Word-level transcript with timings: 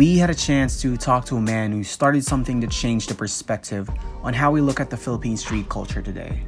we 0.00 0.16
had 0.16 0.30
a 0.30 0.34
chance 0.34 0.80
to 0.80 0.96
talk 0.96 1.26
to 1.26 1.36
a 1.36 1.40
man 1.42 1.70
who 1.70 1.84
started 1.84 2.24
something 2.24 2.58
that 2.58 2.70
changed 2.70 3.10
the 3.10 3.14
perspective 3.14 3.86
on 4.22 4.32
how 4.32 4.50
we 4.50 4.62
look 4.62 4.80
at 4.80 4.88
the 4.88 4.96
Philippine 4.96 5.36
street 5.36 5.68
culture 5.68 6.00
today. 6.00 6.42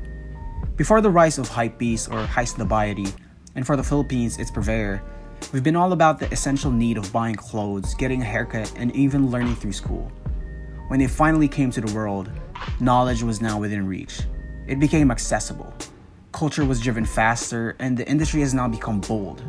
Before 0.76 1.02
the 1.02 1.10
rise 1.10 1.36
of 1.36 1.50
hypebeast 1.50 2.10
or 2.10 2.26
Heist 2.26 2.56
and 3.54 3.66
for 3.66 3.76
the 3.76 3.82
Philippines, 3.82 4.38
its 4.38 4.50
purveyor, 4.50 5.02
we've 5.52 5.62
been 5.62 5.76
all 5.76 5.92
about 5.92 6.18
the 6.18 6.32
essential 6.32 6.70
need 6.70 6.96
of 6.96 7.12
buying 7.12 7.34
clothes, 7.34 7.92
getting 7.92 8.22
a 8.22 8.24
haircut, 8.24 8.72
and 8.78 8.96
even 8.96 9.30
learning 9.30 9.56
through 9.56 9.72
school. 9.72 10.10
When 10.88 10.98
they 10.98 11.06
finally 11.06 11.46
came 11.46 11.70
to 11.72 11.82
the 11.82 11.94
world, 11.94 12.30
knowledge 12.80 13.22
was 13.22 13.42
now 13.42 13.60
within 13.60 13.86
reach. 13.86 14.22
It 14.66 14.80
became 14.80 15.10
accessible. 15.10 15.74
Culture 16.32 16.64
was 16.64 16.80
driven 16.80 17.04
faster, 17.04 17.76
and 17.80 17.98
the 17.98 18.08
industry 18.08 18.40
has 18.40 18.54
now 18.54 18.66
become 18.66 19.02
bold. 19.02 19.42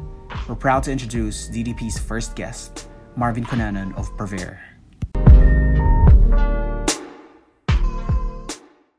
We're 0.49 0.55
proud 0.55 0.83
to 0.83 0.91
introduce 0.91 1.47
DDP's 1.47 1.97
first 1.97 2.35
guest, 2.35 2.89
Marvin 3.15 3.45
Conanan 3.45 3.95
of 3.95 4.09
Purveyor. 4.17 4.59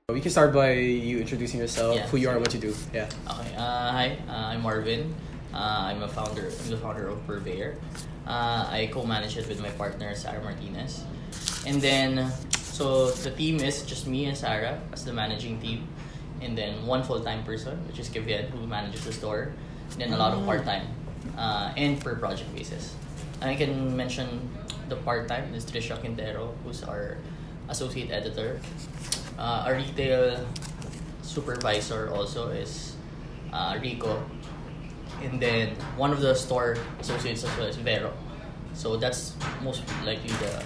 We 0.08 0.20
can 0.20 0.30
start 0.30 0.54
by 0.54 0.72
you 0.72 1.18
introducing 1.18 1.58
yourself, 1.58 1.96
Yeah, 1.96 2.06
who 2.06 2.18
you 2.18 2.28
are, 2.30 2.38
what 2.38 2.54
you 2.54 2.60
do. 2.60 2.74
Yeah. 2.92 3.10
Okay. 3.26 3.54
Uh, 3.56 3.90
hi, 3.90 4.18
uh, 4.28 4.54
I'm 4.54 4.62
Marvin. 4.62 5.12
Uh, 5.52 5.90
I'm 5.90 6.02
a 6.02 6.08
founder. 6.08 6.46
I'm 6.46 6.70
the 6.70 6.76
founder 6.76 7.08
of 7.08 7.26
Purveyor. 7.26 7.74
Uh, 8.26 8.66
I 8.70 8.88
co-manage 8.92 9.36
it 9.36 9.48
with 9.48 9.60
my 9.60 9.70
partner 9.70 10.14
Sarah 10.14 10.42
Martinez, 10.42 11.02
and 11.66 11.82
then 11.82 12.30
so 12.54 13.10
the 13.10 13.30
team 13.30 13.58
is 13.60 13.82
just 13.82 14.06
me 14.06 14.26
and 14.26 14.36
Sarah 14.36 14.80
as 14.92 15.04
the 15.04 15.12
managing 15.12 15.60
team, 15.60 15.88
and 16.40 16.56
then 16.56 16.86
one 16.86 17.02
full-time 17.02 17.42
person, 17.44 17.76
which 17.86 17.98
is 17.98 18.08
Kevin, 18.08 18.46
who 18.52 18.66
manages 18.66 19.04
the 19.04 19.12
store, 19.12 19.52
and 19.92 20.00
then 20.00 20.12
a 20.12 20.16
lot 20.16 20.32
of 20.32 20.44
part-time, 20.46 20.86
uh, 21.36 21.74
and 21.76 22.00
per 22.00 22.14
project 22.14 22.54
basis. 22.54 22.94
I 23.48 23.54
can 23.56 23.96
mention 23.96 24.48
the 24.88 24.96
part-time 24.96 25.54
is 25.54 25.64
Trisha 25.64 25.98
Quintero, 26.00 26.54
who's 26.64 26.82
our 26.84 27.18
associate 27.68 28.10
editor. 28.10 28.60
Uh, 29.38 29.64
our 29.66 29.74
retail 29.76 30.46
supervisor 31.22 32.10
also 32.12 32.48
is 32.48 32.96
uh, 33.52 33.78
Rico. 33.80 34.22
And 35.22 35.40
then 35.40 35.74
one 35.96 36.12
of 36.12 36.20
the 36.20 36.34
store 36.34 36.76
associates 37.00 37.44
as 37.44 37.50
well 37.56 37.66
is 37.66 37.76
Vero. 37.76 38.12
So 38.74 38.96
that's 38.96 39.34
most 39.62 39.82
likely 40.04 40.34
the 40.42 40.62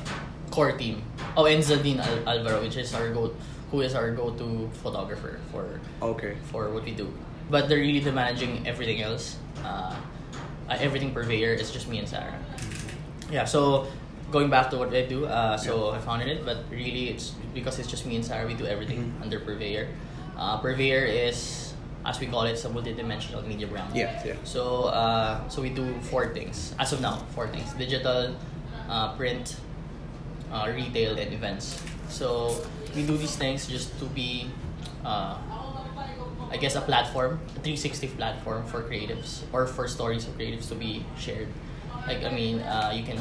core 0.51 0.73
team. 0.73 1.03
Oh, 1.37 1.45
and 1.47 1.63
Zadine 1.63 2.01
Al- 2.01 2.27
Alvaro, 2.39 2.63
which 2.63 2.77
is 2.77 2.95
our 2.95 3.11
go, 3.11 3.35
who 3.71 3.83
is 3.83 3.95
our 3.95 4.11
go-to 4.11 4.69
photographer 4.83 5.39
for 5.53 5.79
Okay. 6.01 6.37
for 6.51 6.71
what 6.71 6.85
we 6.85 6.93
do. 6.93 7.13
But 7.51 7.69
they're 7.69 7.79
really 7.79 8.01
the 8.01 8.13
managing 8.13 8.67
everything 8.67 9.03
else. 9.03 9.37
Uh, 9.63 9.95
uh, 10.69 10.77
everything 10.81 11.13
purveyor 11.13 11.53
is 11.55 11.71
just 11.71 11.89
me 11.89 11.99
and 11.99 12.09
Sarah. 12.09 12.39
Yeah. 13.31 13.45
So 13.45 13.87
going 14.31 14.51
back 14.51 14.71
to 14.71 14.77
what 14.77 14.93
I 14.95 15.07
do, 15.07 15.27
uh, 15.27 15.57
so 15.57 15.91
I 15.91 15.99
founded 15.99 16.29
it, 16.29 16.45
but 16.45 16.65
really 16.71 17.09
it's 17.11 17.33
because 17.55 17.79
it's 17.79 17.89
just 17.89 18.07
me 18.07 18.17
and 18.17 18.25
Sarah. 18.25 18.47
We 18.47 18.55
do 18.55 18.67
everything 18.67 19.13
Mhm. 19.17 19.23
under 19.23 19.41
purveyor. 19.41 19.89
Uh, 20.37 20.59
purveyor 20.59 21.05
is, 21.05 21.73
as 22.05 22.21
we 22.21 22.27
call 22.29 22.45
it, 22.45 22.53
it's 22.53 22.65
a 22.65 22.69
multi-dimensional 22.71 23.43
media 23.43 23.67
brand. 23.67 23.91
Yeah, 23.97 24.13
yeah. 24.25 24.35
So 24.45 24.85
uh, 24.93 25.49
so 25.49 25.61
we 25.63 25.71
do 25.71 25.85
four 26.13 26.33
things 26.33 26.73
as 26.79 26.93
of 26.93 27.01
now. 27.01 27.25
Four 27.35 27.49
things: 27.49 27.73
digital, 27.75 28.37
uh, 28.89 29.13
print, 29.17 29.57
uh, 30.53 30.69
retail, 30.73 31.19
and 31.19 31.33
events. 31.35 31.81
So 32.09 32.55
we 32.95 33.05
do 33.05 33.17
these 33.19 33.37
things 33.37 33.67
just 33.69 33.93
to 34.01 34.07
be, 34.17 34.49
uh, 35.05 35.37
I 36.51 36.57
guess, 36.57 36.77
a 36.77 36.81
platform, 36.81 37.41
a 37.57 37.61
360 37.61 38.09
platform 38.17 38.65
for 38.67 38.83
creatives 38.83 39.43
or 39.53 39.67
for 39.67 39.87
stories 39.89 40.27
of 40.27 40.37
creatives 40.39 40.69
to 40.69 40.75
be 40.75 41.05
shared. 41.19 41.49
Like 42.07 42.25
I 42.25 42.31
mean, 42.31 42.61
uh, 42.61 42.93
you 42.95 43.05
can 43.05 43.21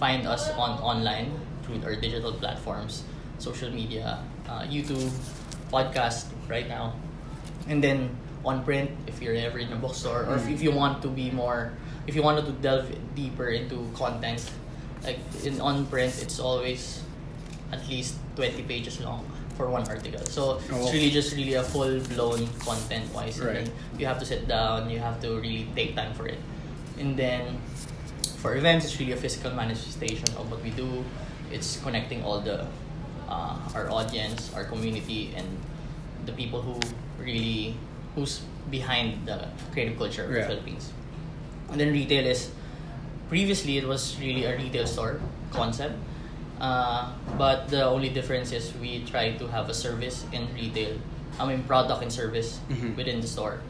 find 0.00 0.26
us 0.26 0.48
on 0.50 0.78
online 0.80 1.32
through 1.62 1.82
our 1.84 1.94
digital 1.94 2.32
platforms, 2.32 3.04
social 3.38 3.70
media, 3.70 4.24
uh, 4.48 4.62
YouTube, 4.62 5.10
podcast 5.70 6.26
right 6.48 6.68
now, 6.68 6.94
and 7.68 7.84
then 7.84 8.16
on 8.44 8.64
print 8.64 8.90
if 9.06 9.20
you're 9.20 9.34
ever 9.34 9.58
in 9.58 9.72
a 9.72 9.76
bookstore 9.76 10.24
or 10.24 10.36
if, 10.36 10.48
if 10.48 10.62
you 10.62 10.70
want 10.70 11.02
to 11.02 11.08
be 11.08 11.30
more 11.30 11.72
if 12.06 12.14
you 12.14 12.22
wanted 12.22 12.46
to 12.46 12.52
delve 12.64 12.88
deeper 13.14 13.48
into 13.48 13.90
content 13.94 14.50
like 15.04 15.18
in 15.44 15.60
on 15.60 15.84
print 15.86 16.14
it's 16.22 16.38
always 16.38 17.02
at 17.72 17.86
least 17.88 18.16
20 18.36 18.62
pages 18.62 19.00
long 19.00 19.26
for 19.58 19.66
one 19.66 19.82
article 19.90 20.22
so 20.30 20.62
Oh. 20.70 20.78
it's 20.86 20.94
really 20.94 21.10
just 21.10 21.34
really 21.34 21.54
a 21.58 21.64
full 21.66 21.98
blown 22.14 22.46
content 22.62 23.10
wise 23.12 23.42
Right. 23.42 23.58
and 23.58 23.66
then 23.66 23.74
you 23.98 24.06
have 24.06 24.22
to 24.22 24.26
sit 24.26 24.46
down 24.46 24.86
you 24.88 25.02
have 25.02 25.18
to 25.26 25.42
really 25.42 25.66
take 25.74 25.98
time 25.98 26.14
for 26.14 26.30
it 26.30 26.38
and 26.96 27.18
then 27.18 27.58
for 28.38 28.54
events 28.54 28.86
it's 28.86 28.94
really 29.02 29.12
a 29.12 29.18
physical 29.18 29.50
manifestation 29.50 30.30
of 30.38 30.46
what 30.46 30.62
we 30.62 30.70
do 30.70 31.02
it's 31.50 31.82
connecting 31.82 32.22
all 32.22 32.38
the 32.38 32.62
uh, 33.28 33.58
our 33.74 33.90
audience 33.90 34.54
our 34.54 34.62
community 34.64 35.34
and 35.34 35.44
the 36.24 36.32
people 36.38 36.62
who 36.62 36.78
really 37.18 37.74
who's 38.14 38.46
behind 38.70 39.26
the 39.26 39.42
creative 39.74 39.98
culture 39.98 40.22
of 40.22 40.30
Yeah. 40.30 40.46
the 40.46 40.54
Philippines 40.54 40.94
and 41.74 41.80
then 41.82 41.90
retail 41.90 42.22
is 42.30 42.54
previously 43.28 43.74
it 43.76 43.86
was 43.90 44.14
really 44.22 44.46
a 44.46 44.54
retail 44.56 44.86
store 44.86 45.18
concept 45.50 45.98
uh, 46.60 47.10
but 47.36 47.68
the 47.68 47.84
only 47.84 48.08
difference 48.08 48.52
is 48.52 48.72
we 48.80 49.04
try 49.04 49.32
to 49.38 49.46
have 49.48 49.68
a 49.68 49.74
service 49.74 50.24
in 50.32 50.48
retail. 50.54 50.96
I 51.38 51.46
mean 51.46 51.62
product 51.64 52.02
and 52.02 52.10
service 52.12 52.58
Mhm. 52.68 52.96
within 52.96 53.20
the 53.20 53.28
store. 53.28 53.60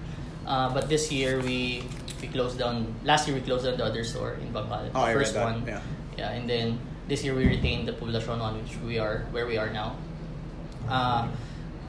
Uh, 0.46 0.72
but 0.72 0.88
this 0.88 1.12
year 1.12 1.40
we 1.40 1.84
we 2.22 2.28
closed 2.28 2.58
down 2.58 2.88
last 3.04 3.28
year 3.28 3.36
we 3.36 3.42
closed 3.44 3.64
down 3.68 3.76
the 3.76 3.84
other 3.84 4.02
store 4.04 4.40
in 4.40 4.48
Bangkal 4.52 4.88
Oh, 4.94 5.04
I 5.04 5.12
the 5.12 5.18
read 5.20 5.28
first 5.28 5.36
one. 5.36 5.62
Yeah. 5.68 5.80
yeah 6.16 6.32
and 6.32 6.48
then 6.48 6.78
this 7.08 7.22
year 7.24 7.34
we 7.36 7.44
retained 7.46 7.86
the 7.86 7.92
Poblacion 7.92 8.40
one 8.40 8.56
which 8.56 8.76
we 8.80 8.98
are 8.98 9.28
where 9.30 9.44
we 9.46 9.56
are 9.60 9.68
now. 9.68 9.96
Uh, 10.88 11.28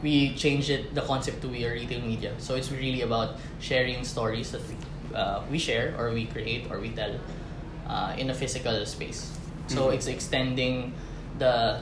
we 0.04 0.36
changed 0.36 0.70
it 0.70 0.96
the 0.96 1.02
concept 1.02 1.42
to 1.44 1.48
we 1.48 1.64
are 1.66 1.72
retail 1.74 2.02
media. 2.04 2.31
So 2.40 2.56
it's 2.56 2.72
really 2.72 3.02
about 3.02 3.40
sharing 3.60 4.04
stories 4.04 4.52
that 4.52 4.62
we, 4.68 4.76
uh, 5.16 5.42
we 5.52 5.58
share 5.60 5.96
or 5.98 6.12
we 6.12 6.26
create 6.28 6.68
or 6.72 6.80
we 6.80 6.92
tell 6.92 7.16
uh, 7.88 8.14
in 8.20 8.30
a 8.30 8.36
physical 8.36 8.86
space 8.86 9.39
so 9.69 9.88
Mhm. 9.88 9.94
it's 9.96 10.07
extending 10.07 10.94
the 11.38 11.80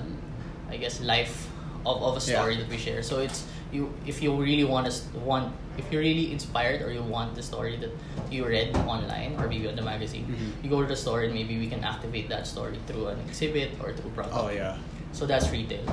i 0.69 0.75
guess 0.77 0.99
life 1.01 1.47
of, 1.85 1.97
of 2.03 2.17
a 2.17 2.21
story 2.21 2.53
Yeah. 2.53 2.61
that 2.61 2.69
we 2.69 2.77
share 2.77 3.01
so 3.01 3.19
it's 3.19 3.45
you 3.71 3.91
if 4.05 4.21
you 4.21 4.35
really 4.35 4.63
want 4.63 4.85
to 4.91 4.93
want 5.19 5.51
if 5.77 5.85
you're 5.91 6.01
really 6.01 6.31
inspired 6.31 6.81
or 6.81 6.91
you 6.91 7.01
want 7.03 7.35
the 7.35 7.43
story 7.43 7.75
that 7.77 7.91
you 8.31 8.45
read 8.45 8.75
online 8.87 9.35
or 9.39 9.47
maybe 9.47 9.67
on 9.67 9.75
the 9.75 9.81
magazine 9.93 10.25
Mhm. 10.27 10.63
you 10.63 10.69
go 10.69 10.81
to 10.81 10.87
the 10.87 10.95
store 10.95 11.23
and 11.23 11.33
maybe 11.33 11.57
we 11.57 11.67
can 11.67 11.83
activate 11.83 12.27
that 12.29 12.45
story 12.47 12.77
through 12.87 13.07
an 13.07 13.19
exhibit 13.27 13.69
or 13.83 13.93
through 13.93 14.11
product 14.11 14.35
Oh, 14.35 14.49
yeah. 14.49 14.75
so 15.13 15.25
that's 15.25 15.49
retail. 15.51 15.83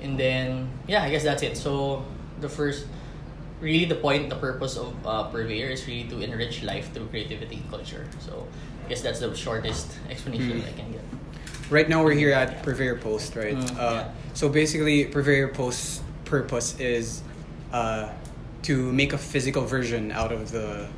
And 0.00 0.18
then 0.18 0.68
yeah, 0.86 1.02
I 1.02 1.10
guess 1.10 1.24
that's 1.24 1.42
it. 1.42 1.56
So 1.56 2.04
the 2.40 2.48
first, 2.48 2.86
really 3.60 3.84
the 3.86 3.94
point, 3.96 4.30
the 4.30 4.36
purpose 4.36 4.76
of 4.76 4.94
uh, 5.06 5.24
Purveyor 5.24 5.68
is 5.70 5.86
really 5.86 6.08
to 6.08 6.20
enrich 6.20 6.62
life 6.62 6.92
through 6.92 7.06
creativity 7.08 7.56
and 7.56 7.70
culture. 7.70 8.06
So 8.20 8.46
I 8.84 8.88
guess 8.88 9.00
that's 9.02 9.20
the 9.20 9.34
shortest 9.34 9.88
explanation 10.10 10.60
Mhm. 10.62 10.68
I 10.68 10.72
can 10.72 10.92
get. 10.92 11.02
Right 11.70 11.88
now 11.88 12.02
we're 12.04 12.14
here 12.16 12.32
at 12.32 12.62
Purveyor 12.62 12.96
Post, 12.96 13.36
right? 13.36 13.54
Mm, 13.56 13.76
uh, 13.76 13.80
yeah. 13.80 14.08
So 14.34 14.48
basically, 14.48 15.04
Purveyor 15.04 15.48
Post's 15.48 16.00
purpose 16.24 16.78
is 16.80 17.22
uh, 17.72 18.08
to 18.62 18.92
make 18.92 19.12
a 19.12 19.18
physical 19.18 19.64
version 19.64 20.10
out 20.12 20.32
of 20.32 20.50
the 20.50 20.88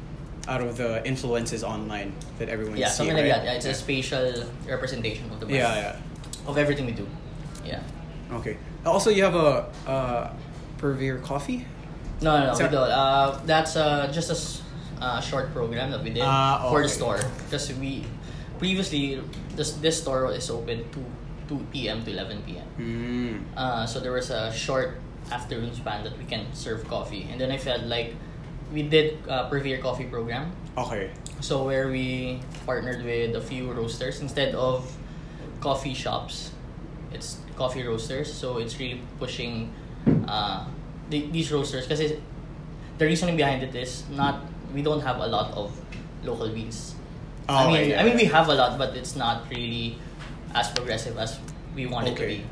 out 0.49 0.61
of 0.63 0.77
the 0.77 1.05
influences 1.07 1.63
online 1.63 2.13
that 2.39 2.49
everyone 2.49 2.77
Yeah, 2.77 2.89
something 2.89 3.15
like 3.15 3.25
right? 3.25 3.33
that. 3.35 3.45
Yeah, 3.45 3.53
it's 3.59 3.67
a 3.67 3.75
spatial 3.75 4.45
representation 4.67 5.31
of 5.31 5.39
the 5.41 5.47
brand. 5.47 5.59
Yeah, 5.61 5.97
Of 6.47 6.57
everything 6.59 6.87
we 6.87 6.93
do. 6.93 7.07
Yeah. 7.65 7.81
yeah. 8.31 8.37
Okay. 8.39 8.57
Also, 8.87 9.11
you 9.11 9.23
have 9.23 9.35
a 9.35 9.67
uh, 9.87 10.31
Purveyor 10.79 11.19
coffee. 11.19 11.67
No, 12.23 12.37
no, 12.39 12.53
no. 12.53 12.59
We 12.59 12.69
don't. 12.69 12.91
Uh, 12.91 13.41
that's 13.47 13.77
uh, 13.77 14.11
just 14.13 14.29
a 14.31 15.05
uh, 15.05 15.21
short 15.21 15.53
program 15.53 15.91
that 15.91 16.03
we 16.03 16.11
did 16.11 16.23
Ah, 16.25 16.69
for 16.71 16.81
the 16.81 16.87
okay. 16.87 16.95
store. 16.95 17.21
Because 17.49 17.73
we 17.75 18.05
previously 18.59 19.21
this 19.57 19.73
this 19.81 20.01
store 20.01 20.31
is 20.33 20.51
open 20.51 20.85
to 20.93 21.01
2 21.49 21.67
p.m. 21.73 22.05
to 22.05 22.11
11 22.13 22.43
p.m. 22.47 22.67
Mm. 22.79 23.35
Uh, 23.57 23.87
so 23.87 23.99
there 24.01 24.13
was 24.13 24.31
a 24.31 24.53
short 24.53 25.01
afternoon 25.33 25.73
span 25.75 26.05
that 26.05 26.17
we 26.19 26.25
can 26.25 26.47
serve 26.53 26.87
coffee, 26.89 27.27
and 27.31 27.41
then 27.41 27.51
I 27.51 27.57
felt 27.59 27.85
like 27.89 28.15
we 28.73 28.83
did 28.85 29.19
uh, 29.29 29.49
Purveyor 29.49 29.81
coffee 29.83 30.05
program. 30.05 30.53
Okay. 30.77 31.11
So 31.41 31.65
where 31.65 31.89
we 31.89 32.41
partnered 32.67 33.03
with 33.03 33.35
a 33.35 33.41
few 33.41 33.73
roasters 33.73 34.21
instead 34.21 34.55
of 34.55 34.87
coffee 35.61 35.95
shops, 35.95 36.53
it's 37.13 37.41
coffee 37.57 37.83
roasters. 37.83 38.29
So 38.33 38.59
it's 38.59 38.79
really 38.79 39.01
pushing 39.19 39.73
uh, 40.29 40.67
the, 41.11 41.27
these 41.31 41.51
roasters 41.53 41.87
because 41.87 42.01
the 42.99 43.05
reasoning 43.05 43.37
behind 43.37 43.63
it 43.63 43.75
is 43.75 44.05
not 44.11 44.41
we 44.75 44.83
don't 44.83 45.01
have 45.03 45.19
a 45.19 45.27
lot 45.27 45.51
of 45.53 45.73
local 46.25 46.49
beans. 46.49 46.95
Oh, 47.49 47.55
I 47.57 47.67
mean, 47.73 47.91
yeah, 47.91 48.01
I 48.01 48.05
mean 48.05 48.17
we 48.17 48.25
have 48.27 48.49
a 48.49 48.55
lot, 48.55 48.79
but 48.79 48.95
it's 48.97 49.17
not 49.17 49.49
really 49.51 49.99
as 50.55 50.71
progressive 50.71 51.19
as 51.19 51.39
we 51.75 51.87
want 51.87 52.07
it 52.09 52.17
to 52.17 52.27
be. 52.27 52.45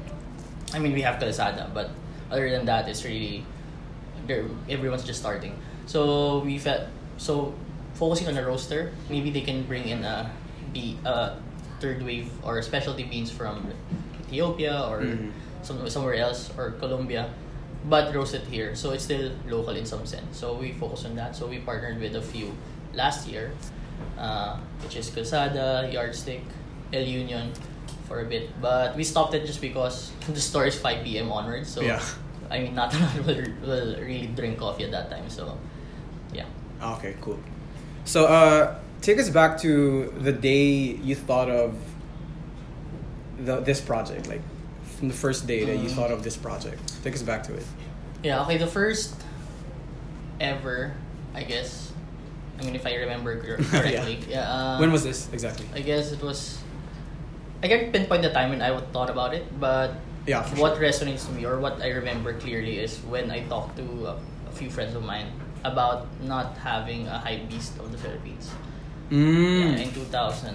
I 0.75 0.79
mean, 0.79 0.93
we 0.93 1.03
have 1.03 1.17
Kalsada, 1.23 1.73
but 1.73 1.91
other 2.31 2.51
than 2.51 2.67
that, 2.67 2.89
it's 2.89 3.05
really 3.05 3.45
everyone's 4.69 5.05
just 5.05 5.21
starting. 5.21 5.57
So 5.87 6.41
we 6.41 6.59
felt 6.59 6.89
so 7.17 7.55
focusing 7.95 8.29
on 8.29 8.35
the 8.35 8.45
roaster. 8.45 8.93
Maybe 9.09 9.31
they 9.31 9.41
can 9.41 9.63
bring 9.65 9.89
in 9.89 10.05
a 10.05 10.31
be 10.73 10.99
uh, 11.07 11.37
third 11.81 12.03
wave 12.03 12.29
or 12.45 12.61
specialty 12.63 13.05
beans 13.05 13.31
from 13.31 13.65
Ethiopia 14.21 14.85
or 14.91 15.01
Mhm. 15.01 15.33
some, 15.63 15.89
somewhere 15.89 16.15
else 16.15 16.51
or 16.59 16.73
Colombia, 16.77 17.31
but 17.85 18.15
roasted 18.15 18.43
here. 18.43 18.75
So 18.75 18.91
it's 18.91 19.05
still 19.05 19.31
local 19.47 19.77
in 19.77 19.87
some 19.87 20.07
sense. 20.07 20.37
So 20.39 20.55
we 20.55 20.73
focus 20.73 21.05
on 21.05 21.15
that. 21.17 21.37
So 21.37 21.47
we 21.47 21.59
partnered 21.59 22.01
with 22.01 22.17
a 22.17 22.23
few 22.23 22.53
last 22.95 23.29
year, 23.29 23.53
uh, 24.19 24.59
which 24.83 24.97
is 24.97 25.11
Kalsada, 25.11 25.93
Yardstick, 25.93 26.43
El 26.93 27.03
Union 27.03 27.53
for 28.07 28.21
a 28.21 28.25
bit. 28.25 28.51
But 28.61 28.97
we 28.97 29.05
stopped 29.05 29.35
it 29.35 29.47
just 29.47 29.61
because 29.61 30.11
the 30.29 30.41
store 30.41 30.67
is 30.67 30.79
5 30.79 31.05
p.m. 31.05 31.31
onwards. 31.33 31.69
So 31.69 31.81
Yeah. 31.81 32.03
I 32.51 32.61
mean, 32.61 32.75
not 32.75 32.95
a 32.95 32.99
lot 32.99 33.27
will, 33.27 33.45
will 33.63 33.97
really 34.01 34.27
drink 34.29 34.59
coffee 34.59 34.85
at 34.85 34.91
that 34.93 35.11
time. 35.11 35.29
So 35.31 35.57
yeah. 36.33 36.47
Okay, 36.83 37.15
cool. 37.21 37.39
So, 38.05 38.25
uh, 38.27 38.79
take 39.03 39.19
us 39.19 39.29
back 39.29 39.61
to 39.61 40.13
the 40.21 40.33
day 40.33 40.97
you 41.05 41.15
thought 41.15 41.51
of 41.51 41.75
the 43.39 43.61
this 43.61 43.81
project, 43.81 44.27
like 44.29 44.41
from 44.97 45.09
the 45.09 45.15
first 45.15 45.47
day 45.47 45.65
that 45.65 45.77
you 45.77 45.89
Mm. 45.91 45.95
thought 45.95 46.11
of 46.11 46.25
this 46.25 46.37
project. 46.37 46.81
Take 47.03 47.15
us 47.15 47.23
back 47.23 47.43
to 47.45 47.55
it. 47.55 47.65
Yeah, 48.23 48.43
okay, 48.43 48.59
the 48.59 48.67
first 48.67 49.15
ever, 50.41 50.93
I 51.35 51.43
guess. 51.45 51.93
I 52.59 52.65
mean, 52.65 52.75
if 52.75 52.87
I 52.87 52.95
remember 52.97 53.39
correctly. 53.41 54.19
yeah. 54.29 54.51
uh, 54.51 54.79
when 54.79 54.91
was 54.91 55.05
this 55.05 55.29
exactly? 55.33 55.67
I 55.75 55.81
guess 55.81 56.11
it 56.13 56.23
was. 56.23 56.59
I 57.63 57.69
can't 57.69 57.93
pinpoint 57.93 58.23
the 58.23 58.31
time 58.33 58.51
when 58.51 58.63
I 58.63 58.75
thought 58.93 59.11
about 59.11 59.35
it, 59.35 59.47
but 59.59 59.95
Yeah, 60.27 60.43
what 60.59 60.77
sure. 60.77 60.83
resonates 60.85 61.27
to 61.27 61.33
me 61.33 61.47
or 61.47 61.59
what 61.59 61.81
I 61.83 61.91
remember 61.91 62.35
clearly 62.39 62.79
is 62.79 62.99
when 63.07 63.31
I 63.31 63.43
talked 63.47 63.77
to 63.79 63.87
a, 64.07 64.15
a 64.47 64.53
few 64.53 64.71
friends 64.71 64.95
of 64.95 65.03
mine 65.03 65.27
about 65.65 66.07
not 66.23 66.57
having 66.59 67.07
a 67.09 67.19
hype 67.19 67.49
beast 67.49 67.79
of 67.79 67.91
the 67.91 67.99
Philippines. 67.99 68.51
Mm. 69.11 69.79
Yeah, 69.79 69.83
in 69.87 69.91
2000, 69.95 70.55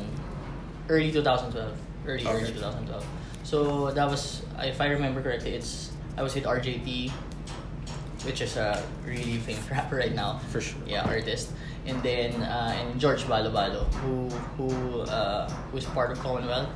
early 0.90 1.12
2012, 1.12 1.75
early 2.07 2.24
early 2.28 2.51
2012. 2.54 3.06
So 3.44 3.92
that 3.92 4.07
was, 4.07 4.44
if 4.60 4.80
I 4.80 4.88
remember 4.88 5.22
correctly, 5.22 5.56
it's 5.56 5.92
I 6.18 6.21
was 6.24 6.36
with 6.36 6.44
RJT, 6.45 7.10
which 8.25 8.42
is 8.42 8.56
a 8.57 8.81
really 9.06 9.38
famous 9.38 9.69
rapper 9.71 9.98
right 9.98 10.13
now. 10.13 10.39
For 10.50 10.62
sure. 10.62 10.80
Yeah, 10.88 11.04
artist. 11.06 11.51
And 11.86 12.01
then 12.04 12.42
uh, 12.44 12.75
and 12.80 13.00
George 13.00 13.24
Balo 13.24 13.51
Balo, 13.51 13.83
who 14.01 14.30
who 14.57 15.01
uh, 15.01 15.50
who's 15.71 15.86
part 15.86 16.12
of 16.12 16.19
Commonwealth, 16.19 16.69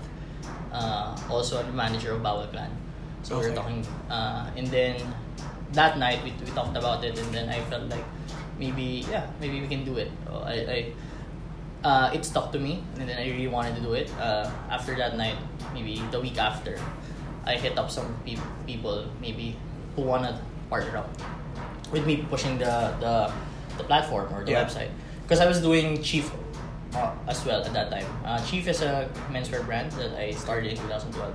uh, 0.74 1.16
also 1.30 1.63
the 1.63 1.72
manager 1.72 2.12
of 2.13 2.22
Bawal 2.22 2.50
Clan. 2.51 2.72
So 3.24 3.36
we 3.39 3.45
Okay. 3.45 3.50
were 3.50 3.56
talking, 3.56 3.86
uh, 4.10 4.50
and 4.56 4.68
then 4.68 5.00
that 5.74 5.98
night 5.98 6.24
we, 6.24 6.31
we 6.44 6.51
talked 6.51 6.75
about 6.78 7.04
it, 7.04 7.18
and 7.18 7.33
then 7.33 7.50
I 7.50 7.62
felt 7.72 7.88
like 7.90 8.04
maybe 8.60 9.06
yeah 9.10 9.28
maybe 9.40 9.62
we 9.62 9.68
can 9.68 9.86
do 9.86 9.95
it. 9.98 10.12
So 10.25 10.44
I, 10.44 10.54
I 10.54 10.80
uh, 11.88 12.12
it 12.13 12.25
stuck 12.25 12.51
to 12.51 12.60
me, 12.60 12.83
and 13.00 13.07
then 13.07 13.18
I 13.18 13.30
really 13.31 13.48
wanted 13.48 13.75
to 13.75 13.81
do 13.81 13.94
it. 13.94 14.12
Uh, 14.19 14.50
after 14.69 14.95
that 14.95 15.16
night, 15.16 15.38
maybe 15.74 16.01
the 16.12 16.19
week 16.19 16.38
after, 16.38 16.75
I 17.47 17.55
hit 17.55 17.77
up 17.79 17.89
some 17.89 18.11
pe- 18.25 18.35
people 18.67 19.07
maybe 19.23 19.55
who 19.95 20.03
wanna 20.03 20.39
partner 20.69 20.97
up 20.99 21.09
with 21.91 22.05
me 22.05 22.27
pushing 22.29 22.57
the 22.59 22.91
the, 22.99 23.31
the 23.79 23.83
platform 23.88 24.27
or 24.35 24.44
the 24.44 24.51
Yeah. 24.51 24.65
website 24.67 24.91
because 25.23 25.39
I 25.39 25.47
was 25.47 25.61
doing 25.63 26.03
Chief 26.03 26.29
uh, 26.95 27.11
as 27.27 27.44
well 27.47 27.63
at 27.63 27.71
that 27.73 27.89
time. 27.91 28.07
Uh, 28.25 28.39
Chief 28.45 28.67
is 28.67 28.81
a 28.81 29.07
menswear 29.31 29.63
brand 29.65 29.91
that 29.99 30.11
I 30.19 30.31
started 30.31 30.71
in 30.71 30.77
2012. 30.77 31.33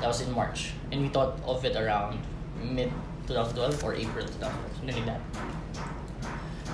That 0.00 0.06
was 0.08 0.20
in 0.22 0.30
March, 0.34 0.72
and 0.90 1.02
we 1.02 1.08
thought 1.08 1.38
of 1.46 1.64
it 1.64 1.76
around 1.76 2.18
mid 2.62 2.90
2012 3.26 3.82
or 3.84 3.94
April 3.94 4.26
2012, 4.26 4.54
something 4.78 4.96
like 4.96 5.06
that. 5.06 5.20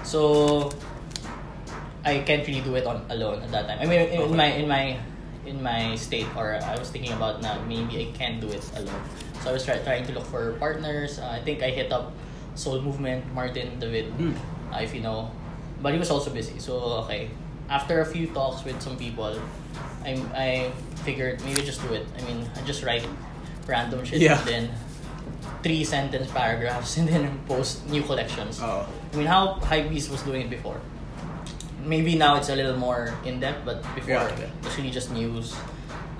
So 0.04 0.70
I 2.04 2.18
can't 2.24 2.46
really 2.46 2.60
do 2.64 2.74
it 2.76 2.86
on 2.86 3.04
alone 3.10 3.42
at 3.42 3.50
that 3.52 3.68
time. 3.68 3.78
I 3.80 3.86
mean, 3.86 4.00
in, 4.08 4.20
in 4.32 4.36
my 4.36 4.46
in 4.56 4.66
my 4.68 4.96
in 5.46 5.62
my 5.62 5.94
state, 5.96 6.26
or 6.36 6.58
I 6.62 6.76
was 6.78 6.90
thinking 6.90 7.12
about 7.12 7.40
now 7.42 7.60
maybe 7.66 8.00
I 8.00 8.16
can't 8.16 8.40
do 8.40 8.48
it 8.48 8.62
alone. 8.76 9.00
So 9.42 9.50
I 9.50 9.52
was 9.52 9.64
try, 9.64 9.78
trying 9.78 10.04
to 10.06 10.12
look 10.12 10.26
for 10.26 10.52
partners. 10.60 11.18
Uh, 11.18 11.28
I 11.32 11.40
think 11.40 11.62
I 11.62 11.70
hit 11.70 11.92
up 11.92 12.12
Soul 12.54 12.80
Movement, 12.82 13.24
Martin 13.32 13.78
David, 13.80 14.12
Mm. 14.18 14.36
uh, 14.72 14.78
if 14.84 14.94
you 14.94 15.00
know, 15.00 15.30
but 15.80 15.92
he 15.92 15.98
was 15.98 16.10
also 16.10 16.30
busy. 16.30 16.58
So 16.60 16.76
okay, 17.08 17.30
after 17.70 18.00
a 18.02 18.06
few 18.06 18.26
talks 18.36 18.64
with 18.64 18.80
some 18.82 18.96
people, 19.00 19.32
I 20.04 20.12
I 20.36 20.48
figured 21.08 21.40
maybe 21.44 21.62
just 21.64 21.80
do 21.80 21.94
it. 21.96 22.04
I 22.18 22.20
mean, 22.28 22.44
I 22.56 22.60
just 22.68 22.82
write 22.84 23.06
random 23.66 24.04
shit 24.04 24.20
Yeah. 24.20 24.36
and 24.40 24.46
then 24.48 24.64
three 25.62 25.84
sentence 25.84 26.28
paragraphs 26.32 26.96
and 27.00 27.08
then 27.08 27.40
post 27.48 27.88
new 27.88 28.02
collections. 28.02 28.60
Oh. 28.60 28.84
I 29.12 29.16
mean, 29.16 29.26
how 29.26 29.56
Hypebeast 29.64 30.10
was 30.10 30.20
doing 30.22 30.42
it 30.42 30.50
before. 30.50 30.80
Maybe 31.84 32.14
now 32.16 32.36
it's 32.36 32.48
a 32.48 32.56
little 32.56 32.76
more 32.76 33.14
in 33.24 33.40
depth, 33.40 33.64
but 33.64 33.82
before 33.94 34.14
Yeah, 34.14 34.28
yeah. 34.38 34.44
it 34.52 34.64
was 34.64 34.76
really 34.76 34.90
just 34.90 35.10
news, 35.12 35.54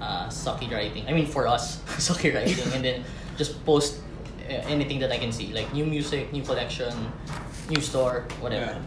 uh, 0.01 0.27
sucky 0.29 0.71
writing. 0.73 1.05
I 1.09 1.13
mean, 1.13 1.27
for 1.27 1.47
us, 1.47 1.79
sucky 2.01 2.35
writing, 2.35 2.73
and 2.73 2.85
then 2.85 3.05
just 3.37 3.65
post 3.65 4.01
uh, 4.49 4.53
anything 4.69 4.99
that 5.01 5.13
I 5.13 5.19
can 5.19 5.33
see, 5.33 5.53
like 5.53 5.73
new 5.73 5.85
music, 5.85 6.33
new 6.33 6.43
collection, 6.43 6.93
new 7.69 7.81
store, 7.81 8.25
whatever 8.41 8.81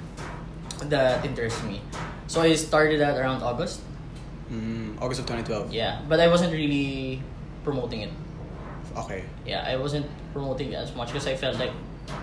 that 0.89 1.23
interests 1.25 1.61
me. 1.63 1.79
So 2.27 2.41
I 2.41 2.55
started 2.55 2.99
that 2.99 3.15
around 3.17 3.43
August. 3.43 3.81
Mm, 4.51 4.99
August 5.01 5.21
of 5.21 5.25
2012. 5.27 5.71
Yeah, 5.73 6.01
but 6.09 6.19
I 6.19 6.27
wasn't 6.27 6.51
really 6.53 7.21
promoting 7.63 8.01
it. 8.01 8.11
Okay. 8.97 9.23
Yeah, 9.45 9.63
I 9.65 9.77
wasn't 9.77 10.05
promoting 10.33 10.73
it 10.73 10.75
as 10.75 10.93
much 10.95 11.07
because 11.13 11.27
I 11.27 11.35
felt 11.35 11.57
like 11.57 11.71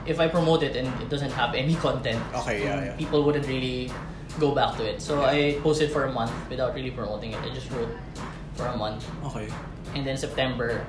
if 0.06 0.20
I 0.20 0.28
promote 0.28 0.62
it 0.62 0.76
and 0.76 0.86
it 1.02 1.08
doesn't 1.08 1.30
have 1.32 1.54
any 1.54 1.74
content, 1.86 2.20
Okay, 2.34 2.62
yeah, 2.64 2.84
yeah. 2.84 2.96
people 2.96 3.24
wouldn't 3.24 3.46
really 3.46 3.90
go 4.38 4.54
back 4.54 4.76
to 4.76 4.84
it. 4.84 5.00
So 5.02 5.22
I 5.24 5.58
posted 5.62 5.90
for 5.90 6.04
a 6.04 6.12
month 6.12 6.32
without 6.48 6.74
really 6.74 6.90
promoting 6.90 7.32
it. 7.32 7.40
I 7.42 7.50
just 7.54 7.70
wrote 7.70 7.90
for 8.54 8.66
a 8.66 8.76
month, 8.76 9.04
Okay. 9.24 9.48
and 9.94 10.06
then 10.06 10.16
September. 10.16 10.84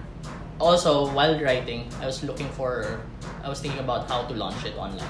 Also, 0.60 1.10
while 1.14 1.34
writing, 1.42 1.90
I 2.02 2.06
was 2.06 2.24
looking 2.24 2.50
for. 2.54 3.02
I 3.44 3.50
was 3.50 3.60
thinking 3.62 3.80
about 3.80 4.08
how 4.08 4.24
to 4.30 4.34
launch 4.34 4.64
it 4.66 4.78
online. 4.78 5.10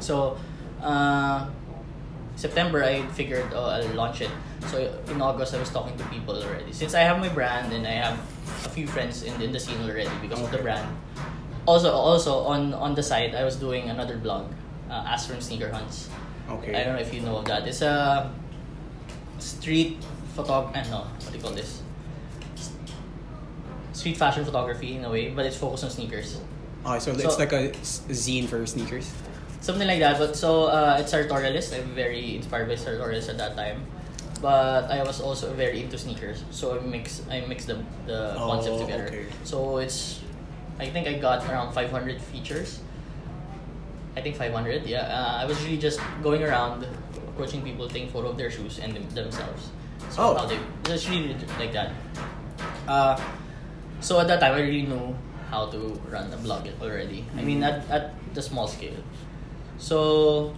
So, 0.00 0.38
uh, 0.80 1.44
September 2.38 2.84
I 2.84 3.02
figured 3.18 3.50
oh 3.52 3.66
I'll 3.66 3.94
launch 3.98 4.22
it. 4.22 4.30
So 4.70 4.78
in 5.10 5.20
August 5.20 5.54
I 5.54 5.58
was 5.58 5.70
talking 5.70 5.98
to 5.98 6.04
people 6.06 6.38
already. 6.38 6.72
Since 6.72 6.94
I 6.94 7.00
have 7.02 7.18
my 7.18 7.28
brand 7.28 7.72
and 7.74 7.84
I 7.84 7.98
have 7.98 8.14
a 8.64 8.70
few 8.70 8.86
friends 8.86 9.24
in, 9.24 9.34
in 9.42 9.50
the 9.50 9.58
scene 9.58 9.82
already 9.82 10.08
because 10.22 10.40
of 10.40 10.50
the 10.54 10.58
brand. 10.62 10.86
Also 11.66 11.90
also 11.90 12.46
on 12.46 12.72
on 12.72 12.94
the 12.94 13.02
side 13.02 13.34
I 13.34 13.42
was 13.42 13.56
doing 13.56 13.90
another 13.90 14.16
blog, 14.16 14.46
uh, 14.88 15.02
Astron 15.04 15.42
Sneaker 15.42 15.68
Hunts. 15.74 16.08
Okay. 16.48 16.74
I 16.74 16.84
don't 16.84 16.94
know 16.94 17.00
if 17.00 17.12
you 17.12 17.20
know 17.20 17.36
of 17.36 17.44
that. 17.46 17.66
It's 17.66 17.82
a 17.82 18.32
street 19.38 19.98
photog. 20.36 20.74
Uh, 20.76 20.82
no, 20.90 20.98
what 21.04 21.30
do 21.30 21.36
you 21.36 21.42
call 21.42 21.52
this? 21.52 21.82
Street 23.92 24.16
fashion 24.16 24.44
photography 24.44 24.96
in 24.96 25.04
a 25.04 25.10
way, 25.10 25.28
but 25.30 25.44
it's 25.44 25.56
focused 25.56 25.84
on 25.84 25.90
sneakers. 25.90 26.40
Okay, 26.86 26.98
so, 27.00 27.12
it's 27.12 27.38
like 27.38 27.52
a 27.52 27.70
zine 28.14 28.48
for 28.48 28.64
sneakers. 28.64 29.12
Something 29.60 29.88
like 29.88 29.98
that. 29.98 30.18
But 30.18 30.36
so 30.36 30.64
uh, 30.66 30.98
it's 31.00 31.12
sartorialist. 31.12 31.76
I'm 31.76 31.90
very 31.94 32.36
inspired 32.36 32.68
by 32.68 32.74
sartorialist 32.76 33.28
at 33.28 33.38
that 33.38 33.56
time. 33.56 33.84
But 34.40 34.88
I 34.88 35.02
was 35.02 35.20
also 35.20 35.52
very 35.52 35.82
into 35.82 35.98
sneakers, 35.98 36.44
so 36.52 36.78
I 36.78 36.80
mix 36.80 37.22
I 37.28 37.40
mix 37.40 37.64
the 37.64 37.82
the 38.06 38.34
Oh, 38.38 38.46
concept 38.46 38.78
together. 38.78 39.06
okay. 39.08 39.26
So 39.42 39.78
it's, 39.78 40.20
I 40.78 40.86
think 40.86 41.08
I 41.08 41.14
got 41.18 41.42
around 41.50 41.72
500 41.74 42.22
features. 42.22 42.78
I 44.18 44.20
think 44.20 44.34
500. 44.34 44.82
Yeah, 44.82 45.06
uh, 45.06 45.38
I 45.42 45.44
was 45.46 45.62
really 45.62 45.78
just 45.78 46.00
going 46.26 46.42
around, 46.42 46.82
approaching 47.14 47.62
people, 47.62 47.86
taking 47.86 48.10
photo 48.10 48.34
of 48.34 48.36
their 48.36 48.50
shoes 48.50 48.82
and 48.82 48.90
them, 48.90 49.06
themselves. 49.14 49.70
So 50.10 50.22
Oh. 50.22 50.34
how 50.34 50.46
they, 50.50 50.58
it's 50.90 51.06
really 51.08 51.38
like 51.58 51.70
that. 51.72 51.94
Uh, 52.90 53.14
so 54.02 54.18
at 54.18 54.26
that 54.26 54.40
time, 54.42 54.58
I 54.58 54.60
really 54.66 54.82
knew 54.90 55.14
how 55.50 55.70
to 55.70 55.78
run 56.10 56.32
a 56.34 56.36
blog 56.36 56.66
already. 56.82 57.24
I 57.38 57.42
mean, 57.46 57.62
at, 57.62 57.86
at 57.88 58.10
the 58.34 58.42
small 58.42 58.66
scale. 58.66 58.98
So, 59.78 60.52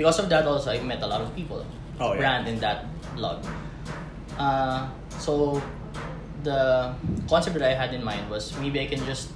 because 0.00 0.18
of 0.18 0.32
that, 0.32 0.46
also 0.48 0.72
I 0.72 0.80
met 0.80 1.02
a 1.02 1.06
lot 1.06 1.20
of 1.20 1.36
people. 1.36 1.60
Oh, 2.00 2.12
yeah. 2.16 2.18
Brand 2.24 2.48
in 2.48 2.58
that 2.60 2.88
blog. 3.14 3.44
Uh, 4.38 4.88
so, 5.20 5.60
the 6.42 6.94
concept 7.28 7.58
that 7.60 7.68
I 7.68 7.74
had 7.74 7.92
in 7.92 8.02
mind 8.02 8.30
was 8.30 8.56
maybe 8.58 8.80
I 8.80 8.86
can 8.86 9.04
just 9.04 9.28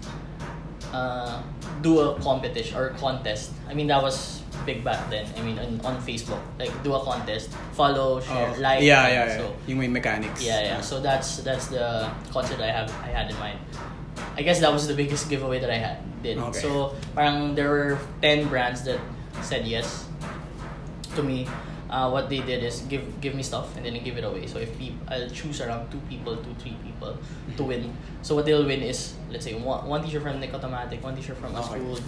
uh, 0.92 1.42
do 1.82 2.00
a 2.00 2.18
competition 2.20 2.76
or 2.76 2.90
contest. 3.00 3.52
I 3.68 3.74
mean, 3.74 3.86
that 3.88 4.02
was 4.02 4.42
big 4.66 4.82
back 4.84 5.08
then. 5.10 5.26
I 5.36 5.40
mean, 5.42 5.58
on, 5.58 5.80
on 5.84 6.02
Facebook, 6.02 6.40
like 6.58 6.70
do 6.82 6.94
a 6.94 7.00
contest, 7.04 7.50
follow, 7.72 8.20
share, 8.20 8.52
Oh, 8.56 8.60
like. 8.60 8.82
yeah, 8.82 9.06
yeah, 9.08 9.26
yeah. 9.26 9.36
So, 9.38 9.54
Yung 9.66 9.78
may 9.78 9.88
mechanics. 9.88 10.42
yeah, 10.42 10.62
yeah. 10.62 10.80
So 10.80 11.00
that's 11.00 11.38
that's 11.46 11.68
the 11.68 12.10
concept 12.32 12.60
I 12.60 12.70
have 12.70 12.90
I 13.04 13.08
had 13.14 13.30
in 13.30 13.36
mind. 13.38 13.58
I 14.36 14.42
guess 14.42 14.58
that 14.60 14.72
was 14.72 14.86
the 14.86 14.94
biggest 14.94 15.30
giveaway 15.30 15.58
that 15.60 15.70
I 15.70 15.78
had 15.78 15.98
did. 16.22 16.38
Okay. 16.38 16.58
So 16.58 16.94
parang 17.14 17.54
there 17.54 17.70
were 17.70 17.98
ten 18.22 18.48
brands 18.48 18.82
that 18.84 18.98
said 19.42 19.66
yes 19.66 20.06
to 21.14 21.22
me. 21.22 21.46
Uh, 21.88 22.10
what 22.10 22.28
they 22.28 22.40
did 22.44 22.62
is 22.62 22.80
give 22.88 23.00
give 23.20 23.34
me 23.34 23.42
stuff 23.42 23.74
and 23.76 23.84
then 23.86 23.94
I 23.94 23.98
give 24.04 24.18
it 24.18 24.24
away. 24.24 24.46
So 24.46 24.58
if 24.58 24.76
peop- 24.78 25.00
I'll 25.08 25.30
choose 25.30 25.60
around 25.64 25.88
two 25.90 26.00
people, 26.08 26.36
two 26.36 26.52
three 26.60 26.76
people 26.84 27.16
to 27.56 27.62
win. 27.64 27.96
So 28.20 28.34
what 28.36 28.44
they'll 28.44 28.66
win 28.66 28.82
is 28.84 29.14
let's 29.32 29.44
say 29.48 29.54
one, 29.56 29.86
one 29.88 30.04
t-shirt 30.04 30.22
from 30.22 30.38
Nick 30.40 30.52
Automatic, 30.52 31.02
one 31.02 31.16
t-shirt 31.16 31.38
from 31.38 31.56
Okay. 31.56 31.80
Asfood, 31.80 32.00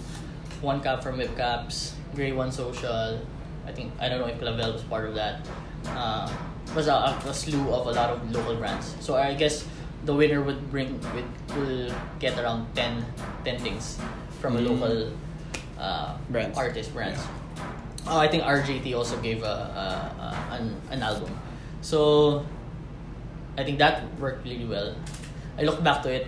one 0.61 0.81
cap 0.85 1.01
from 1.01 1.17
Webcaps, 1.17 1.93
Grey 2.13 2.31
One 2.31 2.51
Social, 2.51 3.19
I 3.65 3.71
think 3.71 3.91
I 3.99 4.07
don't 4.09 4.19
know 4.21 4.27
if 4.29 4.37
Clavel 4.37 4.73
was 4.73 4.83
part 4.83 5.09
of 5.09 5.15
that. 5.15 5.47
Uh, 5.89 6.29
was 6.75 6.85
a, 6.87 7.17
a 7.25 7.33
slew 7.33 7.73
of 7.73 7.87
a 7.87 7.91
lot 7.91 8.11
of 8.11 8.21
local 8.31 8.55
brands. 8.55 8.93
So 9.01 9.15
I 9.15 9.33
guess 9.33 9.65
the 10.05 10.13
winner 10.13 10.41
would 10.41 10.69
bring 10.69 11.01
would 11.17 11.25
will 11.57 11.89
get 12.19 12.37
around 12.37 12.69
10, 12.75 13.03
10 13.45 13.59
things 13.59 13.97
from 14.39 14.57
a 14.57 14.59
Mm. 14.61 14.69
local 14.69 15.11
uh, 15.81 16.17
Brands. 16.29 16.55
artist 16.57 16.93
brands. 16.93 17.19
Oh, 18.07 18.17
I 18.17 18.27
think 18.27 18.43
RJT 18.43 18.95
also 18.95 19.17
gave 19.21 19.43
a, 19.43 19.45
a, 19.45 19.85
a 20.21 20.55
an, 20.57 20.75
an 20.89 21.03
album. 21.03 21.37
So 21.81 22.45
I 23.57 23.63
think 23.63 23.77
that 23.79 24.03
worked 24.19 24.43
really 24.45 24.65
well. 24.65 24.95
I 25.57 25.63
look 25.63 25.83
back 25.83 26.01
to 26.03 26.09
it. 26.11 26.27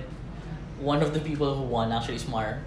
One 0.79 1.01
of 1.01 1.13
the 1.13 1.19
people 1.19 1.53
who 1.55 1.63
won 1.63 1.91
actually 1.91 2.15
is 2.15 2.27
Mar. 2.27 2.59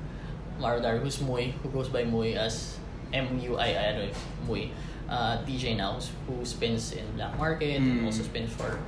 Mar 0.59 0.81
Dar, 0.81 0.97
who's 0.99 1.19
Mui, 1.19 1.53
who 1.63 1.69
goes 1.69 1.89
by 1.89 2.03
Mui 2.05 2.35
as 2.35 2.79
M 3.13 3.39
U 3.41 3.57
I 3.57 3.67
I 3.77 3.93
don't 3.93 3.97
know 3.99 4.09
if 4.11 4.19
Mui. 4.49 4.71
Uh, 5.09 5.39
DJ 5.47 5.77
now 5.77 6.01
who 6.27 6.45
spins 6.45 6.91
in 6.91 7.05
black 7.15 7.37
market 7.39 7.77
and 7.79 8.01
Mm. 8.03 8.07
also 8.07 8.23
spins 8.25 8.51
for 8.51 8.79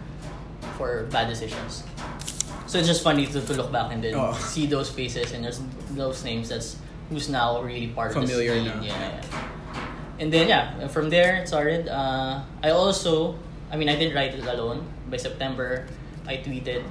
for 0.77 1.05
bad 1.15 1.29
decisions. 1.29 1.85
So 2.67 2.79
it's 2.79 2.89
just 2.89 3.05
funny 3.05 3.27
to, 3.27 3.39
to 3.41 3.53
look 3.55 3.71
back 3.71 3.93
and 3.93 4.03
then 4.03 4.15
Oh. 4.17 4.33
see 4.35 4.67
those 4.67 4.91
faces 4.91 5.31
and 5.33 5.45
there's 5.45 5.61
those 5.95 6.25
names 6.25 6.49
that's 6.49 6.75
who's 7.09 7.29
now 7.29 7.63
really 7.63 7.89
part 7.95 8.13
Familiar 8.13 8.59
of 8.59 8.65
the 8.65 8.71
scene. 8.73 8.83
Yeah, 8.83 9.23
yeah. 9.23 9.49
And 10.19 10.33
then 10.33 10.49
yeah, 10.49 10.89
from 10.89 11.11
there 11.11 11.37
it 11.37 11.49
started. 11.49 11.89
Uh, 11.89 12.43
I 12.63 12.71
also, 12.71 13.39
I 13.71 13.77
mean, 13.77 13.89
I 13.89 13.97
didn't 13.97 14.15
write 14.17 14.35
it 14.35 14.45
alone. 14.45 14.87
By 15.11 15.17
September, 15.17 15.87
I 16.27 16.39
tweeted 16.39 16.85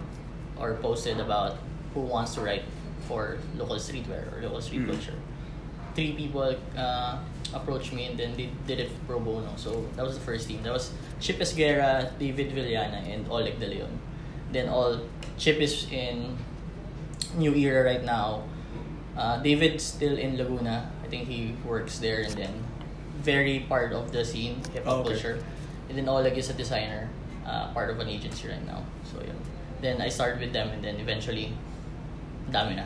or 0.57 0.73
posted 0.81 1.19
about 1.19 1.57
who 1.93 2.01
wants 2.01 2.33
to 2.35 2.41
write 2.41 2.63
for 3.07 3.37
local 3.55 3.75
streetwear 3.77 4.31
or 4.33 4.41
local 4.41 4.61
street 4.61 4.81
Mm. 4.87 4.91
culture. 4.95 5.17
Three 5.95 6.13
people 6.13 6.55
uh, 6.77 7.17
approached 7.53 7.91
me 7.91 8.05
and 8.05 8.17
then 8.19 8.35
they 8.37 8.49
did 8.67 8.79
it 8.79 8.91
pro 9.07 9.19
bono. 9.19 9.49
So 9.57 9.85
that 9.95 10.05
was 10.05 10.15
the 10.17 10.23
first 10.23 10.47
team. 10.47 10.61
That 10.63 10.73
was 10.73 10.91
Chip 11.19 11.39
Esguerra, 11.41 12.11
David 12.19 12.53
Villana, 12.53 13.01
and 13.11 13.27
Oleg 13.29 13.59
De 13.59 13.67
Leon. 13.67 13.89
Then 14.51 14.69
all 14.69 15.01
Chip 15.37 15.57
is 15.59 15.87
in 15.91 16.37
New 17.35 17.53
Era 17.55 17.83
right 17.83 18.03
now. 18.05 18.43
Uh, 19.17 19.41
David's 19.41 19.83
still 19.83 20.15
in 20.17 20.37
Laguna. 20.37 20.89
I 21.03 21.07
think 21.09 21.27
he 21.27 21.55
works 21.65 21.97
there 21.99 22.21
and 22.21 22.33
then 22.37 22.53
very 23.21 23.65
part 23.67 23.93
of 23.93 24.11
the 24.11 24.23
scene, 24.23 24.61
hip 24.73 24.85
hop 24.85 24.93
Oh, 24.93 24.99
okay. 25.01 25.13
culture. 25.13 25.35
And 25.89 25.97
then 25.97 26.07
Oleg 26.09 26.37
is 26.37 26.49
a 26.49 26.53
designer, 26.53 27.09
uh, 27.45 27.71
part 27.73 27.89
of 27.89 27.99
an 27.99 28.07
agency 28.09 28.47
right 28.47 28.65
now. 28.65 28.83
So 29.07 29.19
yun. 29.23 29.35
Then 29.81 30.01
I 30.01 30.09
started 30.09 30.39
with 30.39 30.53
them 30.53 30.69
and 30.69 30.83
then 30.83 30.97
eventually, 30.99 31.53
dami 32.51 32.75
na. 32.75 32.85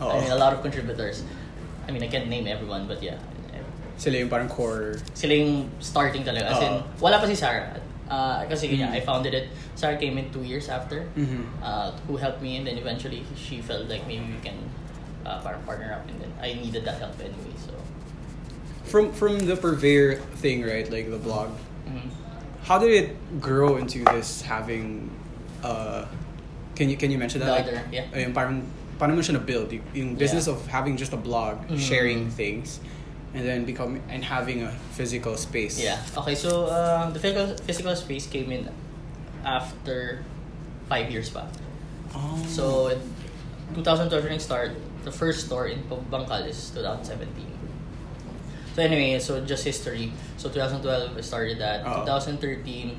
I 0.00 0.20
mean, 0.20 0.30
a 0.30 0.36
lot 0.38 0.52
of 0.52 0.62
contributors. 0.62 1.24
I 1.88 1.92
mean, 1.92 2.02
I 2.02 2.08
can't 2.08 2.28
name 2.28 2.46
everyone, 2.46 2.86
but 2.86 3.02
yeah. 3.02 3.18
Sila 3.96 4.18
yung 4.20 4.28
parang 4.28 4.48
core. 4.48 5.00
Sila 5.14 5.32
yung 5.32 5.70
starting 5.80 6.20
talaga. 6.22 6.52
As 6.52 6.60
in, 6.60 6.72
Oo. 6.76 6.84
wala 7.00 7.16
pa 7.16 7.24
si 7.26 7.32
Sarah. 7.34 7.80
Uh, 8.06 8.44
kasi 8.46 8.68
Mm. 8.70 8.78
yeah, 8.78 8.90
I 8.92 9.00
founded 9.00 9.32
it. 9.34 9.48
Sarah 9.74 9.96
came 9.96 10.14
in 10.20 10.28
two 10.30 10.44
years 10.44 10.68
after. 10.68 11.08
Mhm. 11.16 11.48
Uh, 11.64 11.90
who 12.06 12.14
helped 12.20 12.44
me 12.44 12.60
and 12.60 12.68
then 12.68 12.76
eventually 12.78 13.24
she 13.34 13.58
felt 13.64 13.88
like 13.88 14.04
maybe 14.06 14.28
we 14.28 14.38
can 14.44 14.54
uh, 15.24 15.40
parang 15.42 15.64
partner 15.66 15.90
up 15.96 16.04
and 16.06 16.20
then 16.20 16.30
I 16.38 16.54
needed 16.60 16.84
that 16.84 17.00
help 17.00 17.16
anyway. 17.18 17.56
So, 17.58 17.72
From 18.86 19.12
from 19.12 19.38
the 19.44 19.56
purveyor 19.56 20.16
thing, 20.38 20.62
right? 20.62 20.86
Like 20.90 21.10
the 21.10 21.18
blog. 21.18 21.50
mhm. 21.86 22.06
How 22.66 22.78
did 22.78 22.90
it 22.94 23.08
grow 23.40 23.76
into 23.78 24.02
this 24.14 24.42
having 24.42 25.10
uh 25.62 26.06
can 26.74 26.90
you 26.90 26.96
can 26.96 27.10
you 27.10 27.18
mention 27.18 27.40
that? 27.40 27.46
The 27.46 27.52
Like, 27.52 27.66
other, 27.66 27.82
yeah. 27.90 28.14
ayun, 28.14 28.30
parang 28.34 28.62
paano 28.98 29.14
mo 29.14 29.22
siya 29.22 29.38
na-build? 29.40 29.72
Y- 29.72 29.82
Yung 29.94 30.14
business 30.16 30.46
Yeah. 30.46 30.54
of 30.54 30.66
having 30.70 30.96
just 30.96 31.12
a 31.12 31.20
blog, 31.20 31.66
Mhm. 31.68 31.78
sharing 31.80 32.20
things, 32.30 32.80
and 33.34 33.42
then 33.44 33.64
become 33.64 33.98
and 34.08 34.22
having 34.24 34.62
a 34.62 34.70
physical 34.96 35.36
space. 35.36 35.76
Yeah. 35.80 35.98
Okay, 36.16 36.34
so 36.36 36.68
uh, 36.70 37.10
the 37.10 37.18
physical, 37.20 37.52
physical 37.64 37.94
space 37.96 38.26
came 38.28 38.48
in 38.52 38.68
after 39.44 40.22
five 40.88 41.10
years 41.10 41.28
pa. 41.30 41.46
Oh. 42.14 42.38
So, 42.48 42.88
in 42.94 43.00
2012 43.74 44.24
rin 44.24 44.40
start. 44.40 44.72
The 45.06 45.14
first 45.14 45.46
store 45.46 45.70
in 45.70 45.86
Bangkal 45.86 46.50
is 46.50 46.74
2017. 46.74 47.46
So 48.76 48.84
anyway, 48.84 49.16
so 49.24 49.40
just 49.40 49.64
history. 49.64 50.12
So 50.36 50.52
2012 50.52 51.16
I 51.16 51.24
started 51.24 51.56
that. 51.64 51.80
Oo. 51.88 52.04
2013 52.04 52.92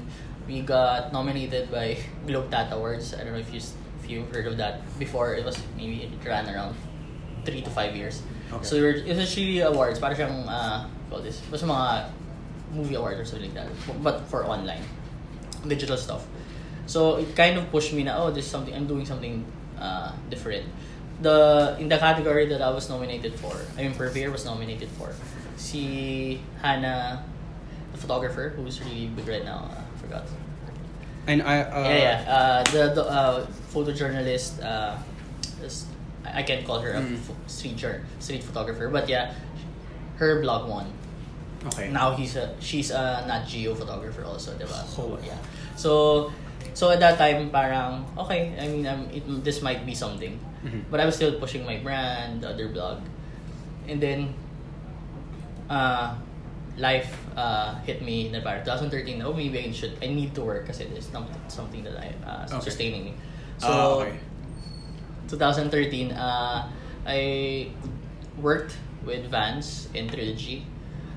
we 0.49 0.65
got 0.65 1.13
nominated 1.13 1.69
by 1.69 2.01
Globe 2.25 2.49
Tatt 2.49 2.73
Awards. 2.73 3.13
I 3.13 3.21
don't 3.21 3.37
know 3.37 3.43
if 3.45 3.53
you 3.53 3.61
if 4.01 4.09
you've 4.09 4.25
heard 4.33 4.49
of 4.49 4.57
that 4.57 4.81
before. 4.97 5.37
It 5.37 5.45
was 5.45 5.53
maybe 5.77 6.09
it 6.09 6.17
ran 6.25 6.49
around 6.49 6.73
three 7.45 7.61
to 7.61 7.69
five 7.69 7.93
years. 7.93 8.25
Okay. 8.49 8.65
So 8.65 8.81
we 8.81 8.89
were, 8.89 8.97
it 8.97 9.13
was 9.13 9.21
actually 9.21 9.61
awards. 9.61 10.01
Para 10.01 10.17
siyang 10.17 10.49
uh, 10.49 10.89
call 11.13 11.21
this. 11.21 11.45
Basta 11.45 11.69
mga 11.69 12.09
movie 12.73 12.97
awards 12.97 13.21
or 13.21 13.25
something 13.29 13.53
like 13.53 13.69
that. 13.69 13.69
But 14.01 14.25
for 14.33 14.49
online, 14.49 14.81
digital 15.69 15.93
stuff. 15.93 16.25
So 16.89 17.21
it 17.21 17.37
kind 17.37 17.53
of 17.53 17.69
pushed 17.69 17.93
me 17.93 18.01
na 18.01 18.17
oh 18.17 18.33
this 18.33 18.49
is 18.49 18.51
something 18.51 18.73
I'm 18.73 18.89
doing 18.89 19.05
something 19.05 19.45
uh, 19.77 20.17
different. 20.33 20.65
The 21.21 21.77
in 21.77 21.85
the 21.85 22.01
category 22.01 22.49
that 22.49 22.65
I 22.65 22.73
was 22.73 22.89
nominated 22.89 23.37
for, 23.37 23.53
I 23.77 23.85
mean 23.85 23.93
Purveyor 23.93 24.33
was 24.33 24.41
nominated 24.41 24.89
for. 24.97 25.13
Si 25.57 26.39
Hannah, 26.61 27.25
the 27.91 27.97
photographer 27.97 28.53
who's 28.55 28.79
really 28.81 29.07
big 29.11 29.27
right 29.27 29.43
now. 29.43 29.67
Uh, 29.73 29.81
I 29.81 29.97
forgot. 29.99 30.23
And 31.27 31.41
I 31.43 31.61
uh, 31.67 31.83
yeah, 31.83 31.97
yeah. 31.97 32.17
Uh, 32.31 32.59
the 32.71 32.83
the 32.95 33.03
uh, 33.03 33.45
photojournalist. 33.73 34.63
Uh, 34.63 34.95
is, 35.65 35.85
I 36.23 36.43
can't 36.43 36.61
call 36.65 36.79
her 36.85 36.93
a 36.93 37.01
Mm. 37.01 37.17
street 37.49 37.75
jour- 37.75 38.05
street 38.21 38.43
photographer, 38.45 38.87
but 38.93 39.09
yeah, 39.09 39.33
her 40.21 40.39
blog 40.41 40.69
won. 40.69 40.93
Okay. 41.73 41.89
Now 41.89 42.13
he's 42.13 42.37
a 42.37 42.53
she's 42.61 42.91
a 42.93 43.25
Nat 43.27 43.43
Geo 43.49 43.73
photographer 43.73 44.23
also, 44.23 44.53
diba? 44.55 44.77
Oh. 45.01 45.17
Yeah. 45.25 45.35
So 45.75 46.29
so 46.77 46.93
at 46.93 47.01
that 47.01 47.17
time 47.17 47.49
parang 47.49 48.05
okay, 48.29 48.53
I 48.61 48.69
mean 48.69 48.85
um, 48.85 49.09
it, 49.09 49.25
this 49.43 49.65
might 49.65 49.81
be 49.83 49.97
something. 49.97 50.37
Mhm. 50.63 50.85
But 50.93 51.01
I 51.01 51.05
was 51.09 51.17
still 51.17 51.33
pushing 51.41 51.65
my 51.65 51.81
brand, 51.81 52.45
the 52.45 52.53
other 52.53 52.69
blog. 52.69 53.01
And 53.89 53.97
then 53.99 54.31
uh 55.69 56.15
life 56.77 57.09
uh 57.35 57.73
hit 57.83 58.01
me 58.05 58.29
na 58.29 58.39
parang 58.45 58.61
2013 58.61 59.21
oh 59.25 59.33
maybe 59.33 59.57
I 59.59 59.71
should 59.73 59.97
I 59.97 60.07
need 60.13 60.37
to 60.37 60.45
work 60.45 60.69
kasi 60.69 60.85
there's 60.85 61.09
not 61.11 61.25
something 61.49 61.81
that 61.83 61.97
I 61.97 62.13
uh, 62.21 62.45
Okay. 62.45 62.63
sustaining 62.69 63.03
me. 63.11 63.13
So 63.57 63.67
Ah, 63.73 64.05
okay. 64.05 64.15
2013, 65.27 66.13
uh, 66.15 66.69
I 67.05 67.19
worked 68.39 68.77
with 69.03 69.27
Vans 69.27 69.89
in 69.93 70.07
Trilogy. 70.07 70.63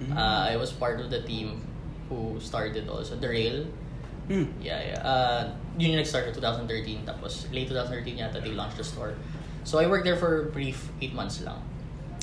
Mm. 0.03 0.17
Uh, 0.17 0.51
I 0.51 0.57
was 0.57 0.73
part 0.73 0.99
of 0.99 1.11
the 1.11 1.23
team 1.23 1.63
who 2.09 2.41
started 2.41 2.89
also 2.89 3.15
the 3.15 3.29
Rail. 3.29 3.67
Mm. 4.27 4.51
Yeah, 4.59 4.83
yeah. 4.83 4.99
Uh, 5.05 5.41
yun 5.79 5.95
yung 5.95 6.01
nag-start 6.03 6.33
2013. 6.35 7.07
Tapos 7.07 7.47
late 7.55 7.69
2013 7.71 8.19
yata 8.19 8.43
they 8.43 8.51
launched 8.51 8.79
the 8.79 8.87
store. 8.87 9.15
So 9.63 9.79
I 9.79 9.87
worked 9.87 10.07
there 10.09 10.19
for 10.19 10.49
a 10.49 10.51
brief 10.51 10.91
8 10.99 11.15
months 11.15 11.43
lang. 11.47 11.61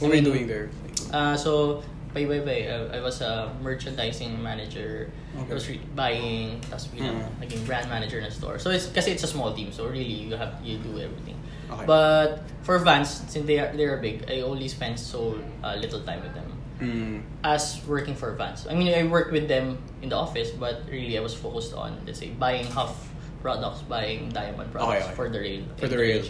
What 0.04 0.12
were 0.12 0.20
you 0.20 0.28
doing 0.28 0.48
there? 0.48 0.68
Uh, 1.14 1.38
so, 1.40 1.84
bye 2.18 2.26
bye 2.26 2.42
bye. 2.42 2.66
I, 2.66 2.98
I 2.98 3.00
was 3.06 3.22
a 3.22 3.54
merchandising 3.62 4.42
manager. 4.42 5.12
Okay. 5.38 5.52
I 5.52 5.54
was 5.54 5.70
re- 5.70 5.86
buying, 5.94 6.58
tapos 6.66 6.90
bilang 6.90 7.22
Mm. 7.22 7.46
naging 7.46 7.62
brand 7.70 7.86
manager 7.94 8.18
ng 8.18 8.34
store. 8.34 8.58
So, 8.58 8.74
it's, 8.74 8.90
kasi 8.90 9.14
it's 9.14 9.22
a 9.22 9.30
small 9.30 9.54
team. 9.54 9.70
So, 9.70 9.86
really, 9.86 10.26
you 10.26 10.34
have 10.34 10.58
you 10.66 10.82
do 10.82 10.98
everything. 10.98 11.38
Okay. 11.70 11.86
But, 11.86 12.42
for 12.66 12.80
Vans, 12.82 13.06
since 13.30 13.46
they 13.46 13.60
are, 13.62 13.70
they're 13.76 14.02
big, 14.02 14.26
I 14.26 14.42
only 14.42 14.66
spent 14.72 14.98
so 14.98 15.38
uh, 15.62 15.78
little 15.78 16.02
time 16.02 16.26
with 16.26 16.34
them. 16.34 16.50
Mm. 16.82 17.16
As 17.46 17.82
working 17.86 18.16
for 18.18 18.34
Vans. 18.34 18.66
I 18.66 18.74
mean, 18.74 18.90
I 18.94 19.06
worked 19.06 19.30
with 19.32 19.46
them 19.46 19.78
in 20.02 20.10
the 20.10 20.18
office, 20.18 20.50
but 20.50 20.82
really, 20.90 21.18
I 21.18 21.22
was 21.22 21.38
focused 21.38 21.74
on, 21.78 22.02
let's 22.10 22.18
say, 22.18 22.34
buying 22.34 22.66
HUF 22.66 22.98
products, 23.46 23.86
buying 23.86 24.30
Diamond 24.34 24.74
products 24.74 25.06
Okay, 25.06 25.16
for 25.16 25.30
the 25.30 25.38
rail. 25.40 25.62
For 25.78 25.88
the 25.88 25.98
rail. 26.02 26.22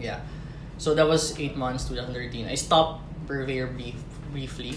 Yeah. 0.00 0.20
So 0.78 0.94
that 0.94 1.06
was 1.08 1.34
eight 1.36 1.56
months, 1.56 1.84
2013. 1.90 2.46
I 2.46 2.54
stopped 2.54 3.02
Purveyor 3.26 3.74
brief, 3.74 3.98
briefly. 4.32 4.76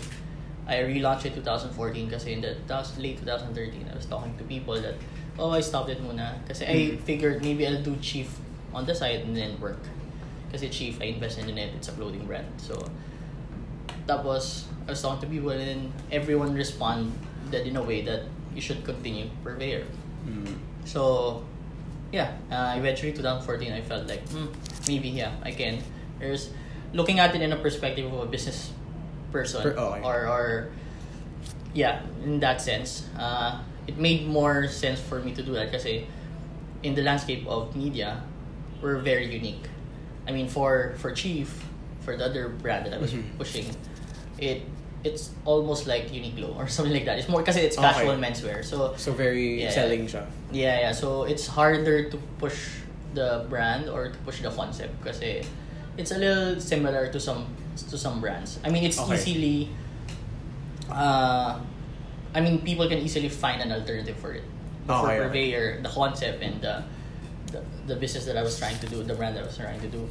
I 0.67 0.75
relaunched 0.87 1.25
it 1.25 1.35
2014 1.35 2.09
kasi 2.09 2.33
in 2.33 2.41
the 2.41 2.55
late 2.97 3.17
2013, 3.19 3.89
I 3.91 3.95
was 3.95 4.05
talking 4.05 4.37
to 4.37 4.43
people 4.45 4.79
that, 4.79 4.95
oh, 5.39 5.51
I 5.51 5.59
stopped 5.61 5.89
it 5.89 5.99
muna. 5.99 6.37
Kasi 6.47 6.65
I 6.65 6.75
Mhm. 6.95 6.99
figured 7.03 7.43
maybe 7.43 7.67
I'll 7.67 7.81
do 7.83 7.95
Chief 7.99 8.29
on 8.73 8.85
the 8.85 8.95
side 8.95 9.25
and 9.27 9.35
then 9.35 9.59
work. 9.59 9.81
Kasi 10.51 10.69
Chief, 10.69 11.01
I 11.01 11.11
invested 11.15 11.49
in 11.49 11.57
it. 11.57 11.73
It's 11.75 11.89
a 11.89 11.95
clothing 11.95 12.23
brand. 12.27 12.47
So, 12.61 12.77
tapos, 14.07 14.67
I 14.87 14.91
was 14.91 15.01
talking 15.01 15.21
to 15.21 15.27
people 15.27 15.51
and 15.51 15.91
everyone 16.11 16.53
responded 16.53 17.13
in 17.67 17.75
a 17.75 17.83
way 17.83 18.01
that 18.03 18.27
you 18.55 18.61
should 18.61 18.83
continue 18.83 19.27
Purveyor. 19.43 19.83
Mm. 20.27 20.55
So, 20.85 21.41
yeah, 22.11 22.35
uh, 22.51 22.75
eventually 22.77 23.13
2014, 23.13 23.71
I 23.73 23.81
felt 23.81 24.07
like, 24.07 24.27
hmm, 24.29 24.47
maybe, 24.87 25.09
yeah, 25.09 25.31
I 25.43 25.51
can. 25.51 25.79
There's 26.19 26.51
looking 26.93 27.19
at 27.19 27.33
it 27.35 27.41
in 27.41 27.51
a 27.51 27.59
perspective 27.59 28.11
of 28.11 28.19
a 28.19 28.25
business 28.27 28.71
person, 29.31 29.61
Per- 29.63 29.75
oh, 29.77 29.93
okay. 29.95 30.03
or, 30.03 30.27
or, 30.27 30.69
yeah, 31.73 32.01
in 32.23 32.39
that 32.39 32.61
sense, 32.61 33.07
uh, 33.17 33.59
it 33.87 33.97
made 33.97 34.27
more 34.27 34.67
sense 34.67 34.99
for 34.99 35.19
me 35.19 35.33
to 35.33 35.41
do 35.43 35.53
that 35.53 35.71
kasi 35.71 36.05
in 36.83 36.93
the 36.95 37.01
landscape 37.01 37.47
of 37.47 37.75
media, 37.75 38.21
we're 38.81 38.97
very 38.99 39.25
unique. 39.31 39.65
I 40.27 40.31
mean, 40.31 40.47
for 40.47 40.93
for 40.97 41.11
Chief, 41.11 41.49
for 42.01 42.17
the 42.17 42.25
other 42.25 42.49
brand 42.49 42.85
that 42.85 42.93
I 42.93 42.97
was 42.99 43.13
Mhm. 43.13 43.37
pushing, 43.37 43.65
it 44.37 44.61
it's 45.03 45.33
almost 45.45 45.87
like 45.89 46.13
Uniqlo 46.13 46.53
or 46.57 46.67
something 46.69 46.93
like 46.93 47.05
that. 47.05 47.17
It's 47.17 47.29
more 47.29 47.41
because 47.41 47.57
it's 47.57 47.77
Okay. 47.77 47.87
casual 47.89 48.17
menswear. 48.21 48.61
So 48.65 48.93
So 48.97 49.13
very 49.13 49.63
Yeah. 49.65 49.71
selling 49.73 50.05
siya. 50.05 50.25
yeah, 50.53 50.89
yeah. 50.89 50.93
So 50.93 51.23
it's 51.25 51.47
harder 51.49 52.05
to 52.13 52.17
push 52.37 52.85
the 53.17 53.45
brand 53.49 53.89
or 53.89 54.13
to 54.13 54.17
push 54.25 54.41
the 54.45 54.49
concept 54.53 54.93
because 55.01 55.17
it's 55.97 56.11
a 56.13 56.17
little 56.21 56.61
similar 56.61 57.09
to 57.09 57.19
some 57.19 57.49
to 57.77 57.97
some 57.97 58.19
brands. 58.21 58.59
I 58.63 58.69
mean, 58.69 58.83
it's 58.83 58.99
Okay. 58.99 59.15
easily 59.15 59.69
uh 60.91 61.59
I 62.33 62.39
mean, 62.39 62.61
people 62.63 62.87
can 62.87 62.99
easily 62.99 63.27
find 63.27 63.61
an 63.61 63.71
alternative 63.71 64.15
for 64.17 64.31
it. 64.33 64.43
But 64.87 65.01
for. 65.01 65.07
Purveyor, 65.27 65.81
the 65.83 65.89
concept 65.89 66.41
and 66.41 66.61
the, 66.61 66.83
the 67.51 67.61
the 67.87 67.95
business 67.99 68.23
that 68.25 68.37
I 68.37 68.41
was 68.43 68.57
trying 68.57 68.79
to 68.79 68.87
do, 68.87 69.03
the 69.03 69.13
brand 69.15 69.35
that 69.35 69.43
I 69.43 69.47
was 69.47 69.57
trying 69.57 69.81
to 69.81 69.87
do, 69.91 70.07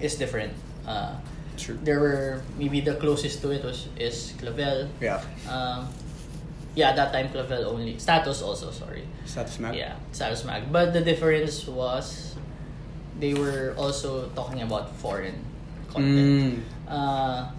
is 0.00 0.16
different. 0.16 0.52
Uh, 0.86 1.16
True. 1.56 1.78
there 1.82 2.00
were 2.00 2.42
maybe 2.58 2.80
the 2.80 2.94
closest 2.96 3.40
to 3.42 3.50
it 3.52 3.64
was 3.64 3.88
is 3.98 4.32
Clavel. 4.38 4.88
Yeah. 5.00 5.20
Um, 5.48 5.88
yeah, 6.76 6.90
at 6.92 6.96
that 6.96 7.12
time 7.12 7.28
Clavel 7.32 7.64
only. 7.72 7.98
Status 7.98 8.42
also, 8.42 8.70
sorry. 8.70 9.04
Status 9.24 9.58
Mag. 9.58 9.74
Yeah, 9.74 9.96
Status 10.12 10.44
Mag. 10.44 10.70
But 10.70 10.92
the 10.92 11.00
difference 11.00 11.66
was 11.66 12.36
they 13.18 13.32
were 13.34 13.74
also 13.76 14.28
talking 14.36 14.60
about 14.62 14.92
foreign 14.96 15.40
content. 15.90 16.58
Mm. 16.58 16.62
Uh, 16.88 17.50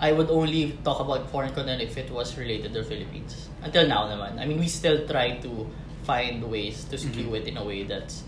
I 0.00 0.12
would 0.12 0.30
only 0.30 0.78
talk 0.84 1.00
about 1.00 1.28
foreign 1.28 1.52
content 1.52 1.82
if 1.82 1.96
it 1.96 2.08
was 2.10 2.36
related 2.38 2.72
to 2.72 2.80
the 2.80 2.88
Philippines. 2.88 3.48
Until 3.60 3.84
now 3.88 4.08
naman. 4.08 4.40
I 4.40 4.46
mean, 4.48 4.56
we 4.58 4.68
still 4.68 5.04
try 5.06 5.36
to 5.44 5.68
find 6.08 6.40
ways 6.48 6.88
to 6.88 6.96
skew 6.96 7.28
Mhm. 7.28 7.36
it 7.36 7.44
in 7.52 7.56
a 7.60 7.64
way 7.64 7.84
that's 7.84 8.24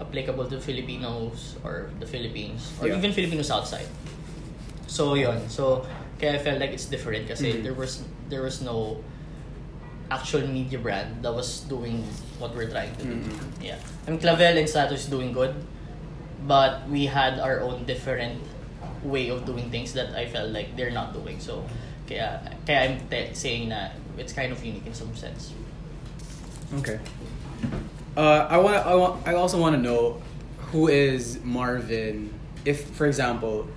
applicable 0.00 0.48
to 0.48 0.56
Filipinos 0.58 1.54
or 1.62 1.92
the 2.00 2.08
Philippines 2.08 2.72
or 2.80 2.88
Yeah. 2.88 2.96
even 2.96 3.12
Filipinos 3.12 3.52
outside. 3.52 3.86
So 4.88 5.14
yun. 5.14 5.44
So 5.52 5.84
kaya 6.18 6.34
I 6.34 6.40
felt 6.40 6.58
like 6.58 6.72
it's 6.72 6.88
different 6.88 7.28
kasi 7.28 7.60
Mhm. 7.60 7.62
there 7.62 7.76
was 7.76 8.02
there 8.32 8.40
was 8.42 8.64
no 8.64 9.04
actual 10.10 10.42
media 10.48 10.80
brand 10.80 11.20
that 11.22 11.32
was 11.32 11.68
doing 11.68 12.02
what 12.40 12.56
we're 12.56 12.68
trying 12.72 12.92
to 12.96 13.04
do. 13.04 13.14
Mhm. 13.20 13.62
Yeah. 13.62 13.78
I 14.08 14.10
mean 14.10 14.18
Clavel 14.20 14.56
and 14.58 14.66
Status 14.68 15.06
is 15.06 15.10
doing 15.12 15.30
good, 15.36 15.54
but 16.48 16.88
we 16.88 17.06
had 17.06 17.38
our 17.38 17.60
own 17.62 17.84
different 17.84 18.40
way 19.04 19.28
of 19.28 19.44
doing 19.44 19.70
things 19.70 19.92
that 19.92 20.16
I 20.16 20.26
felt 20.26 20.50
like 20.50 20.76
they're 20.76 20.90
not 20.90 21.12
doing. 21.12 21.38
So 21.38 21.64
kaya 22.08 22.40
kaya 22.66 22.90
I'm 22.90 23.08
te- 23.08 23.34
saying 23.34 23.68
na 23.68 23.88
it's 24.18 24.32
kind 24.32 24.52
of 24.52 24.64
unique 24.64 24.86
in 24.86 24.94
some 24.94 25.14
sense. 25.14 25.52
Okay. 26.80 26.98
Uh, 28.16 28.46
I 28.48 28.58
want. 28.58 28.76
I 28.86 28.94
want. 28.94 29.28
I 29.28 29.34
also 29.34 29.58
want 29.58 29.76
to 29.76 29.82
know 29.82 30.22
who 30.70 30.88
is 30.88 31.42
Marvin. 31.42 32.32
If, 32.64 32.88
for 32.96 33.06
example, 33.06 33.68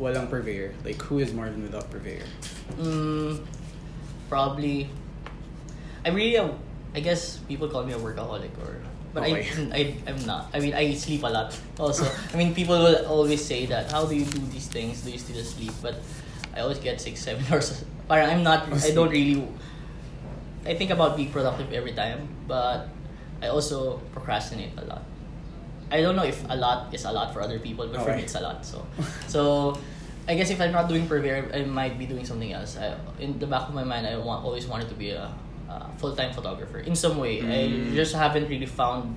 walang 0.00 0.30
purveyor. 0.30 0.74
Like, 0.84 1.00
who 1.02 1.18
is 1.18 1.32
Marvin 1.32 1.62
without 1.62 1.90
purveyor? 1.90 2.24
Mm, 2.78 3.44
probably. 4.28 4.88
I 6.04 6.10
really, 6.10 6.38
uh, 6.38 6.50
I 6.94 7.00
guess 7.00 7.38
people 7.48 7.68
call 7.68 7.84
me 7.84 7.92
a 7.92 7.98
workaholic 7.98 8.54
or, 8.62 8.78
but. 9.16 9.24
I, 9.24 9.40
I, 9.72 9.96
I'm 10.06 10.20
not. 10.28 10.52
I 10.52 10.60
mean, 10.60 10.74
I 10.74 10.92
sleep 10.92 11.24
a 11.24 11.32
lot. 11.32 11.56
Also, 11.80 12.04
I 12.04 12.36
mean, 12.36 12.54
people 12.54 12.76
will 12.76 13.06
always 13.06 13.42
say 13.42 13.64
that. 13.66 13.90
How 13.90 14.04
do 14.04 14.14
you 14.14 14.28
do 14.28 14.38
these 14.52 14.68
things? 14.68 15.00
Do 15.00 15.10
you 15.10 15.18
still 15.18 15.42
sleep? 15.42 15.72
But 15.80 15.96
I 16.52 16.60
always 16.60 16.78
get 16.78 17.00
six, 17.00 17.24
seven 17.24 17.44
hours. 17.50 17.84
But 18.06 18.28
I'm 18.28 18.44
not. 18.44 18.68
I 18.84 18.92
don't 18.92 19.08
really. 19.08 19.48
I 20.66 20.74
think 20.74 20.90
about 20.90 21.16
being 21.16 21.32
productive 21.32 21.72
every 21.72 21.92
time, 21.92 22.28
but 22.46 22.92
I 23.40 23.48
also 23.48 23.98
procrastinate 24.12 24.76
a 24.76 24.84
lot. 24.84 25.02
I 25.90 26.02
don't 26.02 26.16
know 26.16 26.24
if 26.24 26.44
a 26.50 26.56
lot 26.56 26.92
is 26.92 27.04
a 27.04 27.12
lot 27.12 27.32
for 27.32 27.40
other 27.40 27.58
people, 27.58 27.86
but 27.86 28.02
for 28.02 28.12
me 28.12 28.22
it's 28.22 28.34
a 28.34 28.40
lot. 28.40 28.66
So, 28.66 28.84
so 29.28 29.78
I 30.26 30.34
guess 30.34 30.50
if 30.50 30.60
I'm 30.60 30.72
not 30.72 30.88
doing 30.88 31.06
Purveyor, 31.06 31.54
I 31.54 31.62
might 31.62 31.98
be 31.98 32.06
doing 32.06 32.26
something 32.26 32.52
else. 32.52 32.76
I, 32.76 32.98
in 33.22 33.38
the 33.38 33.46
back 33.46 33.68
of 33.68 33.74
my 33.74 33.84
mind, 33.84 34.06
I 34.06 34.18
want 34.18 34.44
always 34.44 34.66
wanted 34.66 34.88
to 34.88 34.94
be 34.98 35.10
a, 35.10 35.30
a 35.68 35.90
full 35.98 36.14
time 36.14 36.32
photographer 36.32 36.78
in 36.78 36.94
some 36.94 37.18
way. 37.18 37.40
Mm. 37.40 37.92
I 37.92 37.94
just 37.94 38.14
haven't 38.14 38.48
really 38.48 38.66
found 38.66 39.16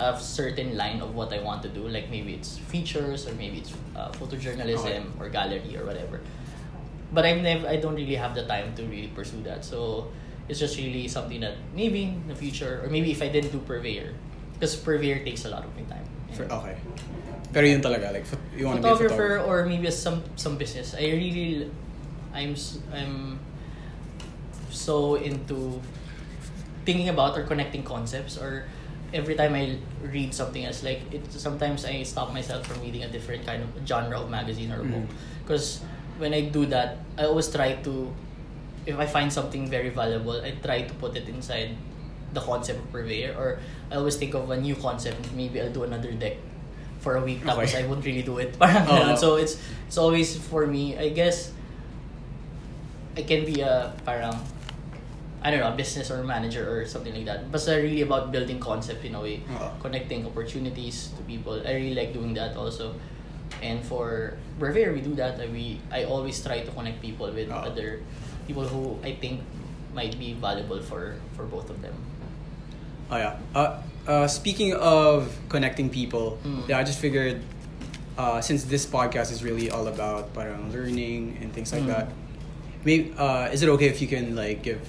a 0.00 0.18
certain 0.18 0.76
line 0.76 1.00
of 1.00 1.14
what 1.14 1.32
I 1.32 1.42
want 1.42 1.62
to 1.62 1.68
do. 1.68 1.88
Like 1.88 2.10
maybe 2.10 2.34
it's 2.34 2.58
features 2.58 3.26
or 3.26 3.34
maybe 3.34 3.58
it's 3.58 3.72
uh, 3.96 4.10
photojournalism 4.12 4.86
Okay. 4.86 5.02
or 5.18 5.28
gallery 5.28 5.76
or 5.76 5.84
whatever. 5.84 6.20
But 7.12 7.24
I 7.24 7.34
never, 7.40 7.66
I 7.66 7.76
don't 7.76 7.96
really 7.96 8.14
have 8.14 8.34
the 8.34 8.46
time 8.46 8.74
to 8.76 8.84
really 8.84 9.08
pursue 9.08 9.42
that. 9.42 9.64
So 9.64 10.12
it's 10.48 10.58
just 10.58 10.76
really 10.78 11.08
something 11.08 11.40
that 11.40 11.56
maybe 11.74 12.04
in 12.04 12.28
the 12.28 12.34
future 12.34 12.80
or 12.84 12.90
maybe 12.90 13.10
if 13.10 13.22
I 13.22 13.28
didn't 13.28 13.50
do 13.50 13.58
Purveyor, 13.58 14.14
because 14.54 14.76
Purveyor 14.76 15.24
takes 15.24 15.44
a 15.44 15.50
lot 15.50 15.64
of 15.64 15.74
my 15.74 15.82
time. 15.82 16.04
For, 16.32 16.44
okay. 16.44 16.76
Pero 17.52 17.64
yun 17.64 17.80
talaga. 17.80 18.12
Like, 18.12 18.26
you 18.54 18.66
want 18.66 18.76
to 18.76 18.82
be 18.82 18.88
a 18.88 18.92
photographer 18.92 19.40
or 19.40 19.64
maybe 19.64 19.90
some 19.90 20.22
some 20.36 20.60
business. 20.60 20.92
I 20.92 21.08
really 21.16 21.70
I'm 22.34 22.54
I'm 22.92 23.40
so 24.70 25.16
into 25.16 25.80
thinking 26.84 27.08
about 27.08 27.36
or 27.36 27.44
connecting 27.44 27.82
concepts 27.82 28.38
or 28.38 28.64
every 29.12 29.34
time 29.34 29.54
I 29.54 29.76
read 30.04 30.34
something 30.34 30.64
else 30.64 30.82
like 30.82 31.00
it 31.12 31.24
sometimes 31.32 31.84
I 31.84 32.02
stop 32.02 32.32
myself 32.32 32.66
from 32.66 32.80
reading 32.80 33.04
a 33.04 33.08
different 33.08 33.44
kind 33.44 33.62
of 33.62 33.68
genre 33.86 34.20
of 34.20 34.30
magazine 34.30 34.72
or 34.72 34.84
book 34.84 35.08
mm-hmm. 35.08 35.42
because 35.44 35.80
when 36.18 36.34
I 36.34 36.48
do 36.48 36.66
that 36.66 36.98
I 37.16 37.24
always 37.24 37.48
try 37.48 37.76
to 37.84 38.12
if 38.84 38.98
I 38.98 39.06
find 39.06 39.32
something 39.32 39.68
very 39.68 39.88
valuable 39.88 40.40
I 40.40 40.52
try 40.60 40.82
to 40.82 40.94
put 40.94 41.16
it 41.16 41.28
inside 41.28 41.76
the 42.32 42.40
concept 42.40 42.80
of 42.80 42.92
purveyor 42.92 43.32
or 43.36 43.60
I 43.90 43.96
always 43.96 44.16
think 44.16 44.34
of 44.34 44.50
a 44.50 44.60
new 44.60 44.76
concept 44.76 45.32
maybe 45.32 45.60
I'll 45.60 45.72
do 45.72 45.84
another 45.84 46.12
deck 46.12 46.36
for 47.00 47.16
a 47.16 47.22
week 47.24 47.44
tapos 47.44 47.72
Okay. 47.72 47.84
I 47.84 47.86
won't 47.88 48.04
really 48.04 48.24
do 48.24 48.36
it 48.40 48.58
parang 48.60 48.84
oh, 48.88 48.96
Oo. 48.96 49.12
Oh. 49.12 49.14
so 49.16 49.28
it's 49.40 49.56
it's 49.88 49.96
always 49.96 50.36
for 50.36 50.68
me 50.68 50.96
I 51.00 51.08
guess 51.08 51.52
I 53.16 53.24
can 53.24 53.48
be 53.48 53.64
a 53.64 53.92
parang 54.04 54.36
I 55.42 55.50
don't 55.50 55.60
know, 55.60 55.70
a 55.70 55.76
business 55.76 56.10
or 56.10 56.18
a 56.20 56.26
manager 56.26 56.66
or 56.66 56.82
something 56.86 57.14
like 57.14 57.24
that. 57.26 57.52
But 57.52 57.62
it's 57.62 57.68
really 57.70 58.02
about 58.02 58.32
building 58.32 58.58
concept 58.58 59.04
in 59.04 59.14
a 59.14 59.20
way, 59.22 59.42
Oo. 59.46 59.70
connecting 59.80 60.26
opportunities 60.26 61.14
to 61.16 61.22
people. 61.22 61.62
I 61.62 61.78
really 61.78 61.94
like 61.94 62.12
doing 62.12 62.34
that 62.34 62.56
also. 62.58 62.94
And 63.62 63.80
for 63.84 64.34
Purveyor, 64.58 64.92
we 64.92 65.00
do 65.00 65.14
that. 65.14 65.38
We 65.50 65.80
I 65.94 66.04
always 66.04 66.42
try 66.42 66.66
to 66.66 66.70
connect 66.74 67.00
people 67.00 67.30
with 67.30 67.48
Oo. 67.50 67.62
other 67.70 68.02
people 68.50 68.66
who 68.66 68.98
I 69.06 69.14
think 69.14 69.40
might 69.94 70.18
be 70.18 70.34
valuable 70.34 70.82
for 70.82 71.16
for 71.38 71.46
both 71.46 71.70
of 71.70 71.80
them. 71.86 71.94
Oh 73.10 73.16
yeah. 73.16 73.38
Uh, 73.54 73.78
uh, 74.06 74.26
speaking 74.28 74.74
of 74.74 75.30
connecting 75.48 75.88
people, 75.88 76.36
Mm. 76.44 76.68
yeah, 76.68 76.78
I 76.78 76.84
just 76.84 76.98
figured 77.00 77.40
uh, 78.18 78.42
since 78.42 78.64
this 78.66 78.84
podcast 78.84 79.30
is 79.32 79.40
really 79.46 79.70
all 79.70 79.86
about 79.86 80.34
parang 80.34 80.68
learning 80.74 81.38
and 81.40 81.54
things 81.54 81.70
like 81.72 81.86
Mm. 81.86 81.94
that, 81.94 82.06
maybe 82.84 83.14
uh, 83.16 83.48
is 83.54 83.62
it 83.62 83.70
okay 83.78 83.86
if 83.88 84.02
you 84.02 84.08
can 84.10 84.34
like 84.36 84.60
give 84.66 84.82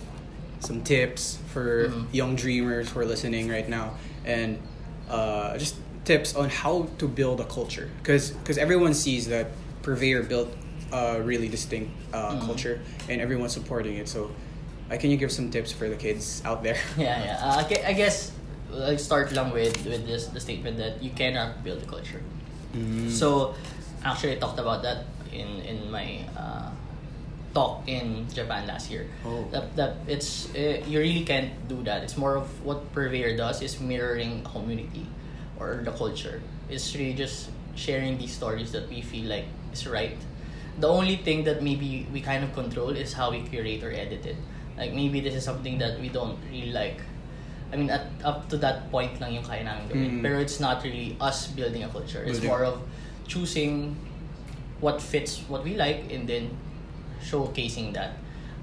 some 0.60 0.82
tips 0.84 1.38
for 1.54 1.89
Mm. 1.89 2.06
young 2.12 2.36
dreamers 2.36 2.89
who 2.91 3.00
are 3.00 3.06
listening 3.06 3.50
right 3.50 3.67
now 3.69 3.93
and 4.26 4.58
uh, 5.10 5.58
just 5.58 5.76
tips 6.06 6.36
on 6.36 6.50
how 6.50 6.88
to 6.98 7.08
build 7.08 7.39
a 7.39 7.45
culture 7.45 7.89
because 8.02 8.34
everyone 8.58 8.93
sees 8.93 9.28
that 9.28 9.48
Purveyor 9.82 10.24
built 10.24 10.50
a 10.91 11.22
really 11.22 11.48
distinct 11.48 11.91
uh, 12.13 12.34
Mm. 12.36 12.45
culture 12.45 12.80
and 13.10 13.22
everyone's 13.22 13.54
supporting 13.54 13.95
it 13.98 14.08
so 14.10 14.32
uh, 14.91 14.98
can 14.98 15.10
you 15.12 15.17
give 15.17 15.32
some 15.32 15.50
tips 15.52 15.72
for 15.72 15.88
the 15.88 15.95
kids 15.95 16.41
out 16.45 16.63
there 16.63 16.78
Yeah, 16.98 17.24
yeah. 17.24 17.45
Uh, 17.45 17.63
I 17.63 17.91
I 17.91 17.93
guess 17.93 18.32
I'll 18.74 18.98
start 18.98 19.32
lang 19.34 19.50
with 19.54 19.74
with 19.86 20.06
this 20.06 20.28
the 20.34 20.39
statement 20.39 20.78
that 20.78 21.02
you 21.02 21.10
cannot 21.13 21.63
build 21.63 21.82
a 21.82 21.86
culture. 21.89 22.22
Mm. 22.78 23.10
So, 23.10 23.54
actually, 24.06 24.34
I 24.34 24.38
talked 24.38 24.60
about 24.62 24.86
that 24.86 25.10
in 25.34 25.50
in 25.65 25.89
my 25.89 26.22
uh, 26.38 26.69
talk 27.60 27.84
in 27.88 28.24
Japan 28.32 28.63
last 28.67 28.88
year. 28.88 29.04
Oh. 29.28 29.43
That 29.52 29.76
that 29.76 29.91
it's 30.08 30.48
uh, 30.56 30.80
you 30.88 31.04
really 31.04 31.28
can't 31.28 31.52
do 31.67 31.84
that. 31.84 32.08
It's 32.08 32.15
more 32.15 32.39
of 32.39 32.48
what 32.63 32.88
Purveyor 32.95 33.36
does 33.36 33.60
is 33.60 33.84
mirroring 33.84 34.39
a 34.39 34.43
community 34.48 35.04
or 35.60 35.84
the 35.84 35.91
culture. 35.91 36.39
It's 36.72 36.95
really 36.95 37.13
just 37.19 37.52
sharing 37.76 38.15
these 38.15 38.32
stories 38.32 38.72
that 38.72 38.88
we 38.88 39.04
feel 39.04 39.28
like 39.28 39.52
is 39.76 39.84
right. 39.84 40.15
The 40.80 40.88
only 40.88 41.19
thing 41.19 41.43
that 41.43 41.60
maybe 41.60 42.08
we 42.15 42.24
kind 42.24 42.48
of 42.48 42.56
control 42.56 42.95
is 42.95 43.12
how 43.12 43.36
we 43.36 43.43
curate 43.43 43.84
or 43.84 43.91
edit 43.91 44.24
it. 44.24 44.39
Like 44.80 44.95
maybe 44.95 45.19
this 45.19 45.36
is 45.36 45.43
something 45.43 45.76
that 45.84 46.00
we 46.00 46.08
don't 46.08 46.39
really 46.48 46.72
like. 46.72 47.04
I 47.69 47.76
mean, 47.76 47.91
at, 47.91 48.08
up 48.24 48.48
to 48.50 48.58
that 48.63 48.89
point 48.89 49.19
lang 49.19 49.36
yung 49.36 49.43
kaya 49.43 49.67
namin 49.67 49.86
gawin. 49.91 50.12
Mm. 50.17 50.22
Pero 50.24 50.39
it's 50.39 50.63
not 50.63 50.82
really 50.88 51.19
us 51.19 51.52
building 51.52 51.84
a 51.84 51.91
culture. 51.91 52.24
It's 52.24 52.39
Building. 52.39 52.50
more 52.50 52.63
of 52.63 52.80
choosing 53.28 54.00
what 54.80 55.04
fits 55.04 55.43
what 55.52 55.62
we 55.67 55.76
like 55.76 56.08
and 56.08 56.24
then 56.24 56.56
showcasing 57.23 57.93
that. 57.93 58.13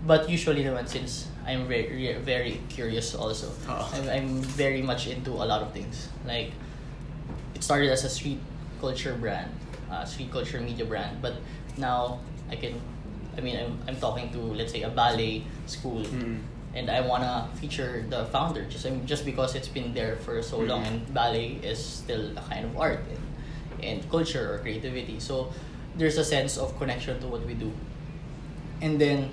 But 0.06 0.28
usually 0.28 0.62
naman 0.62 0.86
since 0.88 1.26
I'm 1.46 1.66
very 1.66 2.14
very 2.22 2.60
curious 2.68 3.14
also. 3.14 3.50
Oo. 3.70 3.84
I'm, 3.94 4.06
I'm 4.08 4.28
very 4.42 4.82
much 4.82 5.06
into 5.08 5.32
a 5.34 5.46
lot 5.46 5.62
of 5.62 5.72
things. 5.72 6.08
Like 6.26 6.52
it 7.54 7.62
started 7.64 7.90
as 7.90 8.04
a 8.04 8.10
street 8.10 8.38
culture 8.80 9.14
brand, 9.18 9.50
uh, 9.90 10.04
street 10.04 10.30
culture 10.30 10.60
media 10.60 10.84
brand, 10.84 11.22
but 11.22 11.34
now 11.78 12.20
I 12.50 12.56
can 12.56 12.78
I 13.36 13.40
mean 13.40 13.56
I'm, 13.58 13.78
I'm 13.88 13.96
talking 13.96 14.30
to 14.32 14.38
let's 14.38 14.72
say 14.72 14.82
a 14.82 14.90
ballet 14.92 15.42
school 15.66 16.04
Mm. 16.06 16.40
and 16.76 16.90
I 16.92 17.00
wanna 17.00 17.48
feature 17.56 18.04
the 18.08 18.26
founder 18.28 18.64
just 18.68 18.84
I 18.86 18.90
mean, 18.92 19.06
just 19.08 19.24
because 19.24 19.56
it's 19.56 19.68
been 19.68 19.92
there 19.96 20.16
for 20.22 20.40
so 20.44 20.60
long 20.60 20.84
Mhm. 20.84 20.88
and 20.88 21.14
ballet 21.14 21.56
is 21.64 21.80
still 21.80 22.36
a 22.36 22.42
kind 22.46 22.64
of 22.68 22.76
art 22.76 23.00
and, 23.10 23.22
and 23.82 23.98
culture 24.12 24.54
or 24.54 24.58
creativity. 24.60 25.18
So 25.20 25.50
there's 25.96 26.16
a 26.20 26.24
sense 26.24 26.56
of 26.60 26.76
connection 26.78 27.16
to 27.20 27.26
what 27.26 27.44
we 27.48 27.54
do. 27.56 27.72
And 28.82 29.00
then 29.00 29.30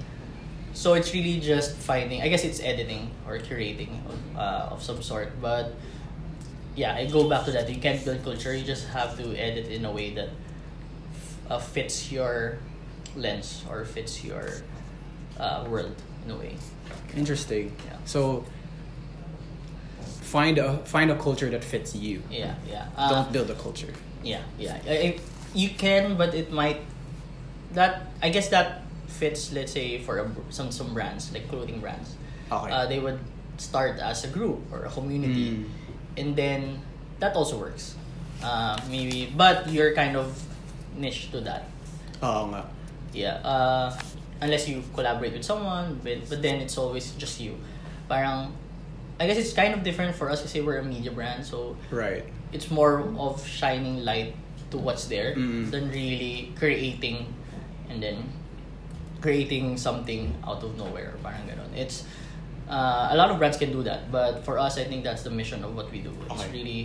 so 0.74 0.94
it's 0.94 1.14
really 1.14 1.40
just 1.40 1.76
finding 1.78 2.22
i 2.22 2.28
guess 2.28 2.44
it's 2.44 2.60
editing 2.62 3.10
or 3.28 3.38
curating 3.40 3.90
of, 4.08 4.38
uh, 4.38 4.70
of 4.74 4.82
some 4.82 5.02
sort 5.02 5.30
but 5.42 5.74
yeah 6.76 6.96
i 6.96 7.06
go 7.06 7.30
back 7.30 7.46
to 7.46 7.52
that 7.52 7.70
you 7.70 7.80
can't 7.80 8.04
build 8.06 8.24
culture 8.24 8.56
you 8.56 8.64
just 8.64 8.88
have 8.90 9.16
to 9.18 9.36
edit 9.38 9.68
in 9.68 9.86
a 9.86 9.92
way 9.92 10.14
that 10.14 10.30
uh, 11.50 11.60
fits 11.60 12.12
your 12.12 12.58
lens 13.16 13.64
or 13.70 13.86
fits 13.86 14.24
your 14.24 14.50
uh, 15.40 15.66
world 15.70 15.96
in 16.26 16.32
a 16.32 16.36
way 16.38 16.56
Interesting. 17.16 17.72
Yeah. 17.86 17.98
So 18.06 18.44
find 20.22 20.58
a 20.58 20.78
find 20.86 21.12
a 21.12 21.16
culture 21.16 21.50
that 21.50 21.64
fits 21.64 21.96
you. 21.96 22.22
yeah 22.32 22.56
yeah 22.68 22.88
Uh, 22.98 23.10
Don't 23.10 23.32
build 23.32 23.50
a 23.52 23.56
culture. 23.56 23.94
Yeah, 24.24 24.42
yeah. 24.58 24.80
I, 24.88 24.92
I- 25.14 25.20
you 25.54 25.70
can, 25.70 26.18
but 26.18 26.34
it 26.34 26.52
might. 26.52 26.82
That 27.74 28.08
I 28.24 28.30
guess 28.30 28.50
that 28.50 28.82
fits. 29.14 29.54
Let's 29.54 29.72
say 29.72 30.02
for 30.02 30.18
a, 30.20 30.26
some 30.50 30.72
some 30.74 30.94
brands 30.94 31.30
like 31.32 31.46
clothing 31.48 31.80
brands, 31.80 32.18
Okay. 32.52 32.72
uh, 32.74 32.86
they 32.90 32.98
would 33.00 33.20
start 33.62 34.02
as 34.02 34.26
a 34.26 34.30
group 34.34 34.60
or 34.74 34.84
a 34.86 34.92
community, 34.92 35.62
Mm. 35.62 35.66
and 36.18 36.30
then 36.36 36.82
that 37.22 37.38
also 37.38 37.58
works. 37.62 37.94
Uh, 38.42 38.76
maybe, 38.90 39.30
but 39.38 39.70
you're 39.70 39.94
kind 39.96 40.18
of 40.18 40.28
niche 40.98 41.32
to 41.32 41.40
that. 41.46 41.70
Oh, 42.22 42.50
nga. 42.52 42.66
Yeah. 43.14 43.40
Uh, 43.46 43.94
unless 44.42 44.68
you 44.68 44.84
collaborate 44.98 45.32
with 45.32 45.46
someone, 45.46 46.02
but 46.04 46.28
but 46.28 46.42
then 46.42 46.60
it's 46.60 46.76
always 46.76 47.14
just 47.16 47.40
you. 47.40 47.56
Parang, 48.10 48.52
I 49.22 49.30
guess 49.30 49.38
it's 49.40 49.54
kind 49.56 49.72
of 49.72 49.86
different 49.86 50.12
for 50.18 50.28
us 50.28 50.42
because 50.44 50.60
we're 50.66 50.82
a 50.82 50.86
media 50.86 51.14
brand, 51.14 51.46
so 51.46 51.78
Right. 51.94 52.26
it's 52.52 52.68
more 52.74 53.06
of 53.16 53.40
shining 53.48 54.04
light 54.04 54.36
to 54.74 54.82
what's 54.82 55.06
there 55.08 55.38
Mm. 55.38 55.70
than 55.72 55.88
really 55.94 56.52
creating 56.58 57.30
and 57.88 58.02
then 58.04 58.28
creating 59.24 59.80
something 59.80 60.36
out 60.44 60.60
of 60.60 60.76
nowhere 60.76 61.16
parang 61.24 61.48
ganon 61.48 61.72
it's 61.72 62.04
uh, 62.68 63.08
a 63.12 63.16
lot 63.16 63.32
of 63.32 63.40
brands 63.40 63.56
can 63.56 63.72
do 63.72 63.80
that 63.80 64.12
but 64.12 64.44
for 64.44 64.60
us 64.60 64.76
I 64.76 64.84
think 64.84 65.08
that's 65.08 65.24
the 65.24 65.32
mission 65.32 65.64
of 65.64 65.72
what 65.80 65.88
we 65.96 66.04
do 66.04 66.12
it's 66.28 66.44
Okay. 66.44 66.52
really 66.52 66.80